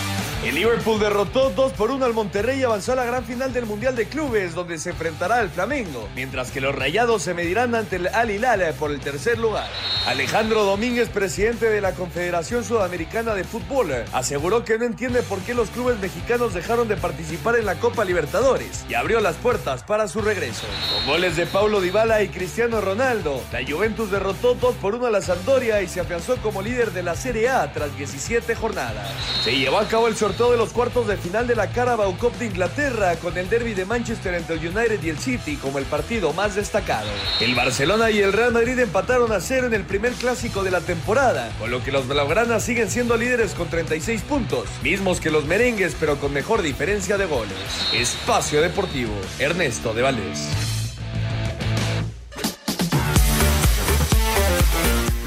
El 0.45 0.53
Liverpool 0.53 0.99
derrotó 0.99 1.49
2 1.49 1.73
por 1.73 1.89
1 1.89 2.05
al 2.05 2.13
Monterrey 2.13 2.59
y 2.59 2.63
avanzó 2.63 2.91
a 2.91 2.95
la 2.95 3.03
gran 3.03 3.25
final 3.25 3.51
del 3.51 3.65
Mundial 3.65 3.95
de 3.95 4.05
Clubes, 4.05 4.53
donde 4.53 4.77
se 4.77 4.91
enfrentará 4.91 5.39
al 5.39 5.49
Flamengo, 5.49 6.07
mientras 6.13 6.51
que 6.51 6.61
los 6.61 6.75
Rayados 6.75 7.23
se 7.23 7.33
medirán 7.33 7.73
ante 7.73 7.95
el 7.95 8.07
Al 8.09 8.29
Hilal 8.29 8.75
por 8.77 8.91
el 8.91 8.99
tercer 8.99 9.39
lugar. 9.39 9.67
Alejandro 10.05 10.63
Domínguez, 10.63 11.09
presidente 11.09 11.67
de 11.71 11.81
la 11.81 11.93
Confederación 11.93 12.63
Sudamericana 12.63 13.33
de 13.33 13.43
Fútbol, 13.43 13.91
aseguró 14.13 14.63
que 14.63 14.77
no 14.77 14.85
entiende 14.85 15.23
por 15.23 15.39
qué 15.39 15.55
los 15.55 15.71
clubes 15.71 15.97
mexicanos 15.97 16.53
dejaron 16.53 16.87
de 16.87 16.95
participar 16.95 17.55
en 17.55 17.65
la 17.65 17.79
Copa 17.79 18.05
Libertadores 18.05 18.85
y 18.87 18.93
abrió 18.93 19.21
las 19.21 19.37
puertas 19.37 19.81
para 19.81 20.07
su 20.07 20.21
regreso. 20.21 20.67
Con 20.93 21.07
goles 21.07 21.37
de 21.37 21.47
Paulo 21.47 21.81
Dybala 21.81 22.21
y 22.21 22.29
Cristiano 22.29 22.81
Ronaldo, 22.81 23.41
la 23.51 23.65
Juventus 23.67 24.11
derrotó 24.11 24.53
2 24.53 24.75
por 24.75 24.93
1 24.93 25.07
a 25.07 25.09
la 25.09 25.21
Sampdoria 25.21 25.81
y 25.81 25.87
se 25.87 26.01
afianzó 26.01 26.37
como 26.37 26.61
líder 26.61 26.91
de 26.91 27.01
la 27.01 27.15
Serie 27.15 27.49
A 27.49 27.73
tras 27.73 27.97
17 27.97 28.53
jornadas. 28.53 29.09
Se 29.43 29.57
llevó 29.57 29.79
a 29.79 29.87
cabo 29.87 30.07
el 30.07 30.15
sorteo 30.15 30.34
de 30.35 30.57
los 30.57 30.73
cuartos 30.73 31.07
de 31.07 31.15
final 31.15 31.47
de 31.47 31.55
la 31.55 31.69
Carabao 31.71 32.17
Cup 32.17 32.33
de 32.37 32.47
Inglaterra 32.47 33.15
con 33.15 33.37
el 33.37 33.49
derby 33.49 33.73
de 33.73 33.85
Manchester 33.85 34.33
entre 34.33 34.55
el 34.55 34.67
United 34.67 35.01
y 35.01 35.09
el 35.09 35.17
City 35.17 35.55
como 35.55 35.79
el 35.79 35.85
partido 35.85 36.33
más 36.33 36.55
destacado. 36.55 37.07
El 37.39 37.55
Barcelona 37.55 38.11
y 38.11 38.19
el 38.19 38.33
Real 38.33 38.51
Madrid 38.51 38.77
empataron 38.79 39.31
a 39.31 39.39
cero 39.39 39.67
en 39.67 39.73
el 39.73 39.83
primer 39.83 40.11
clásico 40.11 40.61
de 40.63 40.71
la 40.71 40.81
temporada, 40.81 41.49
con 41.57 41.71
lo 41.71 41.81
que 41.81 41.93
los 41.93 42.07
blaugranas 42.09 42.63
siguen 42.63 42.91
siendo 42.91 43.15
líderes 43.15 43.53
con 43.53 43.69
36 43.69 44.23
puntos, 44.23 44.67
mismos 44.83 45.21
que 45.21 45.31
los 45.31 45.45
merengues 45.45 45.95
pero 45.97 46.17
con 46.17 46.33
mejor 46.33 46.61
diferencia 46.61 47.17
de 47.17 47.25
goles. 47.25 47.55
Espacio 47.93 48.61
Deportivo, 48.61 49.13
Ernesto 49.39 49.93
de 49.93 50.01
Valdés. 50.01 50.84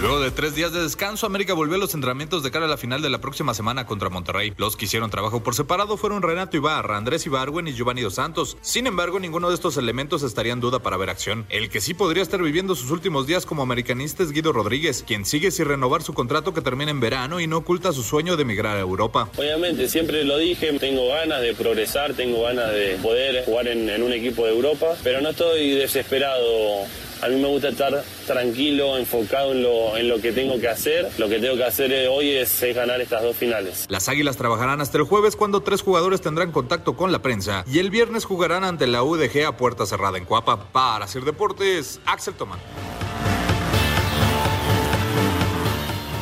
Luego 0.01 0.21
de 0.21 0.31
tres 0.31 0.55
días 0.55 0.73
de 0.73 0.81
descanso, 0.81 1.27
América 1.27 1.55
volvió 1.55 1.75
a 1.75 1.79
los 1.79 1.93
entrenamientos 1.93 2.45
de 2.45 2.53
cara 2.53 2.67
a 2.67 2.69
la 2.69 2.77
final 2.77 3.03
de 3.03 3.11
la 3.11 3.21
próxima 3.21 3.53
semana 3.53 3.85
contra 3.85 4.09
Monterrey. 4.09 4.53
Los 4.57 4.77
que 4.77 4.85
hicieron 4.85 5.11
trabajo 5.11 5.43
por 5.43 5.57
separado 5.57 5.97
fueron 5.97 6.23
Renato 6.23 6.57
Ibarra, 6.57 6.97
Andrés 6.97 7.27
Ibargüen 7.27 7.67
y 7.67 7.73
Giovanni 7.73 8.03
Dos 8.03 8.15
Santos. 8.15 8.57
Sin 8.61 8.87
embargo, 8.87 9.19
ninguno 9.19 9.49
de 9.49 9.57
estos 9.57 9.77
elementos 9.77 10.23
estaría 10.23 10.53
en 10.53 10.61
duda 10.61 10.79
para 10.79 10.97
ver 10.97 11.11
acción. 11.11 11.47
El 11.49 11.69
que 11.69 11.81
sí 11.81 11.95
podría 11.95 12.23
estar 12.23 12.41
viviendo 12.41 12.77
sus 12.77 12.93
últimos 12.93 13.27
días 13.27 13.45
como 13.45 13.61
americanista 13.61 14.23
es 14.23 14.31
Guido 14.31 14.53
Rodríguez, 14.53 15.03
quien 15.05 15.25
sigue 15.25 15.51
sin 15.51 15.65
renovar 15.65 16.05
su 16.05 16.15
contrato 16.15 16.55
que 16.55 16.61
termina 16.61 16.93
en 16.93 17.01
verano 17.01 17.41
y 17.41 17.49
no 17.49 17.57
oculta 17.57 17.93
su 17.93 18.05
sueño 18.05 18.37
de 18.37 18.43
emigrar 18.43 18.77
a 18.77 18.81
Europa. 18.81 19.29
Obviamente, 19.37 19.89
siempre 19.89 20.23
lo 20.23 20.39
dije, 20.39 20.73
tengo 20.79 21.09
ganas 21.09 21.43
de 21.43 21.55
progresar, 21.55 22.15
tengo 22.15 22.43
ganas 22.43 22.71
de 22.71 22.99
poder 23.03 23.45
jugar 23.45 23.67
en, 23.67 23.91
en 23.91 24.05
un 24.05 24.13
equipo 24.13 24.47
de 24.47 24.53
Europa, 24.53 24.95
pero 25.03 25.21
no 25.21 25.31
estoy 25.31 25.73
desesperado. 25.73 26.87
A 27.21 27.27
mí 27.29 27.35
me 27.37 27.49
gusta 27.49 27.71
estar 27.71 28.05
tranquilo, 28.29 28.97
enfocado 28.97 29.51
en 29.51 29.63
lo, 29.63 29.97
en 29.97 30.09
lo 30.09 30.21
que 30.21 30.31
tengo 30.31 30.61
que 30.61 30.69
hacer. 30.69 31.11
Lo 31.19 31.29
que 31.29 31.41
tengo 31.41 31.57
que 31.57 31.65
hacer 31.65 32.09
hoy 32.09 32.31
es, 32.31 32.63
es 32.63 32.77
ganar 32.77 33.01
estas 33.01 33.23
dos 33.23 33.37
finales. 33.37 33.87
Las 33.89 34.09
Águilas 34.09 34.37
trabajarán 34.37 34.81
hasta 34.81 34.99
el 34.99 35.05
jueves 35.05 35.35
cuando 35.35 35.61
tres 35.63 35.83
jugadores 35.83 36.21
tendrán 36.21 36.53
contacto 36.53 36.97
con 36.97 37.11
la 37.11 37.21
prensa 37.21 37.65
y 37.67 37.81
el 37.81 37.91
viernes 37.91 38.25
jugarán 38.25 38.63
ante 38.63 38.87
la 38.87 39.03
UDG 39.03 39.47
a 39.47 39.57
puerta 39.57 39.85
cerrada 39.85 40.17
en 40.17 40.27
Cuapa. 40.27 40.71
Para 40.71 41.07
hacer 41.07 41.25
deportes, 41.25 42.01
Axel 42.07 42.35
Tomán. 42.35 42.61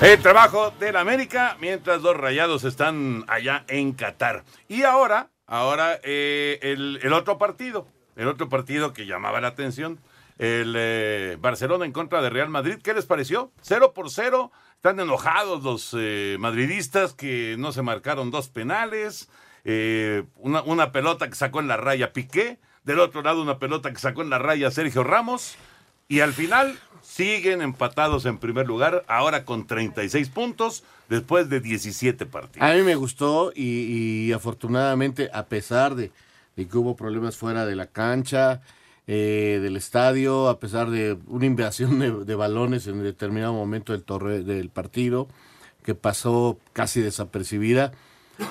El 0.01 0.19
trabajo 0.21 0.73
del 0.79 0.97
América 0.97 1.57
mientras 1.61 2.01
los 2.01 2.17
rayados 2.17 2.65
están 2.65 3.25
allá 3.29 3.65
en 3.69 3.93
Qatar. 3.93 4.45
Y 4.69 4.83
ahora, 4.85 5.29
ahora 5.47 5.99
eh, 6.03 6.59
el, 6.63 7.01
el 7.03 7.13
otro 7.13 7.37
partido, 7.37 7.87
el 8.15 8.29
otro 8.29 8.49
partido 8.49 8.95
que 8.95 9.07
llamaba 9.07 9.41
la 9.41 9.49
atención, 9.49 9.99
el 10.39 10.74
eh, 10.76 11.39
Barcelona 11.41 11.84
en 11.84 11.93
contra 11.93 12.20
de 12.22 12.30
Real 12.30 12.49
Madrid. 12.49 12.78
¿Qué 12.82 12.95
les 12.95 13.07
pareció? 13.07 13.53
Cero 13.62 13.93
por 13.95 14.11
cero. 14.11 14.53
Están 14.74 15.01
enojados 15.01 15.62
los 15.62 15.97
eh, 15.99 16.37
madridistas 16.39 17.14
que 17.14 17.57
no 17.59 17.72
se 17.72 17.82
marcaron 17.82 18.30
dos 18.30 18.49
penales. 18.49 19.28
eh, 19.64 20.24
una, 20.37 20.93
pelota 20.93 21.28
que 21.28 21.34
sacó 21.34 21.61
en 21.61 21.68
la 21.68 21.76
raya 21.76 22.12
Piqué. 22.12 22.59
Del 22.84 23.01
otro 23.01 23.22
lado 23.22 23.43
una 23.43 23.59
pelota 23.59 23.91
que 23.91 23.99
sacó 23.99 24.22
en 24.22 24.30
la 24.30 24.39
raya 24.39 24.70
Sergio 24.70 25.03
Ramos. 25.03 25.57
Y 26.09 26.20
al 26.20 26.32
final 26.32 26.78
siguen 27.03 27.62
empatados 27.62 28.26
en 28.26 28.39
primer 28.39 28.66
lugar, 28.66 29.05
ahora 29.09 29.45
con 29.45 29.66
36 29.66 30.28
puntos, 30.28 30.84
después 31.09 31.49
de 31.49 31.61
17 31.61 32.26
partidos. 32.26 32.68
A 32.68 32.74
mí 32.74 32.82
me 32.82 32.95
gustó 32.95 33.53
y, 33.55 34.32
afortunadamente, 34.32 35.30
a 35.32 35.47
pesar 35.47 35.95
de 35.95 36.11
que 36.55 36.76
hubo 36.76 36.95
problemas 36.95 37.37
fuera 37.37 37.66
de 37.66 37.74
la 37.74 37.87
cancha, 37.87 38.61
eh, 39.07 39.61
del 39.63 39.77
estadio, 39.77 40.49
a 40.49 40.59
pesar 40.59 40.91
de 40.91 41.17
una 41.29 41.47
invasión 41.47 41.99
de, 41.99 42.25
de 42.25 42.35
balones 42.35 42.87
en 42.87 43.03
determinado 43.03 43.53
momento 43.53 43.93
del, 43.93 44.03
torre, 44.03 44.43
del 44.43 44.69
partido, 44.69 45.29
que 45.85 45.95
pasó 45.95 46.59
casi 46.73 47.01
desapercibida, 47.01 47.93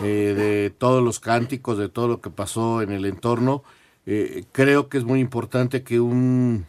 eh, 0.01 0.33
de 0.35 0.73
todos 0.75 1.03
los 1.03 1.19
cánticos, 1.19 1.77
de 1.77 1.89
todo 1.89 2.07
lo 2.07 2.21
que 2.21 2.29
pasó 2.29 2.81
en 2.81 2.91
el 2.91 3.05
entorno, 3.05 3.63
eh, 4.05 4.45
creo 4.51 4.89
que 4.89 4.97
es 4.97 5.03
muy 5.03 5.19
importante 5.19 5.83
que 5.83 5.99
un 5.99 6.65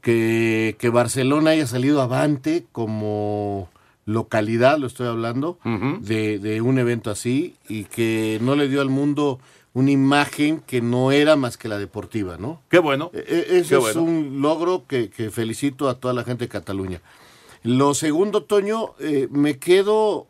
que, 0.00 0.76
que 0.78 0.88
Barcelona 0.88 1.50
haya 1.50 1.66
salido 1.66 2.02
avante 2.02 2.64
como 2.72 3.68
localidad, 4.04 4.78
lo 4.78 4.88
estoy 4.88 5.06
hablando, 5.06 5.58
de, 6.00 6.40
de 6.40 6.60
un 6.60 6.78
evento 6.78 7.10
así 7.10 7.54
y 7.68 7.84
que 7.84 8.38
no 8.42 8.56
le 8.56 8.68
dio 8.68 8.80
al 8.80 8.88
mundo 8.88 9.38
una 9.74 9.90
imagen 9.90 10.60
que 10.60 10.80
no 10.82 11.12
era 11.12 11.34
más 11.36 11.56
que 11.56 11.68
la 11.68 11.78
deportiva, 11.78 12.36
¿no? 12.36 12.60
Qué 12.68 12.78
bueno. 12.78 13.10
E- 13.14 13.18
e- 13.26 13.58
Ese 13.58 13.70
Qué 13.70 13.74
es 13.76 13.80
bueno. 13.80 14.02
un 14.02 14.42
logro 14.42 14.86
que, 14.86 15.08
que 15.10 15.30
felicito 15.30 15.88
a 15.88 15.94
toda 15.98 16.12
la 16.14 16.24
gente 16.24 16.44
de 16.44 16.48
Cataluña. 16.50 17.00
Lo 17.62 17.94
segundo, 17.94 18.42
Toño, 18.42 18.94
eh, 18.98 19.28
me 19.30 19.58
quedo 19.58 20.26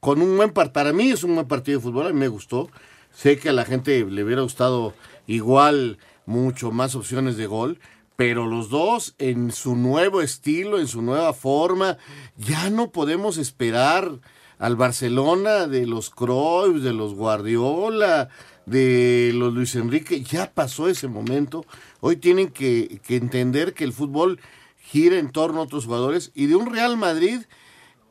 con 0.00 0.22
un 0.22 0.36
buen 0.36 0.52
partido. 0.52 0.72
Para 0.72 0.92
mí 0.92 1.10
es 1.10 1.22
un 1.24 1.34
buen 1.34 1.48
partido 1.48 1.78
de 1.78 1.82
fútbol, 1.84 2.06
a 2.06 2.12
mí 2.12 2.18
me 2.18 2.28
gustó. 2.28 2.70
Sé 3.12 3.38
que 3.38 3.50
a 3.50 3.52
la 3.52 3.64
gente 3.64 4.04
le 4.06 4.24
hubiera 4.24 4.42
gustado 4.42 4.94
igual 5.26 5.98
mucho 6.24 6.70
más 6.70 6.94
opciones 6.94 7.36
de 7.36 7.46
gol, 7.46 7.78
pero 8.16 8.46
los 8.46 8.70
dos 8.70 9.14
en 9.18 9.52
su 9.52 9.74
nuevo 9.76 10.22
estilo, 10.22 10.78
en 10.78 10.86
su 10.86 11.02
nueva 11.02 11.32
forma, 11.34 11.98
ya 12.38 12.70
no 12.70 12.90
podemos 12.90 13.36
esperar 13.38 14.12
al 14.58 14.76
Barcelona 14.76 15.66
de 15.66 15.86
los 15.86 16.10
Cruyff, 16.10 16.82
de 16.82 16.92
los 16.92 17.14
Guardiola, 17.14 18.28
de 18.66 19.32
los 19.34 19.52
Luis 19.52 19.74
Enrique, 19.74 20.22
ya 20.22 20.52
pasó 20.52 20.88
ese 20.88 21.08
momento. 21.08 21.64
Hoy 22.00 22.16
tienen 22.16 22.50
que, 22.50 23.00
que 23.04 23.16
entender 23.16 23.74
que 23.74 23.84
el 23.84 23.92
fútbol 23.92 24.40
gira 24.78 25.18
en 25.18 25.30
torno 25.30 25.60
a 25.60 25.64
otros 25.64 25.86
jugadores 25.86 26.32
y 26.34 26.46
de 26.46 26.56
un 26.56 26.72
Real 26.72 26.96
Madrid 26.96 27.42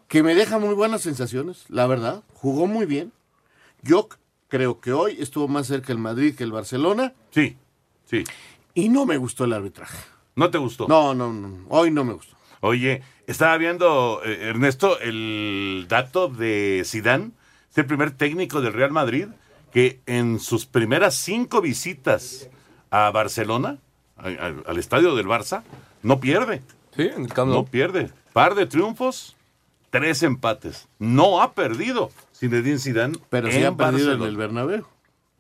que 0.08 0.24
me 0.24 0.36
deja 0.36 0.60
muy 0.60 0.74
buenas 0.74 1.02
sensaciones, 1.02 1.66
la 1.70 1.88
verdad. 1.88 2.24
Jugó 2.34 2.68
muy 2.68 2.86
bien. 2.86 3.14
Yo 3.82 4.10
creo 4.50 4.82
que 4.82 4.92
hoy 4.92 5.16
estuvo 5.20 5.48
más 5.48 5.68
cerca 5.68 5.94
el 5.94 6.00
Madrid 6.00 6.36
que 6.36 6.44
el 6.44 6.52
Barcelona. 6.52 7.14
Sí, 7.30 7.58
sí. 8.06 8.24
Y 8.74 8.90
no 8.90 9.06
me 9.06 9.18
gustó 9.18 9.46
el 9.46 9.54
arbitraje. 9.54 9.98
¿No 10.36 10.50
te 10.50 10.58
gustó? 10.58 10.88
No, 10.88 11.14
no, 11.14 11.32
no. 11.32 11.66
Hoy 11.70 11.92
no 11.92 12.04
me 12.04 12.14
gustó. 12.14 12.36
Oye, 12.60 13.02
estaba 13.26 13.58
viendo, 13.58 14.22
eh, 14.24 14.50
Ernesto, 14.50 15.00
el 15.00 15.86
dato 15.88 16.28
de 16.28 16.84
Sidán, 16.86 17.34
es 17.70 17.78
el 17.78 17.86
primer 17.86 18.12
técnico 18.12 18.62
del 18.62 18.74
Real 18.74 18.92
Madrid 18.92 19.28
que 19.72 20.00
en 20.06 20.40
sus 20.40 20.66
primeras 20.66 21.16
cinco 21.16 21.62
visitas 21.62 22.50
a 22.90 23.10
Barcelona, 23.12 23.78
al 24.18 24.78
estadio 24.78 25.16
del 25.16 25.28
Barça, 25.28 25.64
no 26.04 26.20
pierde. 26.20 26.62
Sí, 26.96 27.04
en 27.04 27.24
el 27.26 27.34
Camp 27.34 27.52
No 27.52 27.66
pierde. 27.66 28.10
Par 28.34 28.56
de 28.56 28.66
triunfos, 28.66 29.36
tres 29.90 30.24
empates. 30.24 30.88
No 31.00 31.42
ha 31.42 31.54
perdido 31.54 32.12
Zinedine 32.36 32.80
Zidane 32.80 33.18
Pero 33.30 33.52
sí 33.52 33.64
ha 33.64 33.74
perdido 33.76 34.14
en 34.14 34.22
el 34.24 34.36
Bernabéu. 34.38 34.86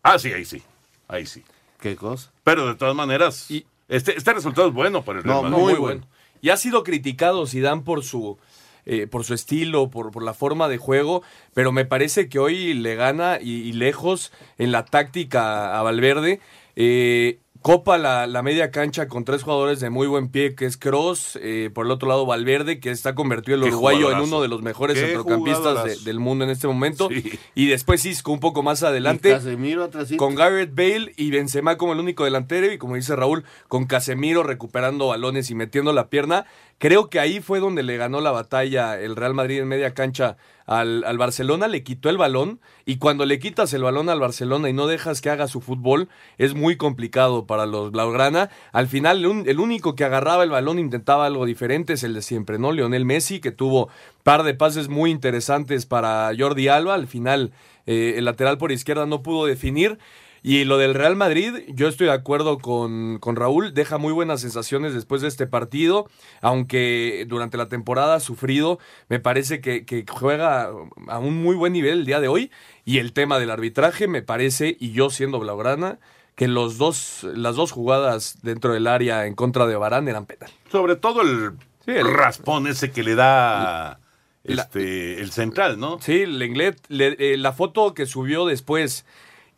Ah, 0.03 0.17
sí, 0.17 0.31
ahí 0.31 0.45
sí. 0.45 0.61
Ahí 1.07 1.25
sí. 1.25 1.43
¿Qué 1.79 1.95
cosa? 1.95 2.31
Pero 2.43 2.67
de 2.67 2.75
todas 2.75 2.95
maneras, 2.95 3.47
este, 3.89 4.17
este 4.17 4.33
resultado 4.33 4.67
es 4.67 4.73
bueno 4.73 5.03
para 5.03 5.19
el 5.19 5.25
Real 5.25 5.35
No, 5.37 5.49
Madrid. 5.49 5.57
muy, 5.63 5.73
bueno. 5.75 6.07
Y 6.41 6.49
ha 6.49 6.57
sido 6.57 6.83
criticado 6.83 7.45
Zidane 7.45 7.81
por 7.81 8.03
su 8.03 8.37
eh, 8.85 9.07
por 9.07 9.23
su 9.23 9.33
estilo, 9.33 9.89
por, 9.89 10.11
por 10.11 10.23
la 10.23 10.33
forma 10.33 10.67
de 10.69 10.77
juego, 10.77 11.21
pero 11.53 11.71
me 11.71 11.85
parece 11.85 12.29
que 12.29 12.39
hoy 12.39 12.73
le 12.73 12.95
gana 12.95 13.39
y, 13.41 13.51
y 13.61 13.73
lejos 13.73 14.31
en 14.57 14.71
la 14.71 14.85
táctica 14.85 15.77
a 15.77 15.81
Valverde. 15.83 16.39
Eh, 16.75 17.39
copa 17.61 17.99
la, 17.99 18.25
la 18.25 18.41
media 18.41 18.71
cancha 18.71 19.07
con 19.07 19.23
tres 19.23 19.43
jugadores 19.43 19.79
de 19.79 19.91
muy 19.91 20.07
buen 20.07 20.29
pie, 20.29 20.55
que 20.55 20.65
es 20.65 20.77
Cross, 20.77 21.37
por 21.75 21.85
el 21.85 21.91
otro 21.91 22.09
lado 22.09 22.25
Valverde, 22.25 22.79
que 22.79 22.89
está 22.89 23.13
convertido 23.13 23.55
el 23.55 23.63
uruguayo 23.65 24.11
en 24.11 24.19
uno 24.19 24.41
de 24.41 24.47
los 24.47 24.63
mejores 24.63 24.97
Qué 24.97 25.05
centrocampistas 25.05 25.83
de- 25.83 25.97
del 26.03 26.19
mundo 26.19 26.43
en 26.43 26.49
este 26.49 26.65
momento. 26.67 27.07
Y 27.53 27.67
después 27.67 28.03
Isco 28.05 28.31
un 28.31 28.39
poco 28.39 28.63
más 28.63 28.81
adelante. 28.81 29.29
Y 29.29 29.33
Casemiro 29.33 29.83
atrásito. 29.83 30.17
Con 30.17 30.33
Garrett 30.33 30.73
Bale 30.73 31.13
y 31.17 31.29
Benzema 31.29 31.77
como 31.77 31.93
el 31.93 31.99
único 31.99 32.23
delantero 32.23 32.71
y 32.73 32.79
como 32.79 32.95
dice 32.95 33.15
Raúl, 33.15 33.43
con 33.67 33.85
Casemiro 33.85 34.41
recuperando 34.41 35.09
balones 35.09 35.51
y 35.51 35.53
metiendo 35.55 35.93
la 35.93 36.09
pierna. 36.09 36.47
Creo 36.81 37.11
que 37.11 37.19
ahí 37.19 37.41
fue 37.41 37.59
donde 37.59 37.83
le 37.83 37.95
ganó 37.95 38.21
la 38.21 38.31
batalla 38.31 38.99
el 38.99 39.15
Real 39.15 39.35
Madrid 39.35 39.59
en 39.59 39.67
media 39.67 39.93
cancha 39.93 40.37
al, 40.65 41.03
Barcelona, 41.19 41.67
le 41.67 41.83
quitó 41.83 42.09
el 42.09 42.17
balón 42.17 42.59
y 42.87 42.97
cuando 42.97 43.27
le 43.27 43.37
quitas 43.37 43.71
el 43.75 43.83
balón 43.83 44.09
al 44.09 44.19
Barcelona 44.19 44.67
y 44.67 44.73
no 44.73 44.87
dejas 44.87 45.21
que 45.21 45.29
haga 45.29 45.47
su 45.47 45.61
fútbol, 45.61 46.09
es 46.39 46.55
muy 46.55 46.77
complicado 46.77 47.45
para 47.45 47.67
los 47.67 47.91
Blaugrana. 47.91 48.49
Al 48.71 48.87
final, 48.87 49.23
el, 49.23 49.47
el 49.47 49.59
único 49.59 49.93
que 49.93 50.05
agarraba 50.05 50.43
el 50.43 50.49
balón 50.49 50.79
intentaba 50.79 51.27
algo 51.27 51.45
diferente 51.45 51.93
es 51.93 52.01
el 52.03 52.15
de 52.15 52.23
siempre, 52.23 52.57
¿no? 52.57 52.71
Lionel 52.71 53.05
Messi, 53.05 53.41
que 53.41 53.51
tuvo 53.51 53.89
par 54.23 54.41
de 54.41 54.55
pases 54.55 54.89
muy 54.89 55.11
interesantes 55.11 55.85
para 55.85 56.31
Jordi 56.35 56.67
Alba. 56.67 56.95
Al 56.95 57.05
final, 57.05 57.51
eh, 57.85 58.15
el 58.17 58.25
lateral 58.25 58.57
por 58.57 58.71
izquierda 58.71 59.05
no 59.05 59.21
pudo 59.21 59.45
definir. 59.45 59.99
Y 60.43 60.63
lo 60.65 60.79
del 60.79 60.95
Real 60.95 61.15
Madrid, 61.15 61.53
yo 61.67 61.87
estoy 61.87 62.07
de 62.07 62.13
acuerdo 62.13 62.57
con, 62.57 63.19
con 63.19 63.35
Raúl, 63.35 63.75
deja 63.75 63.99
muy 63.99 64.11
buenas 64.11 64.41
sensaciones 64.41 64.93
después 64.95 65.21
de 65.21 65.27
este 65.27 65.45
partido, 65.45 66.09
aunque 66.41 67.25
durante 67.27 67.57
la 67.57 67.69
temporada 67.69 68.15
ha 68.15 68.19
sufrido, 68.19 68.79
me 69.07 69.19
parece 69.19 69.61
que, 69.61 69.85
que 69.85 70.03
juega 70.09 70.71
a 71.07 71.19
un 71.19 71.43
muy 71.43 71.55
buen 71.55 71.73
nivel 71.73 71.99
el 71.99 72.05
día 72.05 72.19
de 72.19 72.27
hoy, 72.27 72.51
y 72.85 72.97
el 72.97 73.13
tema 73.13 73.37
del 73.37 73.51
arbitraje 73.51 74.07
me 74.07 74.23
parece, 74.23 74.75
y 74.79 74.93
yo 74.93 75.11
siendo 75.11 75.39
Blaugrana, 75.39 75.99
que 76.35 76.47
los 76.47 76.79
dos, 76.79 77.23
las 77.35 77.55
dos 77.55 77.71
jugadas 77.71 78.39
dentro 78.41 78.73
del 78.73 78.87
área 78.87 79.27
en 79.27 79.35
contra 79.35 79.67
de 79.67 79.75
Barán 79.75 80.07
eran 80.07 80.25
penal. 80.25 80.49
Sobre 80.71 80.95
todo 80.95 81.21
el, 81.21 81.51
el- 81.85 82.11
raspón 82.11 82.65
ese 82.65 82.89
que 82.89 83.03
le 83.03 83.13
da 83.13 83.99
este, 84.43 85.19
el 85.21 85.31
central, 85.31 85.79
¿no? 85.79 85.99
Sí, 86.01 86.25
Lenglet, 86.25 86.79
le- 86.87 87.15
eh, 87.19 87.37
la 87.37 87.51
foto 87.53 87.93
que 87.93 88.07
subió 88.07 88.47
después, 88.47 89.05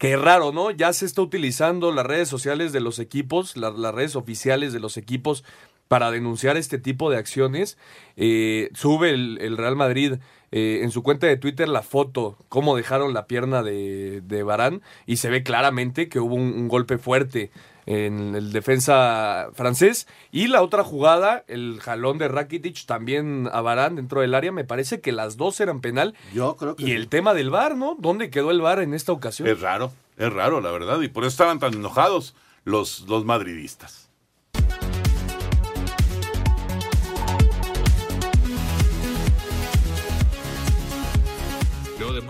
que 0.04 0.18
raro, 0.18 0.51
¿no? 0.51 0.70
Ya 0.70 0.91
se 0.91 1.06
está 1.06 1.22
utilizando 1.22 1.93
las 1.93 2.06
redes 2.06 2.28
sociales 2.28 2.74
de 2.74 2.82
los 2.82 2.99
equipos, 2.99 3.56
la- 3.56 3.70
las 3.72 3.95
redes 3.95 4.18
oficiales 4.18 4.74
de 4.74 4.82
los 4.82 4.97
equipos 4.97 5.45
para 5.88 6.12
denunciar 6.12 6.58
este 6.58 6.78
tipo 6.78 7.10
de 7.10 7.16
acciones. 7.16 7.78
Eh, 8.18 8.70
sube 8.74 9.12
el, 9.12 9.56
Real 9.56 9.78
Madrid 9.78 10.16
eh, 10.51 10.82
en 10.84 10.91
su 10.91 11.04
cuenta 11.04 11.28
de 11.28 11.38
Twitter 11.38 11.70
la 11.70 11.84
foto, 11.84 12.38
cómo 12.49 12.76
dejaron 12.76 13.14
la 13.14 13.28
pierna 13.28 13.64
de, 13.64 14.20
de 14.20 14.43
Barán, 14.43 14.82
y 15.06 15.16
se 15.16 15.30
ve 15.30 15.41
claramente 15.41 16.10
que 16.10 16.20
hubo 16.20 16.36
un 16.36 16.68
golpe 16.68 16.97
fuerte 16.97 17.49
en 17.86 18.36
el 18.36 18.51
defensa 18.51 19.49
francés. 19.53 20.07
Y 20.31 20.47
la 20.47 20.61
otra 20.61 20.84
jugada, 20.84 21.43
el 21.47 21.79
jalón 21.81 22.17
de 22.17 22.27
Rakitic 22.27 22.86
también 22.86 23.49
a 23.51 23.61
Barán 23.61 23.95
dentro 23.95 24.21
del 24.21 24.36
área, 24.36 24.51
me 24.51 24.63
parece 24.63 25.01
que 25.01 25.11
las 25.11 25.38
dos 25.38 25.59
eran 25.59 25.81
penal. 25.81 26.15
Yo 26.34 26.55
creo 26.55 26.75
que 26.75 26.84
Y 26.84 26.91
el 26.91 27.07
tema 27.07 27.34
del 27.34 27.49
VAR, 27.49 27.75
¿no? 27.75 27.95
¿Dónde 27.99 28.29
quedó 28.29 28.51
el 28.51 28.61
VAR 28.61 28.79
en 28.79 28.93
esta 28.93 29.11
ocasión? 29.11 29.47
Es 29.47 29.59
raro, 29.59 29.91
es 30.17 30.31
raro, 30.31 30.61
la 30.61 30.71
verdad. 30.71 31.01
Y 31.01 31.07
por 31.07 31.23
eso 31.23 31.29
estaban 31.29 31.59
tan 31.59 31.73
enojados 31.73 32.36
los, 32.63 33.01
los 33.07 33.25
madridistas. 33.25 34.03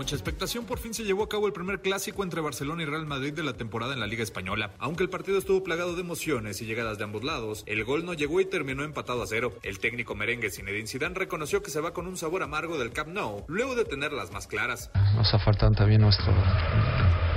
Mucha 0.04 0.16
expectación, 0.16 0.66
por 0.66 0.78
fin 0.78 0.92
se 0.92 1.04
llevó 1.04 1.22
a 1.22 1.30
cabo 1.30 1.46
el 1.46 1.54
primer 1.54 1.80
clásico 1.80 2.22
entre 2.24 2.42
Barcelona 2.42 2.82
y 2.82 2.84
Real 2.84 3.06
Madrid 3.06 3.32
de 3.32 3.42
la 3.42 3.54
temporada 3.54 3.94
en 3.94 4.00
la 4.00 4.06
Liga 4.06 4.22
Española. 4.22 4.72
Aunque 4.78 5.02
el 5.02 5.08
partido 5.08 5.38
estuvo 5.38 5.64
plagado 5.64 5.94
de 5.94 6.02
emociones 6.02 6.60
y 6.60 6.66
llegadas 6.66 6.98
de 6.98 7.04
ambos 7.04 7.24
lados, 7.24 7.64
el 7.64 7.82
gol 7.84 8.04
no 8.04 8.12
llegó 8.12 8.38
y 8.38 8.44
terminó 8.44 8.84
empatado 8.84 9.22
a 9.22 9.26
cero. 9.26 9.54
El 9.62 9.78
técnico 9.78 10.14
merengue 10.14 10.50
Zinedine 10.50 10.86
Zidane 10.86 11.14
reconoció 11.14 11.62
que 11.62 11.70
se 11.70 11.80
va 11.80 11.94
con 11.94 12.06
un 12.06 12.18
sabor 12.18 12.42
amargo 12.42 12.76
del 12.76 12.92
Camp 12.92 13.14
Nou, 13.14 13.46
luego 13.48 13.74
de 13.76 13.86
tener 13.86 14.12
las 14.12 14.30
más 14.30 14.46
claras. 14.46 14.90
Nos 15.16 15.32
ha 15.32 15.38
faltado 15.38 15.72
también 15.72 16.02
nuestro 16.02 16.34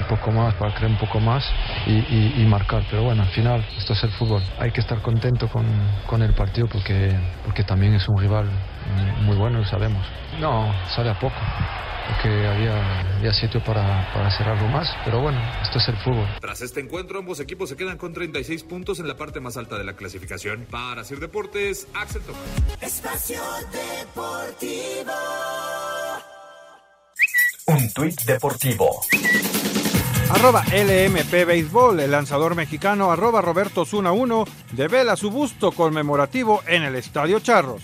poco 0.08 0.32
más 0.32 0.54
para 0.56 0.74
creer 0.74 0.92
un 0.92 0.98
poco 0.98 1.20
más 1.20 1.44
y, 1.86 1.92
y- 1.94 2.34
y 2.38 2.46
marcar. 2.46 2.84
Pero 2.90 3.04
bueno, 3.04 3.24
al 3.24 3.30
final 3.30 3.66
esto 3.78 3.94
es 3.94 4.04
el 4.04 4.12
fútbol. 4.12 4.42
Hay 4.60 4.72
que 4.72 4.82
estar 4.82 5.02
contento 5.02 5.48
con, 5.50 5.66
con 6.08 6.22
el 6.22 6.34
partido 6.34 6.68
porque, 6.68 7.12
porque 7.46 7.64
también 7.64 7.94
es 7.94 8.08
un 8.08 8.18
rival 8.20 8.50
muy- 9.24 9.36
bueno, 9.38 9.60
lo 9.60 9.66
sabemos. 9.66 10.06
No, 10.40 10.74
sale 10.96 11.10
a 11.12 11.20
poco. 11.20 11.36
Porque 12.08 12.30
había, 12.48 13.18
había 13.18 13.34
sitio 13.34 13.62
para, 13.66 14.10
para 14.14 14.28
hacer 14.28 14.48
algo 14.48 14.66
más. 14.70 14.90
Pero 15.04 15.20
bueno, 15.20 15.42
esto 15.62 15.78
es 15.78 15.90
el 15.90 15.98
fútbol. 15.98 16.26
Tras 16.40 16.62
este 16.62 16.80
encuentro, 16.80 17.20
ambos 17.20 17.42
equipos 17.42 17.68
se 17.68 17.76
quedan 17.76 17.98
con 17.98 18.14
36 18.14 18.64
puntos 18.64 19.00
en 19.00 19.10
la 19.10 19.18
parte 19.18 19.42
más 19.42 19.58
alta 19.58 19.78
de 19.78 19.84
la 19.84 19.92
clasificación. 19.94 20.66
Para 20.72 21.04
Sir 21.04 21.20
Deportes, 21.20 21.86
Axel 21.94 22.22
Tomás. 22.22 22.42
Espacio 22.80 23.42
Deportivo. 23.74 25.12
Un 27.68 27.92
tuit 27.94 28.22
deportivo. 28.22 29.02
Arroba 30.30 30.62
LMP 30.72 31.46
Béisbol, 31.46 32.02
el 32.02 32.12
lanzador 32.12 32.56
mexicano 32.56 33.12
arroba 33.12 33.42
Roberto 33.42 33.86
Zuna 33.86 34.12
1 34.12 34.46
devela 34.74 35.16
su 35.16 35.32
busto 35.32 35.72
conmemorativo 35.72 36.62
en 36.68 36.84
el 36.84 36.96
Estadio 36.96 37.40
Charros. 37.40 37.82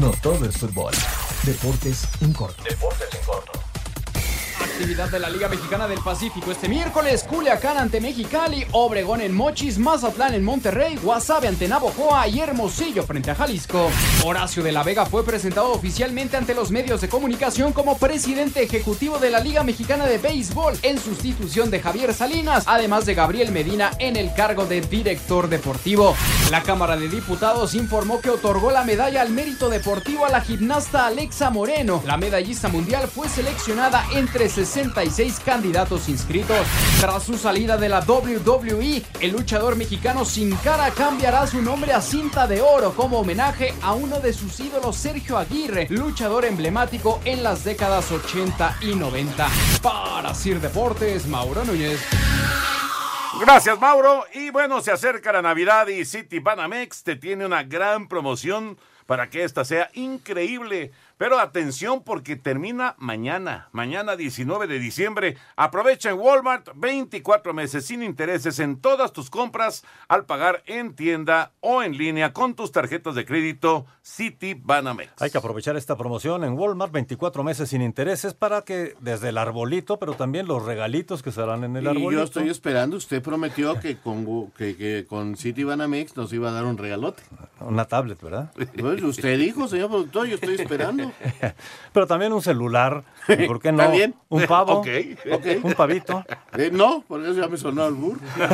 No 0.00 0.10
todo 0.20 0.46
es 0.46 0.56
fútbol. 0.56 0.92
Deportes 1.44 2.08
en 2.20 2.32
corto. 2.32 2.62
Deportes 2.64 3.08
en 3.14 3.24
corto. 3.24 3.65
Actividad 4.76 5.08
de 5.08 5.18
la 5.20 5.30
Liga 5.30 5.48
Mexicana 5.48 5.88
del 5.88 6.00
Pacífico 6.00 6.50
este 6.50 6.68
miércoles, 6.68 7.24
Culiacán 7.24 7.78
ante 7.78 7.98
Mexicali, 7.98 8.66
Obregón 8.72 9.22
en 9.22 9.34
Mochis, 9.34 9.78
Mazatlán 9.78 10.34
en 10.34 10.44
Monterrey, 10.44 10.96
Guasave 10.96 11.48
ante 11.48 11.66
Navojoa 11.66 12.28
y 12.28 12.40
Hermosillo 12.40 13.02
frente 13.04 13.30
a 13.30 13.34
Jalisco. 13.34 13.88
Horacio 14.22 14.62
de 14.62 14.72
la 14.72 14.82
Vega 14.82 15.06
fue 15.06 15.24
presentado 15.24 15.72
oficialmente 15.72 16.36
ante 16.36 16.54
los 16.54 16.70
medios 16.70 17.00
de 17.00 17.08
comunicación 17.08 17.72
como 17.72 17.96
presidente 17.96 18.62
ejecutivo 18.62 19.18
de 19.18 19.30
la 19.30 19.40
Liga 19.40 19.62
Mexicana 19.62 20.04
de 20.04 20.18
Béisbol 20.18 20.74
en 20.82 20.98
sustitución 20.98 21.70
de 21.70 21.80
Javier 21.80 22.12
Salinas, 22.12 22.64
además 22.66 23.06
de 23.06 23.14
Gabriel 23.14 23.52
Medina 23.52 23.92
en 23.98 24.14
el 24.14 24.34
cargo 24.34 24.66
de 24.66 24.82
director 24.82 25.48
deportivo. 25.48 26.14
La 26.50 26.62
Cámara 26.62 26.98
de 26.98 27.08
Diputados 27.08 27.74
informó 27.74 28.20
que 28.20 28.28
otorgó 28.28 28.70
la 28.70 28.84
medalla 28.84 29.22
al 29.22 29.30
mérito 29.30 29.70
deportivo 29.70 30.26
a 30.26 30.28
la 30.28 30.42
gimnasta 30.42 31.06
Alexa 31.06 31.48
Moreno. 31.48 32.02
La 32.04 32.18
medallista 32.18 32.68
mundial 32.68 33.08
fue 33.08 33.30
seleccionada 33.30 34.04
entre 34.12 34.50
66 34.66 35.40
candidatos 35.40 36.08
inscritos. 36.08 36.66
Tras 37.00 37.22
su 37.22 37.38
salida 37.38 37.76
de 37.76 37.88
la 37.88 38.00
WWE, 38.00 39.02
el 39.20 39.32
luchador 39.32 39.76
mexicano 39.76 40.24
Sin 40.24 40.54
Cara 40.56 40.90
cambiará 40.90 41.46
su 41.46 41.62
nombre 41.62 41.92
a 41.92 42.00
Cinta 42.00 42.46
de 42.46 42.60
Oro 42.60 42.92
como 42.94 43.20
homenaje 43.20 43.74
a 43.82 43.94
uno 43.94 44.20
de 44.20 44.32
sus 44.32 44.58
ídolos, 44.60 44.96
Sergio 44.96 45.38
Aguirre, 45.38 45.86
luchador 45.90 46.44
emblemático 46.44 47.20
en 47.24 47.42
las 47.42 47.64
décadas 47.64 48.10
80 48.10 48.78
y 48.82 48.94
90. 48.94 49.48
Para 49.82 50.34
Sir 50.34 50.60
Deportes, 50.60 51.26
Mauro 51.26 51.64
Núñez. 51.64 52.00
Gracias, 53.40 53.78
Mauro. 53.78 54.24
Y 54.32 54.50
bueno, 54.50 54.80
se 54.80 54.92
acerca 54.92 55.32
la 55.32 55.42
Navidad 55.42 55.88
y 55.88 56.04
City 56.04 56.38
Banamex 56.38 57.02
te 57.02 57.16
tiene 57.16 57.44
una 57.44 57.62
gran 57.62 58.08
promoción 58.08 58.78
para 59.06 59.30
que 59.30 59.44
esta 59.44 59.64
sea 59.64 59.90
increíble 59.94 60.90
Pero 61.18 61.38
atención 61.38 62.02
porque 62.04 62.36
termina 62.36 62.94
mañana, 62.98 63.68
mañana 63.72 64.16
19 64.16 64.66
de 64.66 64.78
diciembre. 64.78 65.36
Aprovecha 65.56 66.10
en 66.10 66.18
Walmart 66.18 66.68
24 66.74 67.54
meses 67.54 67.86
sin 67.86 68.02
intereses 68.02 68.58
en 68.58 68.76
todas 68.80 69.12
tus 69.12 69.30
compras 69.30 69.82
al 70.08 70.26
pagar 70.26 70.62
en 70.66 70.94
tienda 70.94 71.52
o 71.60 71.82
en 71.82 71.96
línea 71.96 72.34
con 72.34 72.54
tus 72.54 72.70
tarjetas 72.70 73.14
de 73.14 73.24
crédito 73.24 73.86
City 74.02 74.54
Banamex. 74.54 75.10
Hay 75.22 75.30
que 75.30 75.38
aprovechar 75.38 75.76
esta 75.76 75.96
promoción 75.96 76.44
en 76.44 76.52
Walmart, 76.52 76.92
24 76.92 77.42
meses 77.42 77.70
sin 77.70 77.80
intereses 77.80 78.34
para 78.34 78.62
que 78.62 78.94
desde 79.00 79.30
el 79.30 79.38
arbolito, 79.38 79.98
pero 79.98 80.14
también 80.14 80.46
los 80.46 80.64
regalitos 80.64 81.22
que 81.22 81.32
serán 81.32 81.64
en 81.64 81.76
el 81.76 81.84
Y 81.84 81.88
arbolito. 81.88 82.12
yo 82.12 82.22
estoy 82.22 82.48
esperando, 82.50 82.96
usted 82.98 83.22
prometió 83.22 83.80
que 83.80 83.96
con, 83.96 84.50
que, 84.50 84.76
que 84.76 85.06
con 85.08 85.36
City 85.36 85.64
Banamex 85.64 86.14
nos 86.16 86.32
iba 86.34 86.50
a 86.50 86.52
dar 86.52 86.64
un 86.66 86.76
regalote. 86.76 87.22
Una 87.60 87.86
tablet, 87.86 88.20
¿verdad? 88.20 88.52
Pues 88.78 89.02
usted 89.02 89.38
dijo, 89.38 89.66
señor 89.66 89.88
productor, 89.88 90.26
yo 90.26 90.34
estoy 90.34 90.56
esperando. 90.56 91.05
Pero 91.92 92.06
también 92.06 92.32
un 92.32 92.42
celular, 92.42 93.04
¿y 93.28 93.46
¿por 93.46 93.60
qué 93.60 93.72
no? 93.72 93.82
¿Está 93.82 93.94
bien? 93.94 94.14
Un 94.28 94.46
pavo, 94.46 94.80
Ok, 94.80 94.88
ok. 95.32 95.46
un 95.64 95.74
pavito. 95.74 96.24
Eh, 96.56 96.70
no, 96.72 97.04
porque 97.06 97.30
eso 97.30 97.40
ya 97.40 97.48
me 97.48 97.56
sonó 97.56 97.84
al 97.84 97.94
burro. 97.94 98.20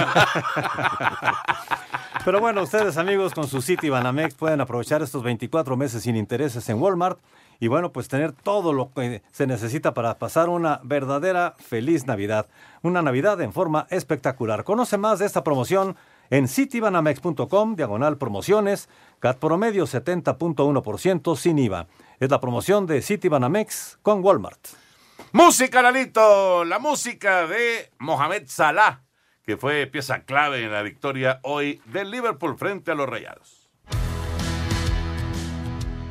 Pero 2.24 2.40
bueno, 2.40 2.62
ustedes 2.62 2.96
amigos 2.98 3.34
con 3.34 3.48
su 3.48 3.62
City 3.62 3.88
Banamex 3.88 4.34
pueden 4.34 4.61
aprovechar 4.61 5.03
estos 5.03 5.22
24 5.22 5.76
meses 5.76 6.03
sin 6.05 6.16
intereses 6.16 6.68
en 6.68 6.80
Walmart 6.80 7.18
y 7.59 7.68
bueno, 7.68 7.92
pues 7.92 8.09
tener 8.09 8.32
todo 8.32 8.72
lo 8.72 8.92
que 8.92 9.22
se 9.30 9.46
necesita 9.46 9.94
para 9.94 10.18
pasar 10.18 10.48
una 10.48 10.80
verdadera 10.82 11.55
feliz 11.59 12.07
Navidad. 12.07 12.46
Una 12.82 13.03
Navidad 13.03 13.40
en 13.40 13.53
forma 13.53 13.86
espectacular. 13.90 14.64
Conoce 14.64 14.98
más 14.98 15.20
de 15.20 15.26
esta 15.26 15.44
promoción 15.44 15.96
en 16.30 16.48
citybanamex.com, 16.48 17.76
diagonal 17.76 18.16
promociones, 18.18 18.88
CAT 19.20 19.38
promedio 19.38 19.86
70.1% 19.86 21.36
sin 21.36 21.59
IVA. 21.59 21.86
Es 22.21 22.31
la 22.31 22.41
promoción 22.41 22.87
de 22.87 23.03
City 23.03 23.29
Banamex 23.29 23.99
con 24.03 24.25
Walmart. 24.25 24.69
Música, 25.33 25.81
Lalito, 25.83 26.65
la 26.65 26.79
música 26.79 27.47
de 27.47 27.91
Mohamed 27.99 28.45
Salah, 28.47 29.03
que 29.45 29.57
fue 29.57 29.87
pieza 29.87 30.25
clave 30.25 30.65
en 30.65 30.73
la 30.73 30.83
victoria 30.83 31.41
hoy 31.43 31.81
del 31.87 32.11
Liverpool 32.11 32.57
frente 32.59 32.91
a 32.91 32.95
los 32.95 33.09
Rayados. 33.09 33.71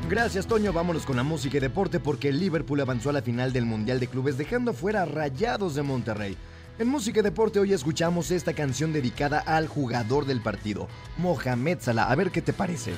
Gracias, 0.08 0.46
Toño. 0.46 0.74
Vámonos 0.74 1.06
con 1.06 1.16
la 1.16 1.22
música 1.22 1.56
y 1.56 1.60
deporte 1.60 1.98
porque 1.98 2.28
el 2.28 2.38
Liverpool 2.38 2.80
avanzó 2.80 3.08
a 3.08 3.14
la 3.14 3.22
final 3.22 3.52
del 3.52 3.64
Mundial 3.64 3.98
de 3.98 4.08
Clubes 4.08 4.36
dejando 4.36 4.74
fuera 4.74 5.02
a 5.02 5.06
Rayados 5.06 5.74
de 5.74 5.82
Monterrey. 5.82 6.36
En 6.78 6.88
música 6.88 7.20
y 7.20 7.22
deporte 7.22 7.60
hoy 7.60 7.72
escuchamos 7.72 8.30
esta 8.30 8.52
canción 8.52 8.92
dedicada 8.92 9.38
al 9.38 9.68
jugador 9.68 10.26
del 10.26 10.42
partido, 10.42 10.88
Mohamed 11.16 11.78
Salah. 11.80 12.10
A 12.10 12.14
ver 12.14 12.30
qué 12.30 12.42
te 12.42 12.52
parece. 12.52 12.92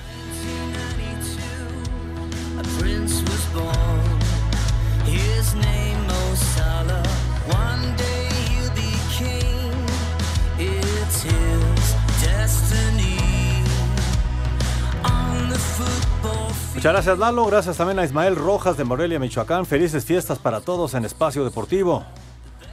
Muchas 16.85 16.93
gracias 16.93 17.19
Lalo, 17.19 17.47
gracias 17.47 17.79
también 17.79 17.99
a 17.99 18.05
Ismael 18.05 18.37
Rojas 18.37 18.77
de 18.77 18.85
Morelia, 18.85 19.19
Michoacán. 19.19 19.65
Felices 19.65 20.05
fiestas 20.05 20.39
para 20.39 20.61
todos 20.61 20.93
en 20.93 21.07
Espacio 21.07 21.43
Deportivo. 21.43 22.05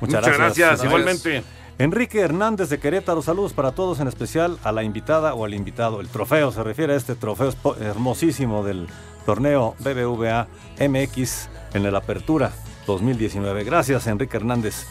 Muchas 0.01 0.25
gracias, 0.25 0.83
igualmente. 0.83 1.43
Enrique 1.77 2.19
Hernández 2.19 2.67
de 2.67 2.77
Querétaro, 2.77 3.21
saludos 3.21 3.53
para 3.53 3.71
todos, 3.71 4.01
en 4.01 4.09
especial 4.09 4.59
a 4.63 4.73
la 4.73 4.83
invitada 4.83 5.33
o 5.33 5.45
al 5.45 5.53
invitado. 5.53 6.01
El 6.01 6.09
trofeo 6.09 6.51
se 6.51 6.61
refiere 6.61 6.93
a 6.93 6.97
este 6.97 7.15
trofeo 7.15 7.53
hermosísimo 7.79 8.65
del 8.65 8.87
torneo 9.25 9.75
BBVA 9.79 10.47
MX 10.79 11.49
en 11.73 11.85
el 11.85 11.95
Apertura 11.95 12.51
2019. 12.87 13.63
Gracias, 13.63 14.07
Enrique 14.07 14.37
Hernández. 14.37 14.85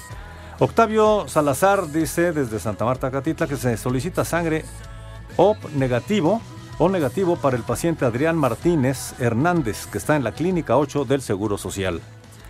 Octavio 0.59 1.27
Salazar 1.27 1.91
dice 1.91 2.33
desde 2.33 2.59
Santa 2.59 2.85
Marta, 2.85 3.11
Catitla, 3.11 3.47
que 3.47 3.57
se 3.57 3.77
solicita 3.79 4.25
sangre 4.27 4.65
O 5.37 5.57
negativo 5.75 6.43
o 6.79 6.89
negativo 6.89 7.37
para 7.37 7.57
el 7.57 7.63
paciente 7.63 8.07
Adrián 8.07 8.37
Martínez 8.37 9.15
Hernández, 9.21 9.87
que 9.87 9.99
está 9.99 10.17
en 10.17 10.25
la 10.25 10.33
Clínica 10.33 10.79
8 10.79 11.05
del 11.05 11.21
Seguro 11.21 11.59
Social. 11.59 12.01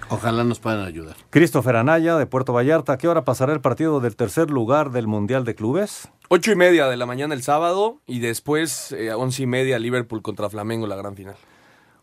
Ojalá 0.09 0.45
nos 0.45 0.61
puedan 0.61 0.85
ayudar. 0.85 1.17
Christopher 1.31 1.77
Anaya, 1.77 2.17
de 2.17 2.27
Puerto 2.27 2.53
Vallarta, 2.53 2.95
¿a 2.95 2.99
qué 2.99 3.09
hora 3.09 3.25
pasará 3.25 3.53
el 3.53 3.61
partido 3.61 4.01
del 4.01 4.15
tercer 4.15 4.51
lugar 4.51 4.91
del 4.91 5.09
Mundial 5.09 5.45
de 5.45 5.57
Clubes? 5.57 6.09
Ocho 6.29 6.53
y 6.53 6.57
media 6.57 6.87
de 6.87 6.97
la 6.97 7.07
mañana 7.07 7.35
el 7.35 7.43
sábado 7.43 8.01
y 8.07 8.21
después 8.21 8.93
eh, 8.93 9.11
a 9.11 9.17
once 9.17 9.43
y 9.43 9.47
media 9.47 9.81
Liverpool 9.81 10.23
contra 10.23 10.49
Flamengo 10.49 10.87
la 10.87 10.97
gran 10.97 11.17
final. 11.17 11.35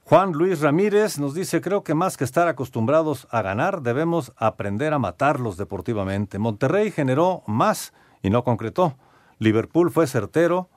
Juan 0.09 0.31
Luis 0.31 0.61
Ramírez 0.61 1.19
nos 1.19 1.33
dice, 1.33 1.59
creo 1.59 1.83
que 1.83 1.93
más 1.93 2.15
que 2.15 2.23
estar 2.23 2.47
acostumbrados 2.47 3.27
a 3.29 3.41
ganar, 3.41 3.81
debemos 3.81 4.31
aprender 4.37 4.93
a 4.93 4.99
matarlos 4.99 5.57
deportivamente. 5.57 6.39
Monterrey 6.39 6.91
generó 6.91 7.43
más 7.45 7.91
y 8.23 8.29
no 8.29 8.45
concretó. 8.45 8.95
Liverpool 9.37 9.91
fue 9.91 10.07
certero 10.07 10.69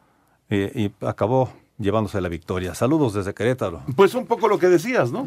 eh, 0.49 0.73
y 0.75 1.07
acabó 1.07 1.53
llevándose 1.79 2.21
la 2.21 2.29
victoria. 2.29 2.75
Saludos 2.75 3.15
desde 3.15 3.33
Querétaro. 3.33 3.83
Pues 3.95 4.17
un 4.17 4.27
poco 4.27 4.49
lo 4.49 4.59
que 4.59 4.67
decías, 4.67 5.13
¿no? 5.13 5.25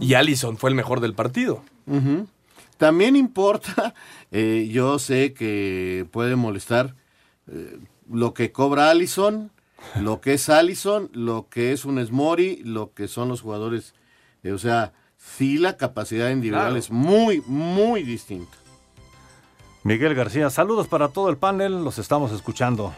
Y 0.00 0.14
Allison 0.14 0.56
fue 0.56 0.70
el 0.70 0.74
mejor 0.74 0.98
del 0.98 1.14
partido. 1.14 1.62
También 2.76 3.14
importa, 3.14 3.94
eh, 4.32 4.68
yo 4.68 4.98
sé 4.98 5.32
que 5.32 6.08
puede 6.10 6.34
molestar 6.34 6.96
eh, 7.46 7.78
lo 8.10 8.34
que 8.34 8.50
cobra 8.50 8.90
Allison, 8.90 9.52
lo 10.00 10.20
que 10.20 10.34
es 10.34 10.48
Allison, 10.48 11.10
lo 11.12 11.48
que 11.48 11.72
es 11.72 11.84
un 11.84 12.04
Smori, 12.04 12.62
lo 12.64 12.92
que 12.92 13.08
son 13.08 13.28
los 13.28 13.40
jugadores. 13.40 13.94
Eh, 14.42 14.52
o 14.52 14.58
sea, 14.58 14.92
sí 15.16 15.58
la 15.58 15.76
capacidad 15.76 16.30
individual 16.30 16.64
Claro. 16.66 16.76
es 16.76 16.90
muy, 16.90 17.42
muy 17.46 18.02
distinta. 18.02 18.56
Miguel 19.84 20.14
García, 20.14 20.50
saludos 20.50 20.88
para 20.88 21.08
todo 21.08 21.30
el 21.30 21.36
panel, 21.38 21.82
los 21.84 21.98
estamos 21.98 22.32
escuchando. 22.32 22.92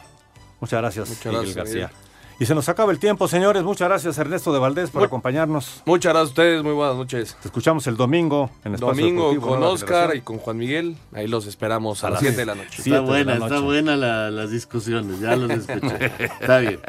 Muchas 0.61 0.81
gracias, 0.81 1.09
Muchas 1.09 1.25
Miguel 1.27 1.41
gracias, 1.55 1.57
García. 1.57 1.87
Miguel. 1.89 2.10
Y 2.41 2.47
se 2.47 2.55
nos 2.55 2.71
acaba 2.71 2.91
el 2.91 2.99
tiempo, 2.99 3.29
señores. 3.29 3.63
Muchas 3.63 3.87
gracias, 3.89 4.17
Ernesto 4.17 4.51
de 4.51 4.59
Valdés, 4.59 4.89
por 4.91 5.01
Muy- 5.03 5.07
acompañarnos. 5.09 5.83
Muchas 5.85 6.15
gracias 6.15 6.29
a 6.29 6.31
ustedes, 6.31 6.63
muy 6.63 6.73
buenas 6.73 6.97
noches. 6.97 7.37
Te 7.43 7.49
escuchamos 7.49 7.87
el 7.87 7.99
domingo 7.99 8.49
en 8.65 8.75
Espacio 8.77 8.95
Domingo 8.97 9.29
Deportivo, 9.29 9.47
con 9.57 9.63
Oscar 9.63 9.89
Generación. 9.89 10.17
y 10.17 10.21
con 10.23 10.39
Juan 10.39 10.57
Miguel. 10.57 10.97
Ahí 11.13 11.29
los 11.29 11.47
esperamos 11.47 12.03
a, 12.03 12.07
A 12.07 12.11
las 12.13 12.23
las 12.23 12.33
7 12.35 12.37
de 12.41 12.47
la 12.47 12.55
noche. 12.55 12.81
Está 12.83 13.01
buena, 13.01 13.35
está 13.35 13.61
buena 13.61 13.95
la- 13.95 14.31
las 14.31 14.51
discusiones, 14.51 15.21
ya 15.21 15.37
los 15.37 15.51
escuché. 15.51 16.07
está 16.41 16.59
bien. 16.61 16.81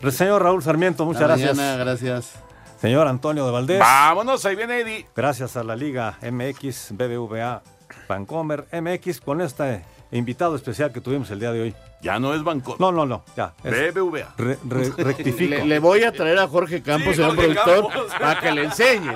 El 0.00 0.10
señor 0.12 0.42
Raúl 0.42 0.62
Sarmiento, 0.62 1.04
muchas 1.04 1.20
Hasta 1.22 1.34
gracias. 1.36 1.56
mañana, 1.58 1.76
gracias. 1.84 2.32
Señor 2.80 3.06
Antonio 3.06 3.44
de 3.44 3.52
Valdés. 3.52 3.80
Vámonos, 3.80 4.42
ahí 4.46 4.56
viene 4.56 4.80
Eddie. 4.80 5.06
Gracias 5.14 5.54
a 5.58 5.64
la 5.64 5.76
Liga 5.76 6.18
MX, 6.22 6.92
BBVA, 6.92 7.62
Vancomer 8.08 8.66
MX, 8.72 9.20
con 9.20 9.42
este 9.42 9.84
invitado 10.10 10.54
especial 10.56 10.92
que 10.92 11.00
tuvimos 11.00 11.30
el 11.30 11.40
día 11.40 11.52
de 11.52 11.60
hoy. 11.62 11.74
Ya 12.00 12.18
no 12.18 12.34
es 12.34 12.42
Banco. 12.44 12.76
No, 12.78 12.92
no, 12.92 13.06
no, 13.06 13.24
ya. 13.36 13.54
es- 13.64 13.94
BBVA. 13.94 14.34
re- 14.36 14.58
re- 14.68 14.90
rectifico. 14.96 15.50
Le, 15.50 15.64
le 15.64 15.78
voy 15.78 16.02
a 16.04 16.12
traer 16.12 16.38
a 16.38 16.46
Jorge 16.48 16.82
Campos, 16.82 17.10
Sí, 17.10 17.22
señor 17.22 17.34
Jorge 17.36 17.54
productor, 17.54 17.92
Campos. 17.92 18.12
para 18.20 18.40
que 18.40 18.52
le 18.52 18.64
enseñe. 18.64 19.12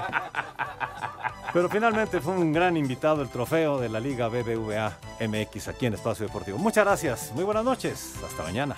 Pero 1.52 1.68
finalmente 1.68 2.20
fue 2.20 2.34
un 2.34 2.52
gran 2.52 2.76
invitado 2.76 3.22
el 3.22 3.28
trofeo 3.30 3.78
de 3.80 3.88
la 3.88 4.00
Liga 4.00 4.28
BBVA 4.28 4.92
MX 5.20 5.68
aquí 5.68 5.86
en 5.86 5.94
Espacio 5.94 6.26
Deportivo. 6.26 6.58
Muchas 6.58 6.84
gracias, 6.84 7.32
muy 7.34 7.44
buenas 7.44 7.64
noches, 7.64 8.14
hasta 8.26 8.42
mañana. 8.42 8.74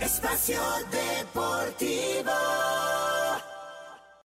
Espacio 0.00 0.58